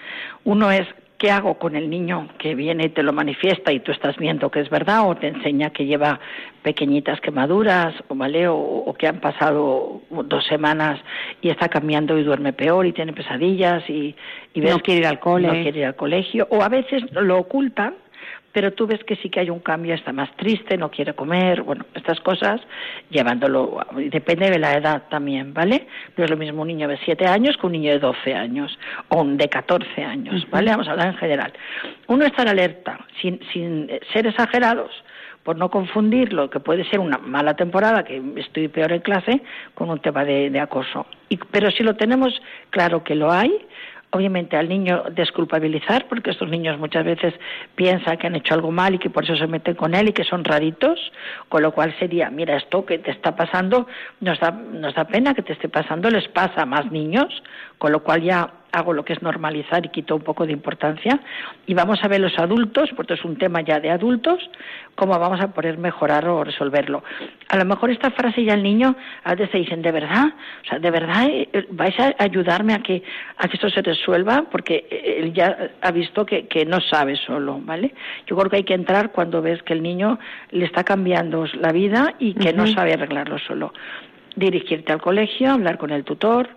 Uno 0.44 0.72
es 0.72 0.88
¿qué 1.24 1.32
hago 1.32 1.54
con 1.54 1.78
el 1.78 1.90
niño 1.90 2.28
que 2.38 2.54
viene 2.54 2.88
y 2.88 2.90
te 2.90 3.02
lo 3.02 3.14
manifiesta 3.14 3.72
y 3.72 3.80
tú 3.80 3.94
estás 3.94 4.18
viendo 4.18 4.52
que 4.52 4.60
es 4.60 4.70
verdad 4.70 5.08
o 5.08 5.16
te 5.16 5.30
enseña 5.30 5.70
que 5.70 5.86
lleva 5.86 6.20
pequeñitas 6.64 7.22
quemaduras 7.22 7.96
o, 8.10 8.16
¿vale? 8.16 8.46
o, 8.50 8.94
que 9.00 9.08
han 9.08 9.22
pasado 9.22 10.02
dos 10.10 10.46
semanas 10.48 11.00
y 11.42 11.48
está 11.48 11.70
cambiando 11.70 12.18
y 12.18 12.24
duerme 12.24 12.52
peor 12.52 12.86
y 12.86 12.92
tiene 12.92 13.14
pesadillas 13.14 13.90
y, 13.90 14.14
y 14.54 14.60
no 14.60 14.80
quiere 14.80 15.00
ir 15.00 15.08
al 15.08 15.22
cole. 15.22 15.48
no 15.48 15.54
quiere 15.54 15.80
ir 15.80 15.86
al 15.86 15.96
colegio 15.96 16.46
o 16.50 16.62
a 16.62 16.68
veces 16.68 17.02
lo 17.14 17.38
ocultan 17.38 17.94
pero 18.54 18.72
tú 18.72 18.86
ves 18.86 19.04
que 19.04 19.16
sí 19.18 19.30
que 19.30 19.40
hay 19.40 19.50
un 19.50 19.60
cambio, 19.60 19.96
está 19.96 20.14
más 20.14 20.32
triste, 20.38 20.78
no 20.78 20.90
quiere 20.92 21.14
comer, 21.14 21.64
bueno, 21.64 21.86
estas 21.96 22.20
cosas, 22.22 22.62
llevándolo, 23.10 23.86
depende 24.12 24.50
de 24.50 24.60
la 24.60 24.78
edad 24.78 25.04
también, 25.10 25.54
¿vale? 25.54 25.88
No 26.16 26.24
es 26.24 26.30
lo 26.30 26.38
mismo 26.38 26.62
un 26.62 26.68
niño 26.68 26.88
de 26.88 26.98
7 27.04 27.26
años 27.26 27.58
que 27.58 27.66
un 27.66 27.74
niño 27.74 27.92
de 27.92 28.00
12 28.00 28.34
años 28.34 28.78
o 29.10 29.22
un 29.22 29.38
de 29.38 29.50
14 29.50 30.04
años, 30.04 30.48
¿vale? 30.52 30.70
Vamos 30.70 30.88
a 30.88 30.92
hablar 30.92 31.08
en 31.08 31.18
general. 31.18 31.52
Uno 32.08 32.26
está 32.26 32.44
en 32.44 32.50
alerta, 32.50 33.00
sin, 33.20 33.40
sin 33.52 33.90
ser 34.14 34.28
exagerados, 34.28 34.92
por 35.44 35.58
no 35.58 35.70
confundir 35.70 36.32
lo 36.32 36.50
que 36.50 36.60
puede 36.60 36.86
ser 36.86 37.00
una 37.00 37.18
mala 37.18 37.56
temporada, 37.56 38.04
que 38.04 38.22
estoy 38.38 38.68
peor 38.68 38.94
en 38.94 39.02
clase, 39.02 39.42
con 39.74 39.90
un 39.90 40.00
tema 40.00 40.24
de, 40.24 40.52
de 40.52 40.60
acoso. 40.60 41.08
Y, 41.28 41.38
pero 41.38 41.72
si 41.72 41.84
lo 41.84 41.96
tenemos 41.96 42.40
claro 42.70 43.04
que 43.04 43.16
lo 43.16 43.32
hay, 43.32 43.52
obviamente 44.14 44.56
al 44.56 44.70
niño 44.70 45.04
desculpabilizar, 45.12 46.08
porque 46.08 46.32
estos 46.32 46.48
niños 46.48 46.78
muchas 46.78 47.04
veces 47.04 47.34
piensan 47.76 48.18
que 48.18 48.28
han 48.28 48.36
hecho 48.36 48.54
algo 48.54 48.72
mal 48.72 48.94
y 48.94 49.00
que 49.00 49.10
por 49.10 49.24
eso 49.24 49.36
se 49.36 49.48
meten 49.48 49.74
con 49.74 49.96
él 49.96 50.10
y 50.10 50.14
que 50.14 50.24
son 50.24 50.44
raritos, 50.44 51.12
con 51.50 51.64
lo 51.64 51.72
cual 51.72 51.96
sería, 51.98 52.30
mira, 52.30 52.56
esto 52.56 52.86
que 52.86 53.00
te 53.00 53.10
está 53.10 53.36
pasando, 53.36 53.88
nos 54.22 54.40
da, 54.40 54.52
nos 54.52 54.94
da 54.94 55.06
pena 55.06 55.34
que 55.34 55.42
te 55.42 55.54
esté 55.54 55.68
pasando, 55.68 56.12
les 56.12 56.28
pasa 56.28 56.62
a 56.62 56.66
más 56.66 56.92
niños, 56.92 57.44
con 57.80 57.92
lo 57.92 58.04
cual 58.04 58.22
ya 58.22 58.52
hago 58.74 58.92
lo 58.92 59.06
que 59.06 59.14
es 59.14 59.22
normalizar 59.22 59.86
y 59.86 59.90
quito 59.90 60.16
un 60.16 60.24
poco 60.24 60.46
de 60.46 60.52
importancia. 60.52 61.20
Y 61.68 61.76
vamos 61.76 62.04
a 62.04 62.08
ver 62.08 62.20
los 62.20 62.38
adultos, 62.40 62.90
porque 62.96 63.14
es 63.14 63.24
un 63.24 63.38
tema 63.38 63.62
ya 63.62 63.80
de 63.80 63.92
adultos, 63.92 64.40
cómo 64.96 65.18
vamos 65.20 65.40
a 65.42 65.54
poder 65.54 65.78
mejorar 65.78 66.28
o 66.28 66.44
resolverlo. 66.44 67.04
A 67.50 67.58
lo 67.58 67.66
mejor 67.66 67.92
esta 67.92 68.12
frase 68.12 68.44
ya 68.44 68.56
el 68.56 68.64
niño 68.64 68.96
a 69.24 69.36
veces 69.36 69.52
se 69.52 69.60
dicen, 69.60 69.82
¿de 69.84 69.92
verdad? 69.92 70.26
O 70.64 70.68
sea, 70.68 70.80
¿de 70.80 70.92
verdad 70.92 71.28
eh, 71.30 71.68
vais 71.70 71.98
a 72.00 72.16
ayudarme 72.18 72.74
a 72.74 72.80
que, 72.80 73.04
a 73.38 73.48
que 73.48 73.58
esto 73.58 73.70
se 73.70 73.84
resuelva? 73.84 74.46
Porque 74.52 74.88
eh, 74.90 75.20
él 75.20 75.34
ya 75.34 75.70
ha 75.82 75.92
visto 75.92 76.26
que, 76.26 76.48
que 76.48 76.66
no 76.66 76.82
sabe 76.82 77.16
solo, 77.16 77.60
¿vale? 77.62 77.94
Yo 78.26 78.36
creo 78.36 78.50
que 78.50 78.58
hay 78.58 78.64
que 78.64 78.74
entrar 78.74 79.12
cuando 79.12 79.42
ves 79.42 79.62
que 79.62 79.74
el 79.74 79.84
niño 79.84 80.18
le 80.50 80.66
está 80.66 80.84
cambiando 80.84 81.46
la 81.60 81.72
vida 81.72 82.16
y 82.18 82.34
que 82.34 82.54
no 82.54 82.66
sabe 82.66 82.94
arreglarlo 82.94 83.38
solo. 83.38 83.72
dirigirte 84.36 84.92
al 84.92 85.00
colegio, 85.00 85.52
hablar 85.52 85.78
con 85.78 85.92
el 85.92 86.04
tutor, 86.04 86.50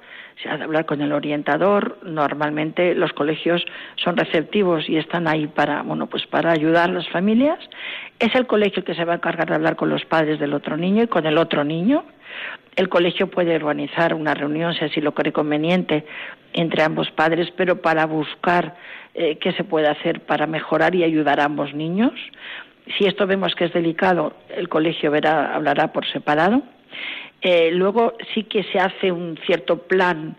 hablar 0.45 0.87
con 0.87 1.01
el 1.01 1.13
orientador. 1.13 1.99
Normalmente 2.03 2.95
los 2.95 3.13
colegios 3.13 3.65
son 3.97 4.17
receptivos 4.17 4.89
y 4.89 4.97
están 4.97 5.29
ahí 5.29 5.47
para, 5.47 5.83
bueno, 5.83 6.07
pues 6.07 6.27
para 6.27 6.53
ayudar 6.53 6.91
a 6.91 6.93
las 6.93 7.09
familias. 7.09 7.59
Es 8.19 8.35
el 8.35 8.47
colegio 8.47 8.85
que 8.85 8.95
se 8.95 9.05
va 9.05 9.15
a 9.15 9.17
encargar 9.17 9.49
de 9.49 9.55
hablar 9.55 9.77
con 9.77 9.89
los 9.89 10.05
padres 10.05 10.39
del 10.39 10.55
otro 10.55 10.77
niño 10.77 11.03
y 11.05 11.09
con 11.09 11.27
el 11.27 11.39
otro 11.39 11.65
niño. 11.65 12.05
El 12.77 12.89
colegio 12.89 13.29
puede 13.29 13.57
organizar 13.57 14.13
una 14.13 14.35
reunión, 14.35 14.75
si 14.75 14.85
así 14.85 15.01
lo 15.01 15.15
cree 15.15 15.33
conveniente, 15.33 16.05
entre 16.53 16.83
ambos 16.83 17.11
padres, 17.11 17.51
pero 17.57 17.81
para 17.81 18.05
buscar 18.05 18.77
eh, 19.15 19.39
qué 19.39 19.53
se 19.53 19.65
puede 19.65 19.89
hacer 19.89 20.21
para 20.21 20.47
mejorar 20.47 20.95
y 20.95 21.03
ayudar 21.03 21.41
a 21.41 21.45
ambos 21.45 21.73
niños. 21.75 22.13
Si 22.99 23.07
esto 23.07 23.27
vemos 23.27 23.55
que 23.55 23.65
es 23.65 23.73
delicado, 23.73 24.35
el 24.55 24.69
colegio 24.69 25.11
verá, 25.11 25.55
hablará 25.55 25.93
por 25.93 26.07
separado. 26.07 26.63
Eh, 27.49 27.71
luego 27.71 28.15
sí 28.35 28.43
que 28.43 28.65
se 28.65 28.81
hace 28.81 29.13
un 29.13 29.39
cierto 29.47 29.79
plan 29.79 30.37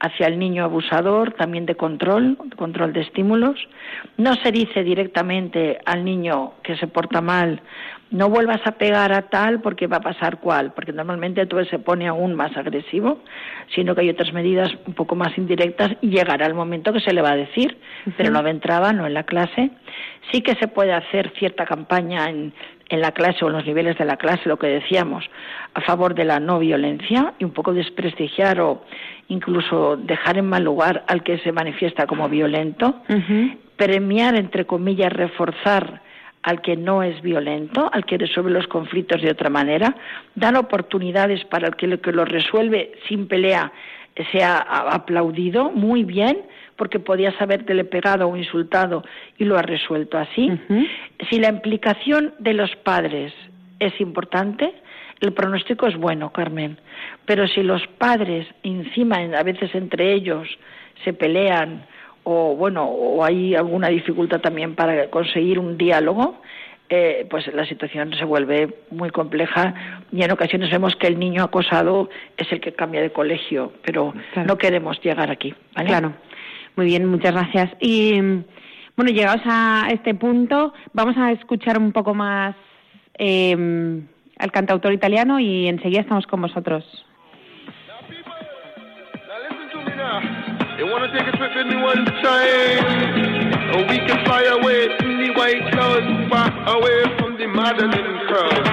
hacia 0.00 0.26
el 0.26 0.40
niño 0.40 0.64
abusador, 0.64 1.30
también 1.34 1.66
de 1.66 1.76
control, 1.76 2.36
control 2.56 2.92
de 2.92 3.02
estímulos. 3.02 3.54
No 4.16 4.34
se 4.34 4.50
dice 4.50 4.82
directamente 4.82 5.78
al 5.84 6.04
niño 6.04 6.54
que 6.64 6.76
se 6.76 6.88
porta 6.88 7.20
mal, 7.20 7.62
no 8.10 8.30
vuelvas 8.30 8.60
a 8.64 8.72
pegar 8.72 9.12
a 9.12 9.22
tal 9.22 9.60
porque 9.60 9.86
va 9.86 9.98
a 9.98 10.00
pasar 10.00 10.40
cual, 10.40 10.72
porque 10.72 10.92
normalmente 10.92 11.44
todo 11.46 11.64
se 11.66 11.78
pone 11.78 12.08
aún 12.08 12.34
más 12.34 12.56
agresivo, 12.56 13.20
sino 13.74 13.94
que 13.94 14.02
hay 14.02 14.10
otras 14.10 14.32
medidas 14.32 14.70
un 14.86 14.94
poco 14.94 15.14
más 15.14 15.36
indirectas 15.36 15.92
y 16.00 16.08
llegará 16.08 16.46
el 16.46 16.54
momento 16.54 16.92
que 16.92 17.00
se 17.00 17.12
le 17.12 17.22
va 17.22 17.32
a 17.32 17.36
decir, 17.36 17.78
pero 18.16 18.30
no 18.30 18.42
de 18.42 18.50
entrada, 18.50 18.92
no 18.92 19.06
en 19.06 19.14
la 19.14 19.24
clase. 19.24 19.70
Sí 20.32 20.40
que 20.40 20.54
se 20.54 20.68
puede 20.68 20.92
hacer 20.92 21.32
cierta 21.38 21.66
campaña 21.66 22.30
en, 22.30 22.52
en 22.88 23.00
la 23.00 23.12
clase 23.12 23.44
o 23.44 23.48
en 23.48 23.54
los 23.54 23.66
niveles 23.66 23.98
de 23.98 24.04
la 24.04 24.16
clase, 24.16 24.48
lo 24.48 24.58
que 24.58 24.68
decíamos, 24.68 25.24
a 25.74 25.80
favor 25.82 26.14
de 26.14 26.24
la 26.24 26.40
no 26.40 26.58
violencia 26.58 27.34
y 27.38 27.44
un 27.44 27.52
poco 27.52 27.74
desprestigiar 27.74 28.60
o 28.60 28.84
incluso 29.28 29.96
dejar 29.96 30.38
en 30.38 30.46
mal 30.46 30.64
lugar 30.64 31.04
al 31.08 31.22
que 31.22 31.38
se 31.38 31.52
manifiesta 31.52 32.06
como 32.06 32.28
violento, 32.28 33.02
premiar, 33.76 34.34
entre 34.34 34.64
comillas, 34.64 35.12
reforzar 35.12 36.07
al 36.48 36.62
que 36.62 36.78
no 36.78 37.02
es 37.02 37.20
violento, 37.20 37.90
al 37.92 38.06
que 38.06 38.16
resuelve 38.16 38.50
los 38.50 38.66
conflictos 38.68 39.20
de 39.20 39.30
otra 39.30 39.50
manera, 39.50 39.94
dar 40.34 40.56
oportunidades 40.56 41.44
para 41.44 41.68
el 41.68 41.76
que 41.76 41.86
lo 41.86 42.00
que 42.00 42.10
lo 42.10 42.24
resuelve 42.24 42.92
sin 43.06 43.28
pelea 43.28 43.70
sea 44.32 44.56
aplaudido 44.58 45.70
muy 45.70 46.04
bien, 46.04 46.38
porque 46.76 47.00
podías 47.00 47.38
habértele 47.38 47.84
pegado 47.84 48.26
o 48.28 48.36
insultado 48.36 49.04
y 49.36 49.44
lo 49.44 49.58
ha 49.58 49.62
resuelto 49.62 50.16
así. 50.16 50.50
Si 51.28 51.38
la 51.38 51.50
implicación 51.50 52.32
de 52.38 52.54
los 52.54 52.74
padres 52.76 53.34
es 53.78 54.00
importante, 54.00 54.72
el 55.20 55.34
pronóstico 55.34 55.86
es 55.86 55.96
bueno, 55.96 56.32
Carmen. 56.32 56.78
Pero 57.26 57.46
si 57.46 57.62
los 57.62 57.86
padres, 57.98 58.46
encima, 58.62 59.16
a 59.16 59.42
veces 59.42 59.74
entre 59.74 60.14
ellos, 60.14 60.48
se 61.04 61.12
pelean 61.12 61.84
o, 62.24 62.54
bueno, 62.56 62.84
o 62.84 63.24
hay 63.24 63.54
alguna 63.54 63.88
dificultad 63.88 64.40
también 64.40 64.74
para 64.74 65.08
conseguir 65.10 65.58
un 65.58 65.78
diálogo, 65.78 66.40
eh, 66.90 67.26
pues 67.28 67.46
la 67.54 67.66
situación 67.66 68.14
se 68.14 68.24
vuelve 68.24 68.74
muy 68.90 69.10
compleja 69.10 69.74
y 70.10 70.22
en 70.22 70.30
ocasiones 70.30 70.70
vemos 70.70 70.96
que 70.96 71.06
el 71.06 71.18
niño 71.18 71.44
acosado 71.44 72.08
es 72.36 72.50
el 72.50 72.60
que 72.60 72.72
cambia 72.72 73.02
de 73.02 73.12
colegio, 73.12 73.72
pero 73.84 74.14
no 74.46 74.56
queremos 74.56 74.98
llegar 75.02 75.30
aquí. 75.30 75.54
Claro. 75.74 76.14
Muy 76.76 76.86
bien, 76.86 77.04
muchas 77.06 77.32
gracias. 77.32 77.70
Y 77.80 78.18
bueno, 78.96 79.12
llegados 79.12 79.42
a 79.44 79.88
este 79.90 80.14
punto, 80.14 80.72
vamos 80.92 81.16
a 81.18 81.32
escuchar 81.32 81.78
un 81.78 81.92
poco 81.92 82.14
más 82.14 82.56
eh, 83.18 84.02
al 84.38 84.52
cantautor 84.52 84.92
italiano 84.92 85.40
y 85.40 85.68
enseguida 85.68 86.00
estamos 86.00 86.26
con 86.26 86.40
vosotros. 86.40 86.84
Wanna 90.90 91.12
take 91.12 91.26
a 91.26 91.36
trip 91.36 91.52
with 91.54 91.66
me 91.66 91.76
one 91.76 92.04
time. 92.22 92.84
we 93.88 93.98
can 93.98 94.24
fly 94.24 94.42
away 94.56 94.88
in 95.00 95.18
the 95.22 95.30
white 95.36 95.60
clouds, 95.72 96.06
far 96.30 96.48
away 96.76 97.02
from 97.18 97.36
the 97.36 97.46
maddening 97.46 98.18
crowd. 98.26 98.64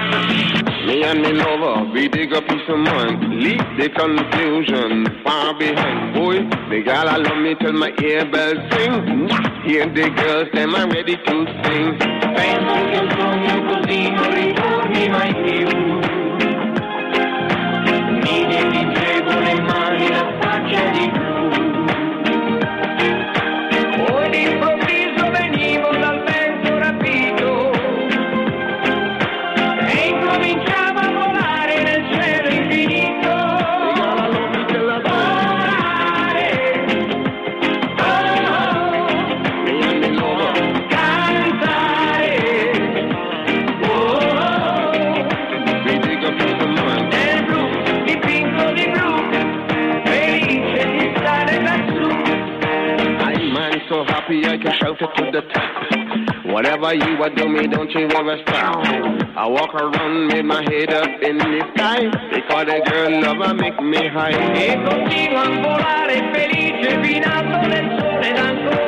Me 0.86 1.02
and 1.02 1.20
me 1.20 1.32
lover, 1.32 1.90
we 1.92 2.08
dig 2.08 2.32
up 2.32 2.48
in 2.48 2.60
some 2.66 2.84
mind. 2.84 3.42
Leave 3.42 3.66
the 3.76 3.88
confusion 3.90 5.04
far 5.24 5.52
behind. 5.58 6.14
Boy, 6.14 6.36
the 6.70 6.82
gal 6.84 7.08
I 7.08 7.16
love 7.16 7.38
me 7.38 7.54
till 7.60 7.72
my 7.72 7.90
earbells 7.90 8.62
sing. 8.72 9.28
Hear 9.66 9.86
the 9.86 10.10
girls, 10.10 10.48
them 10.54 10.74
are 10.74 10.88
ready 10.88 11.16
to 11.16 11.46
sing. 11.64 11.98
Penso 12.36 12.74
che 12.90 12.98
un 12.98 13.10
sogno 13.18 13.56
così 13.66 14.10
non 14.10 14.34
ritorni 14.34 15.08
mai 15.08 15.34
più. 15.42 15.66
Mi 18.22 18.46
devi 18.46 18.84
le 18.94 19.25
You 57.26 57.34
do 57.34 57.48
me, 57.48 57.66
don't 57.66 57.90
you 57.90 58.06
ever 58.06 58.38
stop. 58.42 58.86
I 59.36 59.48
walk 59.48 59.74
around 59.74 60.32
with 60.32 60.44
my 60.44 60.62
head 60.62 60.92
up 60.92 61.08
in 61.20 61.38
the 61.38 61.60
sky 61.74 62.04
because 62.32 62.66
the 62.66 62.80
girl 62.88 63.20
lover 63.20 63.52
make 63.52 63.82
me 63.82 64.06
high. 64.06 64.30
E 64.54 64.76
continuo 64.76 65.42
a 65.42 65.48
volare 65.60 66.30
felice 66.32 67.00
fino 67.02 67.66
nel 67.66 67.98
sole 67.98 68.26
ed 68.26 68.38
ancora 68.38 68.85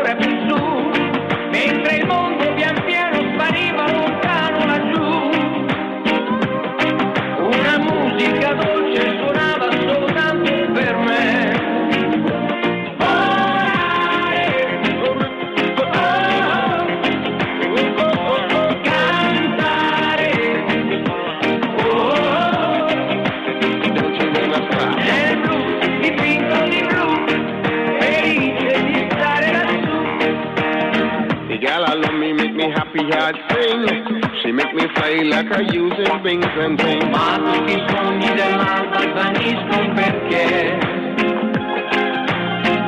make 34.59 34.75
me 34.75 34.87
fly 34.95 35.23
like 35.23 35.51
a 35.57 35.63
using 35.73 36.23
wings 36.25 36.45
and 36.65 36.77
things. 36.81 37.05
Ma 37.15 37.37
tutti 37.37 37.73
i 37.73 37.85
sogni 37.89 38.31
dell'alba 38.35 39.01
svaniscono 39.11 39.95
perché 39.95 40.79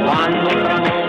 quando 0.03 0.49
tramonta 0.49 1.00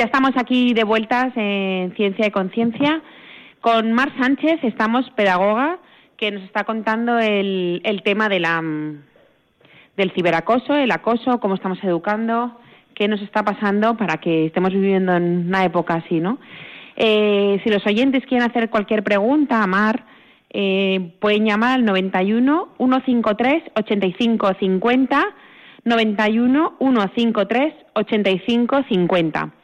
ya 0.00 0.06
estamos 0.06 0.30
aquí 0.36 0.72
de 0.72 0.82
vueltas 0.82 1.30
en 1.36 1.92
Ciencia 1.94 2.26
y 2.26 2.30
Conciencia. 2.30 3.02
Con 3.60 3.92
Mar 3.92 4.10
Sánchez 4.18 4.60
estamos 4.62 5.10
pedagoga 5.10 5.78
que 6.16 6.30
nos 6.30 6.42
está 6.44 6.64
contando 6.64 7.18
el, 7.18 8.00
tema 8.02 8.30
de 8.30 8.40
la, 8.40 8.62
del 9.98 10.10
ciberacoso, 10.12 10.74
el 10.74 10.90
acoso, 10.90 11.38
cómo 11.38 11.54
estamos 11.54 11.84
educando, 11.84 12.58
qué 12.94 13.08
nos 13.08 13.20
está 13.20 13.44
pasando 13.44 13.98
para 13.98 14.16
que 14.16 14.46
estemos 14.46 14.72
viviendo 14.72 15.14
en 15.14 15.48
una 15.48 15.66
época 15.66 15.96
así, 15.96 16.18
¿no? 16.18 16.38
Eh, 16.96 17.60
si 17.62 17.68
los 17.68 17.86
oyentes 17.86 18.24
quieren 18.24 18.48
hacer 18.48 18.70
cualquier 18.70 19.02
pregunta 19.02 19.62
a 19.62 19.66
Mar, 19.66 20.06
eh, 20.48 21.12
pueden 21.20 21.44
llamar 21.44 21.74
al 21.74 21.84
91 21.84 22.68
153 22.78 23.64
85 23.76 24.52
50 24.60 25.26
91 25.84 26.76
153 26.78 27.74
85 27.92 28.82
50. 28.88 29.59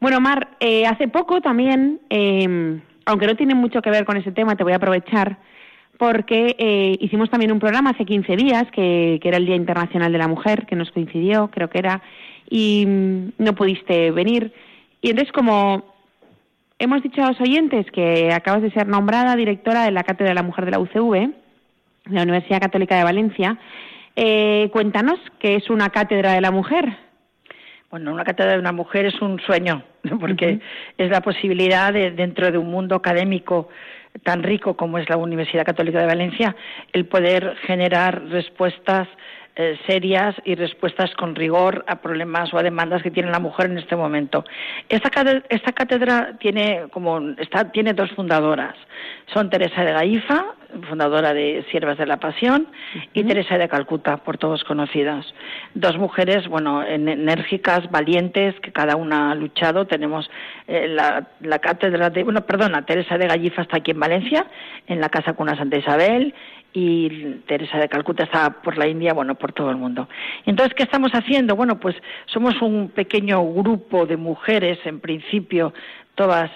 Bueno, 0.00 0.20
Mar, 0.20 0.48
eh, 0.60 0.86
hace 0.86 1.08
poco 1.08 1.40
también, 1.40 2.00
eh, 2.10 2.80
aunque 3.06 3.26
no 3.26 3.36
tiene 3.36 3.54
mucho 3.54 3.80
que 3.82 3.90
ver 3.90 4.04
con 4.04 4.16
ese 4.16 4.32
tema, 4.32 4.56
te 4.56 4.64
voy 4.64 4.72
a 4.72 4.76
aprovechar 4.76 5.38
porque 5.98 6.56
eh, 6.58 6.96
hicimos 7.00 7.30
también 7.30 7.52
un 7.52 7.58
programa 7.58 7.90
hace 7.90 8.04
15 8.04 8.36
días, 8.36 8.64
que, 8.72 9.20
era 9.22 9.38
el 9.38 9.46
Día 9.46 9.56
Internacional 9.56 10.12
de 10.12 10.18
la 10.18 10.28
Mujer, 10.28 10.66
que 10.66 10.76
nos 10.76 10.90
coincidió, 10.90 11.48
creo 11.48 11.70
que 11.70 11.78
era, 11.78 12.02
y 12.48 12.84
mm, 12.86 13.32
no 13.38 13.54
pudiste 13.54 14.10
venir. 14.10 14.52
Y 15.00 15.10
entonces, 15.10 15.32
como 15.32 15.84
hemos 16.78 17.02
dicho 17.02 17.22
a 17.22 17.28
los 17.28 17.40
oyentes 17.40 17.90
que 17.90 18.32
acabas 18.32 18.62
de 18.62 18.70
ser 18.72 18.86
nombrada 18.86 19.36
directora 19.36 19.84
de 19.84 19.90
la 19.90 20.04
Cátedra 20.04 20.30
de 20.30 20.34
la 20.34 20.42
Mujer 20.42 20.64
de 20.66 20.70
la 20.72 20.78
UCV, 20.78 21.12
de 21.12 22.14
la 22.14 22.22
Universidad 22.22 22.60
Católica 22.60 22.96
de 22.96 23.04
Valencia, 23.04 23.58
eh, 24.16 24.68
cuéntanos 24.72 25.18
qué 25.38 25.56
es 25.56 25.70
una 25.70 25.90
Cátedra 25.90 26.32
de 26.32 26.40
la 26.40 26.50
Mujer. 26.50 27.05
Bueno, 27.90 28.12
una 28.12 28.24
cátedra 28.24 28.52
de 28.52 28.58
una 28.58 28.72
mujer 28.72 29.06
es 29.06 29.20
un 29.22 29.38
sueño, 29.40 29.82
porque 30.20 30.46
uh 30.46 30.50
-huh. 30.50 30.60
es 30.98 31.10
la 31.10 31.20
posibilidad 31.20 31.92
de, 31.92 32.10
dentro 32.10 32.50
de 32.50 32.58
un 32.58 32.70
mundo 32.70 32.96
académico 32.96 33.68
tan 34.22 34.42
rico 34.42 34.76
como 34.76 34.98
es 34.98 35.08
la 35.08 35.16
Universidad 35.16 35.64
Católica 35.64 36.00
de 36.00 36.06
Valencia, 36.06 36.56
el 36.92 37.06
poder 37.06 37.54
generar 37.66 38.24
respuestas 38.28 39.08
eh, 39.56 39.78
serias 39.86 40.34
y 40.44 40.54
respuestas 40.54 41.14
con 41.14 41.34
rigor 41.34 41.84
a 41.88 42.02
problemas 42.02 42.52
o 42.52 42.58
a 42.58 42.62
demandas 42.62 43.02
que 43.02 43.10
tiene 43.10 43.30
la 43.30 43.40
mujer 43.40 43.70
en 43.70 43.78
este 43.78 43.96
momento. 43.96 44.44
Esta 44.88 45.08
cátedra, 45.08 45.42
esta 45.48 45.72
cátedra 45.72 46.36
tiene 46.38 46.84
como 46.90 47.20
está, 47.38 47.70
tiene 47.72 47.94
dos 47.94 48.10
fundadoras. 48.12 48.74
Son 49.32 49.48
Teresa 49.50 49.82
de 49.82 49.92
Gaifa, 49.92 50.44
fundadora 50.88 51.32
de 51.32 51.64
Siervas 51.70 51.98
de 51.98 52.06
la 52.06 52.18
Pasión, 52.18 52.68
uh 52.68 52.98
-huh. 52.98 53.08
y 53.14 53.24
Teresa 53.24 53.58
de 53.58 53.68
Calcuta, 53.68 54.18
por 54.18 54.36
todos 54.38 54.62
conocidas. 54.64 55.24
Dos 55.74 55.96
mujeres, 55.98 56.48
bueno, 56.48 56.82
enérgicas, 56.82 57.90
valientes, 57.90 58.54
que 58.60 58.72
cada 58.72 58.96
una 58.96 59.30
ha 59.30 59.34
luchado. 59.34 59.86
Tenemos 59.86 60.30
eh, 60.68 60.86
la, 60.88 61.28
la, 61.40 61.58
cátedra 61.58 62.10
de, 62.10 62.24
bueno, 62.24 62.42
perdona, 62.42 62.84
Teresa 62.84 63.18
de 63.18 63.26
Gallifa 63.26 63.62
está 63.62 63.78
aquí 63.78 63.92
en 63.92 64.00
Valencia, 64.00 64.46
en 64.86 65.00
la 65.00 65.08
Casa 65.08 65.32
Cuna 65.32 65.56
Santa 65.56 65.78
Isabel, 65.78 66.34
y 66.78 67.08
Teresa 67.46 67.78
de 67.78 67.88
Calcuta 67.88 68.24
está 68.24 68.50
por 68.50 68.76
la 68.76 68.86
India, 68.86 69.14
bueno, 69.14 69.34
por 69.34 69.54
todo 69.54 69.70
el 69.70 69.78
mundo. 69.78 70.10
Entonces, 70.44 70.74
¿qué 70.74 70.82
estamos 70.82 71.10
haciendo? 71.12 71.56
Bueno, 71.56 71.80
pues 71.80 71.96
somos 72.26 72.60
un 72.60 72.90
pequeño 72.90 73.42
grupo 73.42 74.04
de 74.04 74.18
mujeres, 74.18 74.78
en 74.84 75.00
principio, 75.00 75.72
todas, 76.16 76.50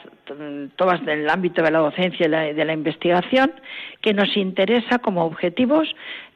todas 0.76 1.02
del 1.06 1.26
ámbito 1.30 1.62
de 1.62 1.70
la 1.70 1.78
docencia 1.78 2.26
y 2.26 2.28
la, 2.28 2.40
de 2.52 2.64
la 2.66 2.74
investigación, 2.74 3.50
que 4.02 4.12
nos 4.12 4.36
interesa 4.36 4.98
como 4.98 5.24
objetivos, 5.24 5.88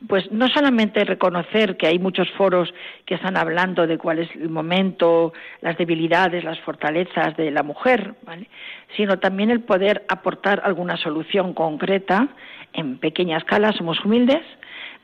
pues 0.09 0.33
no 0.33 0.49
solamente 0.49 1.05
reconocer 1.05 1.77
que 1.77 1.87
hay 1.87 1.99
muchos 1.99 2.31
foros 2.39 2.73
que 3.05 3.17
están 3.17 3.37
hablando 3.37 3.87
de 3.87 3.99
cuál 3.99 4.21
es 4.21 4.35
el 4.35 4.49
momento, 4.49 5.35
las 5.61 5.77
debilidades, 5.77 6.43
las 6.43 6.59
fortalezas 6.61 7.37
de 7.37 7.51
la 7.51 7.63
mujer, 7.63 8.15
¿vale? 8.23 8.49
sino 8.97 9.19
también 9.19 9.51
el 9.51 9.61
poder 9.61 10.07
aportar 10.09 10.63
alguna 10.65 10.97
solución 10.97 11.53
concreta 11.53 12.31
en 12.75 12.99
pequeña 12.99 13.39
escala, 13.39 13.73
somos 13.73 14.05
humildes, 14.05 14.43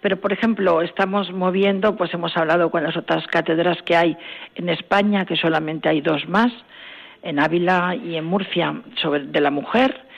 pero 0.01 0.21
por 0.21 0.33
ejemplo 0.33 0.83
estamos 0.83 1.33
moviendo, 1.33 1.97
pues 1.97 2.13
hemos 2.15 2.37
hablado 2.37 2.71
con 2.71 2.83
las 2.83 2.97
otras 2.97 3.27
cátedras 3.27 3.81
que 3.83 3.97
hay 3.97 4.17
en 4.55 4.69
España, 4.69 5.25
que 5.25 5.37
solamente 5.37 5.89
hay 5.89 6.01
dos 6.01 6.29
más, 6.29 6.53
en 7.23 7.39
Ávila 7.39 7.95
y 7.97 8.17
en 8.17 8.25
Murcia 8.25 8.83
sobre 9.01 9.27
de 9.27 9.41
la 9.41 9.51
mujer 9.51 10.11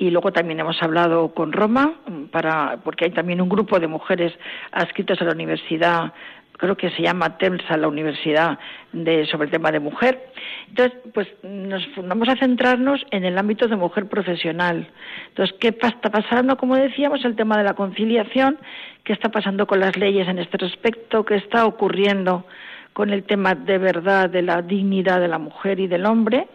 y 0.00 0.10
luego 0.10 0.32
también 0.32 0.58
hemos 0.58 0.82
hablado 0.82 1.34
con 1.34 1.52
Roma 1.52 1.92
para 2.30 2.78
porque 2.82 3.04
hay 3.04 3.10
también 3.10 3.40
un 3.42 3.50
grupo 3.50 3.78
de 3.78 3.86
mujeres 3.86 4.32
adscritas 4.72 5.20
a 5.20 5.24
la 5.24 5.32
universidad 5.32 6.14
creo 6.60 6.76
que 6.76 6.90
se 6.90 7.02
llama 7.02 7.38
TEMSA, 7.38 7.78
la 7.78 7.88
universidad 7.88 8.58
de, 8.92 9.26
sobre 9.26 9.46
el 9.46 9.50
tema 9.50 9.72
de 9.72 9.80
mujer. 9.80 10.30
Entonces, 10.68 10.98
pues 11.14 11.26
nos 11.42 11.82
vamos 11.96 12.28
a 12.28 12.36
centrarnos 12.36 13.04
en 13.10 13.24
el 13.24 13.38
ámbito 13.38 13.66
de 13.66 13.76
mujer 13.76 14.06
profesional. 14.08 14.86
Entonces, 15.28 15.56
¿qué 15.58 15.68
está 15.68 16.10
pasando? 16.10 16.58
Como 16.58 16.76
decíamos, 16.76 17.24
el 17.24 17.34
tema 17.34 17.56
de 17.56 17.64
la 17.64 17.74
conciliación, 17.74 18.58
qué 19.04 19.14
está 19.14 19.30
pasando 19.30 19.66
con 19.66 19.80
las 19.80 19.96
leyes 19.96 20.28
en 20.28 20.38
este 20.38 20.58
respecto, 20.58 21.24
qué 21.24 21.36
está 21.36 21.64
ocurriendo 21.64 22.44
con 22.92 23.10
el 23.10 23.24
tema 23.24 23.54
de 23.54 23.78
verdad 23.78 24.28
de 24.28 24.42
la 24.42 24.60
dignidad 24.60 25.18
de 25.20 25.28
la 25.28 25.38
mujer 25.38 25.80
y 25.80 25.86
del 25.86 26.04
hombre. 26.04 26.46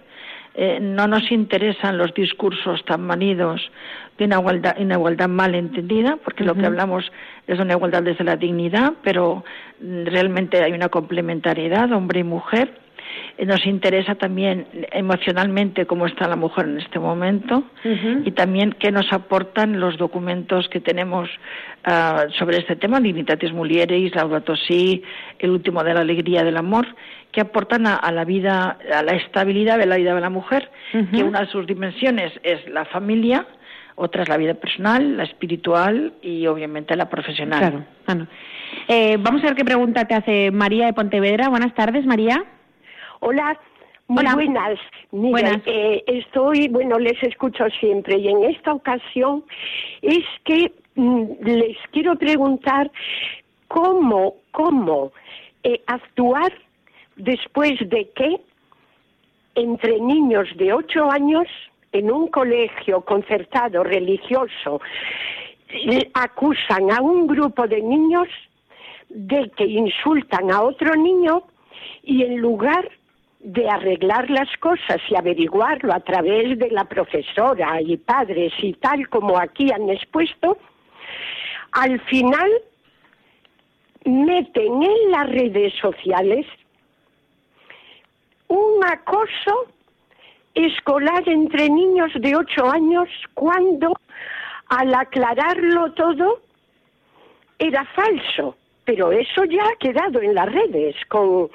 Eh, 0.58 0.80
no 0.80 1.06
nos 1.08 1.30
interesan 1.32 1.98
los 1.98 2.14
discursos 2.14 2.84
tan 2.86 3.02
manidos 3.02 3.62
de 4.18 4.24
una 4.24 4.38
igualdad, 4.40 4.76
una 4.80 4.96
igualdad 4.96 5.28
mal 5.28 5.54
entendida, 5.54 6.18
porque 6.24 6.44
uh 6.44 6.46
-huh. 6.46 6.50
lo 6.50 6.56
que 6.56 6.66
hablamos 6.66 7.12
es 7.46 7.60
una 7.60 7.74
igualdad 7.74 8.04
desde 8.04 8.24
la 8.24 8.38
dignidad, 8.38 8.94
pero 9.04 9.44
realmente 9.82 10.64
hay 10.64 10.72
una 10.72 10.88
complementariedad 10.88 11.92
hombre 11.92 12.22
y 12.22 12.24
mujer. 12.24 12.72
Eh, 13.38 13.46
nos 13.46 13.66
interesa 13.66 14.16
también 14.16 14.66
emocionalmente 14.92 15.86
cómo 15.86 16.06
está 16.06 16.28
la 16.28 16.38
mujer 16.38 16.66
en 16.66 16.80
este 16.80 17.00
momento 17.00 17.58
uh 17.58 17.88
-huh. 17.88 18.22
y 18.26 18.32
también 18.32 18.72
qué 18.80 18.92
nos 18.92 19.12
aportan 19.12 19.80
los 19.80 19.98
documentos 19.98 20.70
que 20.70 20.80
tenemos 20.80 21.30
uh, 21.86 22.32
sobre 22.40 22.58
este 22.58 22.76
tema, 22.78 23.00
Dignitatis 23.00 23.52
Mulieris, 23.52 24.16
Laudato 24.16 24.56
Si, 24.56 25.04
el 25.40 25.50
último 25.52 25.84
de 25.84 25.94
la 25.94 26.02
alegría 26.02 26.44
del 26.44 26.58
amor, 26.58 26.88
que 27.36 27.42
aportan 27.42 27.86
a, 27.86 27.96
a, 27.96 28.14
la 28.14 28.24
vida, 28.24 28.78
a 28.94 29.04
la 29.04 29.12
estabilidad 29.12 29.78
de 29.78 29.86
la 29.86 29.98
vida 29.98 30.16
de 30.16 30.22
la 30.22 30.30
mujer, 30.30 30.72
uh 30.94 30.98
-huh. 30.98 31.12
que 31.12 31.22
una 31.22 31.42
de 31.42 31.48
sus 31.48 31.68
dimensiones 31.68 32.32
es 32.44 32.66
la 32.70 32.86
familia, 32.86 33.46
otra 33.96 34.24
es 34.24 34.30
la 34.30 34.38
vida 34.38 34.54
personal, 34.54 35.18
la 35.18 35.24
espiritual 35.24 36.14
y 36.22 36.48
obviamente 36.48 36.96
la 36.96 37.10
profesional. 37.10 37.60
Claro, 37.60 37.86
claro. 38.06 38.28
Eh, 38.88 39.18
vamos 39.20 39.44
a 39.44 39.48
ver 39.48 39.56
qué 39.56 39.66
pregunta 39.66 40.06
te 40.06 40.16
hace 40.16 40.50
María 40.52 40.86
de 40.86 40.94
Pontevedra. 40.94 41.50
Buenas 41.50 41.74
tardes, 41.74 42.06
María. 42.06 42.42
Hola, 43.20 43.60
muy 44.08 44.24
Hola. 44.24 44.36
buenas. 44.36 44.80
Mira, 45.12 45.32
buenas. 45.32 45.62
Eh, 45.66 46.04
estoy, 46.08 46.70
bueno, 46.70 46.98
les 47.00 47.22
escucho 47.22 47.66
siempre 47.82 48.18
y 48.18 48.30
en 48.30 48.46
esta 48.46 48.74
ocasión 48.74 49.44
es 50.02 50.24
que 50.46 50.72
mm, 50.96 51.24
les 51.44 51.78
quiero 51.92 52.16
preguntar 52.16 52.90
cómo, 53.68 54.36
cómo 54.52 55.12
eh, 55.64 55.82
actuar 55.88 56.52
después 57.16 57.78
de 57.90 58.10
que 58.16 58.38
entre 59.56 60.00
niños 60.00 60.48
de 60.58 60.74
ocho 60.74 61.10
años 61.10 61.48
en 61.92 62.12
un 62.12 62.28
colegio 62.28 63.02
concertado 63.02 63.84
religioso 63.84 64.82
acusan 66.14 66.92
a 66.92 67.02
un 67.02 67.28
grupo 67.28 67.68
de 67.68 67.82
niños 67.82 68.28
de 69.10 69.50
que 69.56 69.66
insultan 69.66 70.52
a 70.52 70.62
otro 70.62 70.96
niño 70.96 71.44
y 72.04 72.24
en 72.24 72.38
lugar 72.38 72.90
de 73.40 73.70
arreglar 73.70 74.30
las 74.30 74.50
cosas 74.58 75.00
y 75.10 75.16
averiguarlo 75.16 75.94
a 75.94 76.00
través 76.00 76.58
de 76.58 76.70
la 76.72 76.86
profesora 76.86 77.80
y 77.82 77.98
padres 77.98 78.52
y 78.60 78.74
tal 78.74 79.08
como 79.10 79.38
aquí 79.38 79.72
han 79.72 79.90
expuesto, 79.90 80.58
al 81.72 82.00
final 82.02 82.50
meten 84.04 84.84
en 84.84 85.12
las 85.12 85.30
redes 85.30 85.74
sociales 85.80 86.46
un 88.48 88.84
acoso 88.84 89.68
escolar 90.54 91.28
entre 91.28 91.70
niños 91.70 92.12
de 92.16 92.36
ocho 92.36 92.66
años 92.70 93.10
cuando 93.34 93.94
al 94.68 94.94
aclararlo 94.94 95.92
todo 95.94 96.42
era 97.60 97.86
falso, 97.86 98.56
pero 98.84 99.12
eso 99.12 99.44
ya 99.46 99.64
ha 99.64 99.76
quedado 99.80 100.22
en 100.22 100.34
las 100.36 100.52
redes 100.52 100.96
con, 101.10 101.50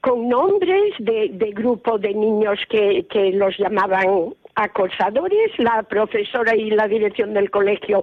con 0.00 0.28
nombres 0.28 0.94
de, 0.98 1.30
de 1.32 1.50
grupo 1.50 1.98
de 1.98 2.14
niños 2.14 2.58
que, 2.68 3.06
que 3.10 3.32
los 3.32 3.56
llamaban 3.58 4.34
acosadores, 4.54 5.58
la 5.58 5.82
profesora 5.82 6.56
y 6.56 6.70
la 6.70 6.88
dirección 6.88 7.34
del 7.34 7.50
colegio 7.50 8.02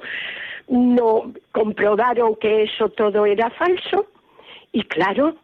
no 0.68 1.34
comprobaron 1.52 2.36
que 2.36 2.64
eso 2.64 2.89
todo 2.89 3.26
era 3.26 3.50
falso. 3.52 4.06
Y 4.72 4.84
claro, 4.84 5.36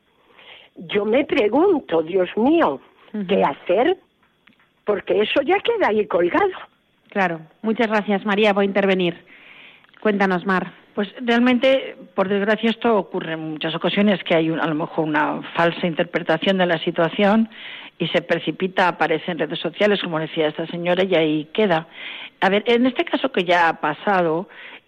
yo 0.87 1.05
me 1.05 1.25
pregunto, 1.25 2.01
Dios 2.01 2.29
mío, 2.37 2.79
uh 3.13 3.17
-huh. 3.17 3.27
¿qué 3.27 3.43
hacer? 3.43 3.97
Porque 4.85 5.21
eso 5.21 5.41
ya 5.41 5.59
queda 5.59 5.89
ahí 5.89 6.05
colgado. 6.07 6.51
Claro. 7.09 7.41
Muchas 7.61 7.87
gracias, 7.87 8.25
María, 8.25 8.53
por 8.53 8.63
intervenir. 8.63 9.15
Cuéntanos, 10.01 10.45
Mar. 10.45 10.71
Pues 10.95 11.13
realmente, 11.21 11.95
por 12.15 12.27
desgracia, 12.27 12.69
esto 12.69 12.97
ocurre 12.97 13.33
en 13.33 13.51
muchas 13.51 13.75
ocasiones 13.75 14.23
que 14.23 14.35
hay 14.35 14.49
a 14.49 14.67
lo 14.67 14.75
mejor 14.75 15.05
una 15.05 15.41
falsa 15.55 15.87
interpretación 15.87 16.57
de 16.57 16.65
la 16.65 16.77
situación 16.79 17.49
y 17.97 18.07
se 18.07 18.21
precipita, 18.21 18.87
aparece 18.87 19.31
en 19.31 19.39
redes 19.39 19.59
sociales, 19.59 20.01
como 20.01 20.19
decía 20.19 20.47
esta 20.47 20.65
señora, 20.67 21.03
y 21.03 21.15
ahí 21.15 21.45
queda. 21.53 21.87
A 22.41 22.49
ver, 22.49 22.63
en 22.65 22.85
este 22.85 23.03
caso 23.05 23.31
que 23.31 23.43
ya 23.43 23.69
ha 23.69 23.79
pasado, 23.81 24.47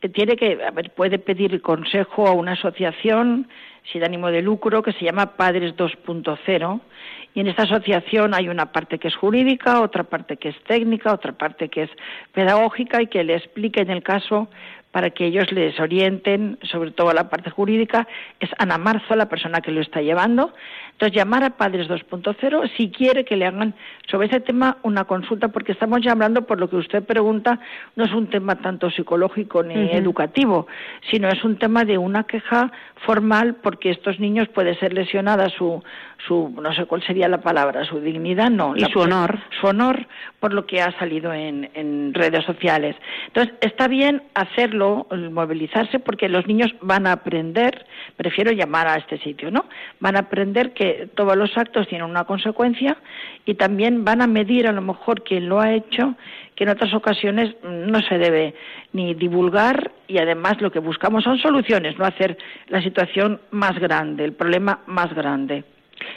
tiene 0.09 0.35
que, 0.35 0.63
a 0.63 0.71
ver, 0.71 0.91
puede 0.91 1.19
pedir 1.19 1.61
consejo 1.61 2.27
a 2.27 2.31
una 2.31 2.53
asociación 2.53 3.47
sin 3.91 4.03
ánimo 4.03 4.29
de 4.29 4.41
lucro 4.41 4.81
que 4.81 4.93
se 4.93 5.05
llama 5.05 5.37
Padres 5.37 5.75
2.0 5.75 6.81
y 7.33 7.39
en 7.39 7.47
esta 7.47 7.63
asociación 7.63 8.33
hay 8.33 8.49
una 8.49 8.71
parte 8.71 8.99
que 8.99 9.07
es 9.07 9.15
jurídica, 9.15 9.81
otra 9.81 10.03
parte 10.03 10.37
que 10.37 10.49
es 10.49 10.63
técnica, 10.63 11.13
otra 11.13 11.33
parte 11.33 11.69
que 11.69 11.83
es 11.83 11.89
pedagógica 12.33 13.01
y 13.01 13.07
que 13.07 13.23
le 13.23 13.35
explique 13.35 13.81
en 13.81 13.89
el 13.89 14.03
caso 14.03 14.49
para 14.91 15.11
que 15.11 15.25
ellos 15.25 15.51
les 15.51 15.79
orienten, 15.79 16.59
sobre 16.63 16.91
todo 16.91 17.13
la 17.13 17.29
parte 17.29 17.49
jurídica, 17.49 18.07
es 18.39 18.49
Ana 18.57 18.77
Marzo 18.77 19.15
la 19.15 19.29
persona 19.29 19.61
que 19.61 19.71
lo 19.71 19.81
está 19.81 20.01
llevando. 20.01 20.53
Entonces, 20.91 21.17
llamar 21.17 21.43
a 21.43 21.57
Padres 21.57 21.87
2.0 21.87 22.71
si 22.77 22.91
quiere 22.91 23.25
que 23.25 23.35
le 23.35 23.45
hagan 23.47 23.73
sobre 24.09 24.27
ese 24.27 24.39
tema 24.39 24.77
una 24.83 25.05
consulta, 25.05 25.47
porque 25.47 25.71
estamos 25.71 26.01
ya 26.01 26.11
hablando, 26.11 26.45
por 26.45 26.59
lo 26.59 26.69
que 26.69 26.75
usted 26.75 27.03
pregunta, 27.03 27.59
no 27.95 28.03
es 28.03 28.11
un 28.11 28.27
tema 28.27 28.55
tanto 28.55 28.91
psicológico 28.91 29.63
ni 29.63 29.91
educativo, 29.91 30.67
sino 31.09 31.27
es 31.29 31.43
un 31.43 31.57
tema 31.57 31.85
de 31.85 31.97
una 31.97 32.25
queja 32.25 32.71
formal, 33.05 33.55
porque 33.63 33.89
estos 33.89 34.19
niños 34.19 34.47
puede 34.49 34.75
ser 34.75 34.93
lesionada 34.93 35.49
su, 35.49 35.81
su 36.27 36.53
no 36.61 36.73
sé 36.73 36.85
cuál 36.85 37.01
sería 37.03 37.27
la 37.27 37.41
palabra, 37.41 37.83
su 37.85 37.99
dignidad, 37.99 38.51
no. 38.51 38.75
Y 38.75 38.83
su 38.91 38.99
honor. 38.99 39.39
Su 39.59 39.67
honor 39.67 40.05
por 40.39 40.53
lo 40.53 40.65
que 40.65 40.81
ha 40.81 40.91
salido 40.99 41.33
en, 41.33 41.69
en 41.73 42.13
redes 42.13 42.45
sociales. 42.45 42.95
Entonces, 43.27 43.55
está 43.61 43.87
bien 43.87 44.23
hacerlo, 44.33 44.80
movilizarse, 45.31 45.99
porque 45.99 46.29
los 46.29 46.47
niños 46.47 46.73
van 46.81 47.07
a 47.07 47.13
aprender, 47.13 47.85
prefiero 48.17 48.51
llamar 48.51 48.87
a 48.87 48.95
este 48.95 49.17
sitio, 49.19 49.51
¿no? 49.51 49.65
Van 49.99 50.15
a 50.15 50.19
aprender 50.19 50.73
que 50.73 51.09
todos 51.15 51.35
los 51.35 51.57
actos 51.57 51.87
tienen 51.87 52.09
una 52.09 52.25
consecuencia 52.25 52.97
y 53.45 53.55
también 53.55 54.03
van 54.03 54.21
a 54.21 54.27
medir 54.27 54.67
a 54.67 54.71
lo 54.71 54.81
mejor 54.81 55.23
quien 55.23 55.49
lo 55.49 55.59
ha 55.59 55.73
hecho, 55.73 56.15
que 56.55 56.63
en 56.63 56.69
otras 56.69 56.93
ocasiones 56.93 57.55
no 57.63 58.01
se 58.01 58.17
debe 58.17 58.53
ni 58.93 59.13
divulgar 59.13 59.91
y 60.07 60.17
además 60.17 60.61
lo 60.61 60.71
que 60.71 60.79
buscamos 60.79 61.23
son 61.23 61.37
soluciones, 61.37 61.97
no 61.97 62.05
hacer 62.05 62.37
la 62.67 62.81
situación 62.81 63.39
más 63.51 63.77
grande, 63.79 64.25
el 64.25 64.33
problema 64.33 64.79
más 64.87 65.13
grande. 65.13 65.63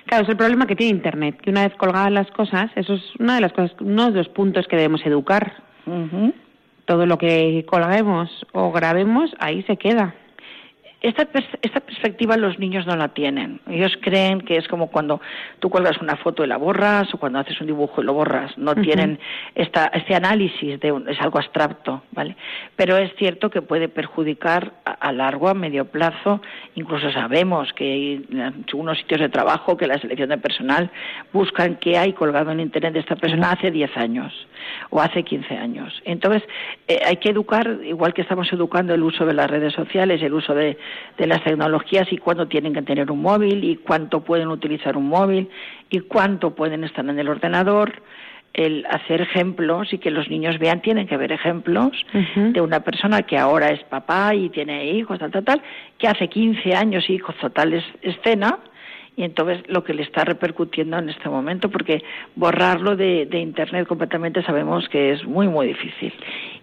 Claro, 0.06 0.24
es 0.24 0.30
el 0.30 0.36
problema 0.36 0.66
que 0.66 0.76
tiene 0.76 0.96
Internet, 0.96 1.40
que 1.40 1.50
una 1.50 1.66
vez 1.66 1.76
colgadas 1.76 2.10
las 2.10 2.30
cosas, 2.30 2.70
eso 2.74 2.94
es 2.94 3.02
una 3.18 3.34
de 3.36 3.42
las 3.42 3.52
cosas, 3.52 3.74
uno 3.80 4.10
de 4.10 4.18
los 4.18 4.28
puntos 4.28 4.66
que 4.66 4.76
debemos 4.76 5.04
educar. 5.04 5.52
Todo 6.84 7.06
lo 7.06 7.18
que 7.18 7.64
colguemos 7.66 8.30
o 8.52 8.70
grabemos, 8.72 9.34
ahí 9.38 9.62
se 9.62 9.76
queda. 9.76 10.14
Esta, 11.04 11.28
esta 11.60 11.80
perspectiva 11.80 12.38
los 12.38 12.58
niños 12.58 12.86
no 12.86 12.96
la 12.96 13.08
tienen. 13.08 13.60
Ellos 13.68 13.92
creen 14.00 14.40
que 14.40 14.56
es 14.56 14.66
como 14.68 14.86
cuando 14.90 15.20
tú 15.60 15.68
cuelgas 15.68 16.00
una 16.00 16.16
foto 16.16 16.42
y 16.42 16.46
la 16.46 16.56
borras 16.56 17.12
o 17.12 17.18
cuando 17.18 17.38
haces 17.38 17.60
un 17.60 17.66
dibujo 17.66 18.00
y 18.00 18.06
lo 18.06 18.14
borras. 18.14 18.56
No 18.56 18.74
tienen 18.74 19.18
esta, 19.54 19.88
este 19.88 20.14
análisis 20.14 20.80
de 20.80 21.02
es 21.08 21.20
algo 21.20 21.38
abstracto, 21.38 22.04
¿vale? 22.12 22.36
Pero 22.74 22.96
es 22.96 23.14
cierto 23.16 23.50
que 23.50 23.60
puede 23.60 23.90
perjudicar 23.90 24.72
a, 24.86 25.12
largo, 25.12 25.50
a 25.50 25.52
medio 25.52 25.84
plazo. 25.84 26.40
Incluso 26.74 27.12
sabemos 27.12 27.74
que 27.74 27.84
hay 27.84 28.26
en 28.30 28.40
algunos 28.40 28.96
sitios 28.96 29.20
de 29.20 29.28
trabajo 29.28 29.76
que 29.76 29.86
la 29.86 29.98
selección 29.98 30.30
de 30.30 30.38
personal 30.38 30.90
buscan 31.34 31.76
qué 31.76 31.98
hay 31.98 32.14
colgado 32.14 32.50
en 32.50 32.60
internet 32.60 32.94
de 32.94 33.00
esta 33.00 33.16
persona 33.16 33.50
hace 33.50 33.70
10 33.70 33.94
años 33.98 34.32
o 34.88 35.02
hace 35.02 35.22
15 35.22 35.54
años. 35.54 36.00
Entonces 36.06 36.42
eh, 36.88 37.00
hay 37.04 37.16
que 37.18 37.28
educar, 37.28 37.78
igual 37.84 38.14
que 38.14 38.22
estamos 38.22 38.50
educando 38.54 38.94
el 38.94 39.02
uso 39.02 39.26
de 39.26 39.34
las 39.34 39.50
redes 39.50 39.74
sociales, 39.74 40.22
el 40.22 40.32
uso 40.32 40.54
de 40.54 40.78
de 41.18 41.26
las 41.26 41.42
tecnologías 41.44 42.12
y 42.12 42.18
cuándo 42.18 42.48
tienen 42.48 42.74
que 42.74 42.82
tener 42.82 43.10
un 43.10 43.22
móvil 43.22 43.64
y 43.64 43.76
cuánto 43.76 44.20
pueden 44.20 44.48
utilizar 44.48 44.96
un 44.96 45.08
móvil 45.08 45.48
y 45.90 46.00
cuánto 46.00 46.54
pueden 46.54 46.84
estar 46.84 47.04
en 47.04 47.18
el 47.18 47.28
ordenador. 47.28 48.02
El 48.52 48.86
hacer 48.88 49.20
ejemplos 49.20 49.92
y 49.92 49.98
que 49.98 50.12
los 50.12 50.30
niños 50.30 50.60
vean, 50.60 50.80
tienen 50.80 51.08
que 51.08 51.16
ver 51.16 51.32
ejemplos 51.32 51.90
de 52.36 52.60
una 52.60 52.80
persona 52.80 53.22
que 53.22 53.36
ahora 53.36 53.70
es 53.70 53.82
papá 53.82 54.32
y 54.32 54.48
tiene 54.48 54.92
hijos, 54.92 55.18
tal, 55.18 55.32
tal, 55.32 55.44
tal, 55.44 55.62
que 55.98 56.06
hace 56.06 56.28
15 56.28 56.72
años 56.72 57.10
hijos 57.10 57.34
totales 57.38 57.82
escena, 58.00 58.60
y 59.16 59.22
entonces 59.22 59.62
lo 59.68 59.84
que 59.84 59.94
le 59.94 60.02
está 60.02 60.24
repercutiendo 60.24 60.98
en 60.98 61.08
este 61.08 61.28
momento, 61.28 61.70
porque 61.70 62.02
borrarlo 62.34 62.96
de, 62.96 63.26
de, 63.26 63.38
Internet 63.38 63.86
completamente 63.86 64.42
sabemos 64.42 64.88
que 64.88 65.12
es 65.12 65.24
muy, 65.24 65.48
muy 65.48 65.68
difícil. 65.68 66.12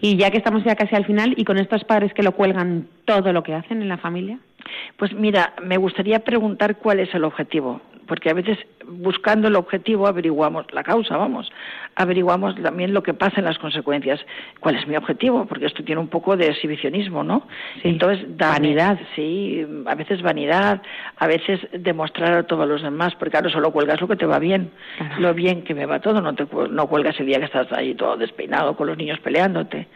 Y 0.02 0.18
ya 0.18 0.32
que 0.32 0.38
estamos 0.38 0.64
ya 0.64 0.76
casi 0.76 0.96
al 0.96 1.06
final, 1.06 1.34
¿y 1.38 1.46
con 1.46 1.58
estos 1.58 1.84
padres 1.84 2.14
que 2.14 2.24
lo 2.24 2.34
cuelgan 2.34 2.88
todo 3.06 3.32
lo 3.32 3.44
que 3.44 3.54
hacen 3.54 3.82
en 3.82 3.88
la 3.88 3.98
familia? 3.98 4.40
Pues 4.98 5.14
mira, 5.14 5.54
me 5.64 5.78
gustaría 5.78 6.20
preguntar 6.20 6.78
cuál 6.78 7.00
es 7.00 7.14
el 7.14 7.24
objetivo 7.24 7.82
porque 8.12 8.30
a 8.30 8.34
veces 8.34 8.58
buscando 8.86 9.48
el 9.48 9.56
objetivo 9.56 10.06
averiguamos 10.06 10.66
la 10.74 10.84
causa, 10.84 11.16
vamos, 11.16 11.50
averiguamos 11.96 12.62
también 12.62 12.94
lo 12.94 13.04
que 13.04 13.14
pasa 13.14 13.36
en 13.38 13.46
las 13.46 13.58
consecuencias. 13.58 14.20
¿Cuál 14.60 14.76
es 14.76 14.86
mi 14.86 14.98
objetivo? 14.98 15.46
Porque 15.46 15.68
esto 15.68 15.82
tiene 15.86 16.02
un 16.02 16.10
poco 16.10 16.36
de 16.36 16.48
exhibicionismo, 16.48 17.24
¿no? 17.24 17.48
Entonces, 17.84 18.26
vanidad. 18.36 19.00
Sí, 19.16 19.66
a 19.86 19.96
veces 19.96 20.22
vanidad, 20.22 20.82
a 21.16 21.28
veces 21.28 21.62
demostrar 21.72 22.34
a 22.34 22.44
todos 22.44 22.68
los 22.68 22.82
demás, 22.82 23.16
porque 23.16 23.32
claro, 23.32 23.50
solo 23.50 23.72
cuelgas 23.72 24.02
lo 24.02 24.10
que 24.10 24.18
te 24.18 24.26
va 24.26 24.40
bien, 24.40 24.72
lo 25.18 25.34
bien 25.34 25.64
que 25.64 25.74
me 25.74 25.86
va 25.86 26.02
todo, 26.02 26.20
no, 26.20 26.36
te, 26.36 26.46
no 26.70 26.88
cuelgas 26.88 27.18
el 27.22 27.28
día 27.28 27.40
que 27.40 27.46
estás 27.46 27.72
ahí 27.72 27.96
todo 27.96 28.18
despeinado 28.18 28.76
con 28.76 28.88
los 28.88 28.98
niños 28.98 29.20
peleándote. 29.20 29.88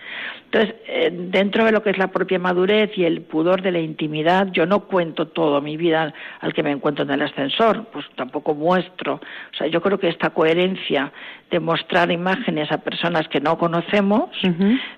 Entonces, 0.45 0.75
eh, 0.87 1.11
dentro 1.11 1.65
de 1.65 1.73
lo 1.73 1.83
que 1.83 1.89
es 1.89 1.97
la 1.97 2.11
propia 2.11 2.39
madurez 2.39 2.97
y 2.97 3.03
el 3.03 3.23
pudor 3.23 3.61
de 3.61 3.73
la 3.73 3.79
intimidad, 3.79 4.47
yo 4.53 4.65
no 4.65 4.85
cuento 4.85 5.27
toda 5.27 5.59
mi 5.59 5.75
vida 5.75 6.13
al 6.39 6.53
que 6.53 6.63
me 6.63 6.71
encuentro 6.71 7.03
en 7.03 7.11
el 7.11 7.21
ascensor, 7.21 7.87
pues 7.91 8.04
tampoco 8.15 8.53
muestro. 8.53 9.15
O 9.15 9.57
sea, 9.57 9.67
yo 9.67 9.81
creo 9.81 9.97
que 9.99 10.07
esta 10.07 10.29
coherencia 10.31 11.11
de 11.49 11.59
mostrar 11.59 12.11
imágenes 12.11 12.71
a 12.71 12.79
personas 12.79 13.27
que 13.27 13.39
no 13.39 13.57
conocemos, 13.57 14.29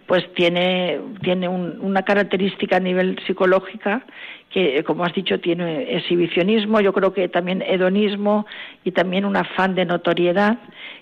pues 0.05 0.32
tiene, 0.34 0.99
tiene 1.22 1.47
una 1.47 2.03
característica 2.03 2.78
a 2.78 2.80
nivel 2.80 3.20
psicológica 3.26 4.03
que, 4.49 4.84
como 4.84 5.03
has 5.03 5.14
dicho, 5.14 5.39
tiene 5.39 5.95
exhibicionismo, 5.95 6.80
yo 6.80 6.93
creo 6.93 7.14
que 7.14 7.28
también 7.28 7.62
hedonismo 7.62 8.45
y 8.84 8.91
también 8.91 9.26
un 9.26 9.36
afán 9.36 9.76
de 9.76 9.86
notoriedad 9.86 10.58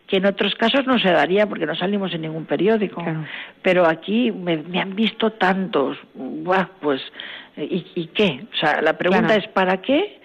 que 0.08 0.18
en 0.18 0.26
otros 0.26 0.56
casos 0.56 0.86
no 0.86 1.00
se 1.00 1.12
daría 1.12 1.48
porque 1.48 1.66
no 1.66 1.76
salimos 1.76 2.14
en 2.14 2.22
ningún 2.22 2.46
periódico. 2.46 3.04
Pero 3.62 3.88
aquí 3.88 4.32
me, 4.32 4.64
han 4.80 4.96
visto 4.96 5.32
tantos, 5.32 5.98
Buah, 6.14 6.68
pues, 6.82 7.02
¿y, 7.58 8.08
qué? 8.08 8.46
O 8.54 8.58
sea, 8.58 8.82
la 8.82 8.98
pregunta 8.98 9.36
es 9.36 9.48
¿para 9.50 9.82
qué? 9.82 10.20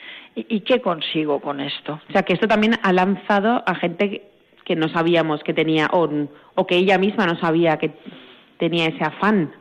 ¿Y, 0.49 0.61
qué 0.61 0.81
consigo 0.81 1.41
con 1.41 1.61
esto? 1.61 2.01
O 2.09 2.13
sea, 2.13 2.23
que 2.23 2.33
esto 2.33 2.49
también 2.49 2.79
ha 2.83 2.93
lanzado 2.93 3.63
a 3.67 3.75
gente 3.75 4.23
que 4.65 4.77
no 4.77 4.89
sabíamos 4.89 5.43
que 5.43 5.55
tenía, 5.55 5.89
o, 5.93 6.09
o 6.55 6.67
que 6.67 6.77
ella 6.77 6.99
misma 6.99 7.27
no 7.27 7.37
sabía 7.39 7.79
que 7.79 7.91
tenía 8.59 8.87
ese 8.87 9.05
afán 9.05 9.53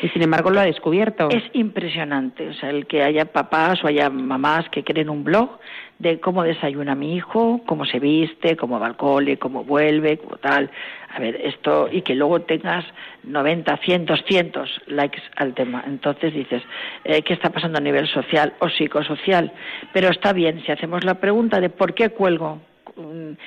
y 0.00 0.08
sin 0.08 0.22
embargo 0.22 0.50
lo 0.50 0.60
ha 0.60 0.64
descubierto. 0.64 1.28
Es 1.30 1.44
impresionante, 1.52 2.48
o 2.48 2.54
sea, 2.54 2.70
el 2.70 2.86
que 2.86 3.02
haya 3.02 3.26
papás 3.26 3.82
o 3.84 3.88
haya 3.88 4.08
mamás 4.08 4.68
que 4.70 4.84
creen 4.84 5.10
un 5.10 5.24
blog 5.24 5.58
de 5.98 6.18
cómo 6.18 6.42
desayuna 6.42 6.94
mi 6.94 7.14
hijo, 7.14 7.60
cómo 7.66 7.84
se 7.84 8.00
viste, 8.00 8.56
cómo 8.56 8.80
va 8.80 8.86
al 8.86 8.96
cole, 8.96 9.38
cómo 9.38 9.64
vuelve, 9.64 10.18
como 10.18 10.36
tal. 10.36 10.70
A 11.14 11.20
ver, 11.20 11.36
esto, 11.44 11.88
y 11.92 12.00
que 12.02 12.14
luego 12.14 12.40
tengas 12.40 12.84
90, 13.24 13.76
cientos, 13.78 14.24
cientos 14.26 14.70
likes 14.86 15.20
al 15.36 15.52
tema. 15.52 15.84
Entonces 15.86 16.32
dices, 16.32 16.62
eh, 17.04 17.22
¿qué 17.22 17.34
está 17.34 17.50
pasando 17.50 17.78
a 17.78 17.82
nivel 17.82 18.08
social 18.08 18.54
o 18.60 18.70
psicosocial? 18.70 19.52
Pero 19.92 20.08
está 20.08 20.32
bien, 20.32 20.62
si 20.64 20.72
hacemos 20.72 21.04
la 21.04 21.20
pregunta 21.20 21.60
de 21.60 21.68
por 21.68 21.92
qué 21.92 22.10
cuelgo 22.10 22.60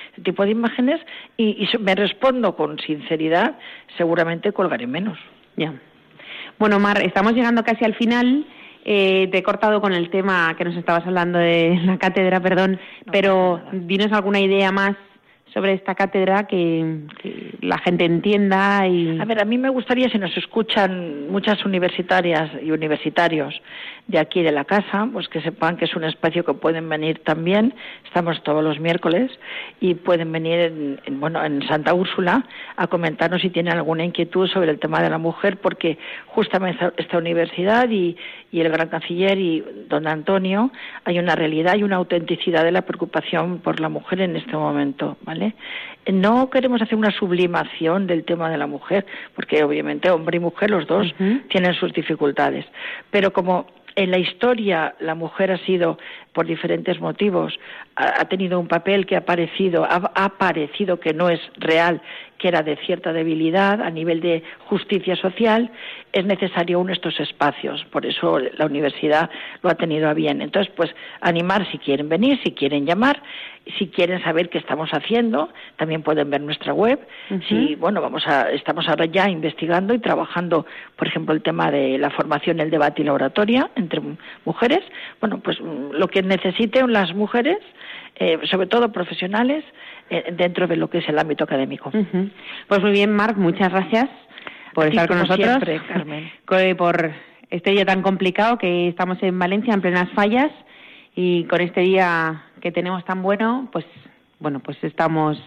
este 0.06 0.22
tipo 0.22 0.44
de 0.44 0.50
imágenes 0.50 1.00
y, 1.36 1.64
y 1.64 1.78
me 1.78 1.94
respondo 1.94 2.56
con 2.56 2.78
sinceridad, 2.78 3.58
seguramente 3.96 4.52
colgaré 4.52 4.86
menos. 4.86 5.18
Ya. 5.56 5.74
Bueno, 6.58 6.78
Mar, 6.78 7.02
estamos 7.02 7.32
llegando 7.32 7.64
casi 7.64 7.84
al 7.84 7.94
final. 7.94 8.46
Eh, 8.84 9.28
te 9.32 9.38
he 9.38 9.42
cortado 9.42 9.80
con 9.80 9.92
el 9.92 10.10
tema 10.10 10.54
que 10.56 10.64
nos 10.64 10.76
estabas 10.76 11.04
hablando 11.06 11.38
de 11.38 11.80
la 11.84 11.98
cátedra, 11.98 12.38
perdón, 12.38 12.78
pero 13.10 13.60
dinos 13.72 14.12
alguna 14.12 14.38
idea 14.38 14.70
más 14.70 14.96
sobre 15.56 15.72
esta 15.72 15.94
cátedra 15.94 16.46
que, 16.46 17.00
la 17.62 17.78
gente 17.78 18.04
entienda 18.04 18.86
y 18.86 19.18
a 19.18 19.24
ver 19.24 19.40
a 19.40 19.44
mí 19.46 19.56
me 19.56 19.70
gustaría 19.70 20.08
si 20.10 20.18
nos 20.18 20.36
escuchan 20.36 21.28
muchas 21.30 21.64
universitarias 21.64 22.50
y 22.62 22.70
universitarios 22.70 23.60
de 24.06 24.18
aquí 24.18 24.42
de 24.42 24.52
la 24.52 24.64
casa 24.64 25.08
pues 25.10 25.28
que 25.28 25.40
sepan 25.40 25.78
que 25.78 25.86
es 25.86 25.96
un 25.96 26.04
espacio 26.04 26.44
que 26.44 26.52
pueden 26.52 26.88
venir 26.88 27.24
también. 27.24 27.74
Estamos 28.04 28.42
todos 28.42 28.62
los 28.62 28.78
miércoles 28.78 29.32
y 29.80 29.94
pueden 29.94 30.30
venir 30.30 31.00
en, 31.06 31.20
bueno 31.20 31.42
en 31.42 31.66
Santa 31.66 31.94
Úrsula 31.94 32.44
a 32.76 32.86
comentarnos 32.86 33.40
si 33.40 33.48
tienen 33.48 33.72
alguna 33.72 34.04
inquietud 34.04 34.46
sobre 34.48 34.70
el 34.70 34.78
tema 34.78 35.02
de 35.02 35.08
la 35.08 35.18
mujer 35.18 35.56
porque 35.56 35.98
justamente 36.26 36.92
esta 36.98 37.16
universidad 37.16 37.88
y, 37.88 38.16
y 38.52 38.60
el 38.60 38.68
gran 38.68 38.88
canciller 38.88 39.38
y 39.38 39.64
don 39.88 40.06
Antonio 40.06 40.70
hay 41.04 41.18
una 41.18 41.34
realidad 41.34 41.76
y 41.76 41.82
una 41.82 41.96
autenticidad 41.96 42.62
de 42.62 42.72
la 42.72 42.82
preocupación 42.82 43.58
por 43.58 43.80
la 43.80 43.88
mujer 43.88 44.20
en 44.20 44.36
este 44.36 44.52
momento 44.52 45.16
vale 45.22 45.45
¿eh? 45.46 46.12
No 46.12 46.50
queremos 46.50 46.80
hacer 46.82 46.96
una 46.96 47.10
sublimación 47.10 48.06
del 48.06 48.24
tema 48.24 48.50
de 48.50 48.58
la 48.58 48.66
mujer, 48.66 49.06
porque 49.34 49.62
obviamente 49.64 50.10
hombre 50.10 50.36
y 50.36 50.40
mujer 50.40 50.70
los 50.70 50.86
dos 50.86 51.12
tienen 51.48 51.74
sus 51.74 51.92
dificultades, 51.92 52.64
pero 53.10 53.32
como 53.32 53.66
en 53.96 54.10
la 54.10 54.18
historia 54.18 54.94
la 55.00 55.14
mujer 55.14 55.50
ha 55.50 55.58
sido 55.58 55.98
por 56.32 56.46
diferentes 56.46 57.00
motivos 57.00 57.58
ha, 57.96 58.26
tenido 58.26 58.60
un 58.60 58.68
papel 58.68 59.06
que 59.06 59.16
ha 59.16 59.24
parecido 59.24 59.84
ha, 59.84 60.12
ha, 60.14 60.28
parecido 60.36 61.00
que 61.00 61.14
no 61.14 61.30
es 61.30 61.40
real 61.56 62.02
que 62.38 62.48
era 62.48 62.62
de 62.62 62.76
cierta 62.76 63.12
debilidad 63.12 63.80
a 63.80 63.90
nivel 63.90 64.20
de 64.20 64.42
justicia 64.66 65.16
social 65.16 65.70
es 66.12 66.24
necesario 66.24 66.80
uno 66.80 66.92
estos 66.92 67.18
espacios. 67.20 67.84
Por 67.90 68.06
eso 68.06 68.38
la 68.38 68.66
universidad 68.66 69.30
lo 69.62 69.70
ha 69.70 69.74
tenido 69.74 70.08
a 70.08 70.14
bien. 70.14 70.42
Entonces 70.42 70.72
pues 70.76 70.90
animar 71.20 71.70
si 71.70 71.78
quieren 71.78 72.08
venir 72.08 72.40
si 72.42 72.52
quieren 72.52 72.86
llamar 72.86 73.22
si 73.78 73.88
quieren 73.88 74.22
saber 74.22 74.48
qué 74.48 74.58
estamos 74.58 74.90
haciendo 74.90 75.48
también 75.76 76.02
pueden 76.02 76.30
ver 76.30 76.40
nuestra 76.40 76.72
web. 76.72 77.00
Si 77.48 77.74
bueno 77.74 78.00
vamos 78.00 78.26
a 78.26 78.50
estamos 78.50 78.88
ahora 78.88 79.06
ya 79.06 79.28
investigando 79.28 79.92
y 79.94 79.98
trabajando 79.98 80.66
por 80.96 81.08
ejemplo 81.08 81.34
el 81.34 81.42
tema 81.42 81.70
de 81.70 81.98
la 81.98 82.10
formación 82.10 82.60
el 82.60 82.70
debate 82.70 83.02
y 83.02 83.04
la 83.04 83.14
oratoria 83.14 83.70
entre 83.74 84.00
mujeres. 84.44 84.84
Bueno 85.20 85.40
pues 85.40 85.58
lo 85.60 86.08
que 86.08 86.22
necesiten 86.22 86.92
las 86.92 87.14
mujeres, 87.14 87.58
eh, 88.16 88.38
sobre 88.50 88.66
todo 88.66 88.92
profesionales, 88.92 89.64
dentro 90.08 90.66
de 90.66 90.76
lo 90.76 90.88
que 90.88 90.98
es 90.98 91.08
el 91.08 91.18
ámbito 91.18 91.44
académico. 91.44 91.90
Pues 92.68 92.80
muy 92.80 92.92
bien, 92.92 93.12
Marc, 93.12 93.36
muchas 93.36 93.70
gracias 93.72 94.08
por 94.74 94.86
estar 94.86 95.08
con 95.08 95.18
nosotros. 95.18 95.46
Siempre, 95.46 95.80
Carmen. 95.88 96.30
por 96.76 97.12
este 97.50 97.70
día 97.70 97.84
tan 97.84 98.02
complicado 98.02 98.58
que 98.58 98.88
estamos 98.88 99.22
en 99.22 99.38
Valencia 99.38 99.72
en 99.74 99.80
plenas 99.80 100.10
fallas 100.14 100.50
y 101.14 101.44
con 101.44 101.60
este 101.60 101.80
día 101.80 102.44
que 102.60 102.72
tenemos 102.72 103.04
tan 103.04 103.22
bueno, 103.22 103.68
pues 103.72 103.86
bueno, 104.38 104.60
pues 104.60 104.76
estamos 104.82 105.38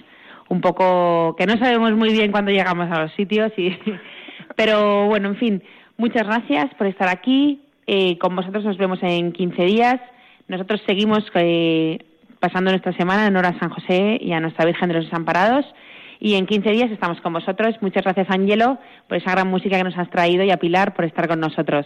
un 0.47 0.61
poco 0.61 1.35
que 1.37 1.45
no 1.45 1.57
sabemos 1.57 1.91
muy 1.93 2.11
bien 2.11 2.31
cuándo 2.31 2.51
llegamos 2.51 2.89
a 2.91 3.03
los 3.03 3.13
sitios 3.13 3.51
y 3.57 3.77
pero 4.55 5.05
bueno, 5.05 5.29
en 5.29 5.35
fin, 5.35 5.63
muchas 5.97 6.25
gracias 6.25 6.73
por 6.75 6.87
estar 6.87 7.07
aquí. 7.07 7.61
Eh, 7.85 8.17
con 8.19 8.35
vosotros 8.35 8.63
nos 8.63 8.77
vemos 8.77 8.99
en 9.01 9.31
15 9.31 9.63
días. 9.63 9.99
Nosotros 10.47 10.81
seguimos 10.87 11.25
eh, 11.35 11.99
pasando 12.39 12.71
nuestra 12.71 12.93
semana 12.93 13.27
en 13.27 13.35
hora 13.35 13.49
a 13.49 13.59
San 13.59 13.69
José 13.69 14.17
y 14.21 14.31
a 14.33 14.39
nuestra 14.39 14.65
Virgen 14.65 14.89
de 14.89 14.95
los 14.95 15.05
Desamparados. 15.05 15.65
Y 16.19 16.35
en 16.35 16.45
15 16.45 16.71
días 16.71 16.91
estamos 16.91 17.21
con 17.21 17.33
vosotros. 17.33 17.75
Muchas 17.81 18.03
gracias, 18.03 18.29
Angelo, 18.29 18.77
por 19.07 19.17
esa 19.17 19.31
gran 19.31 19.47
música 19.47 19.77
que 19.77 19.83
nos 19.83 19.97
has 19.97 20.09
traído 20.09 20.43
y 20.43 20.51
a 20.51 20.57
Pilar 20.57 20.93
por 20.93 21.05
estar 21.05 21.27
con 21.27 21.39
nosotros. 21.39 21.85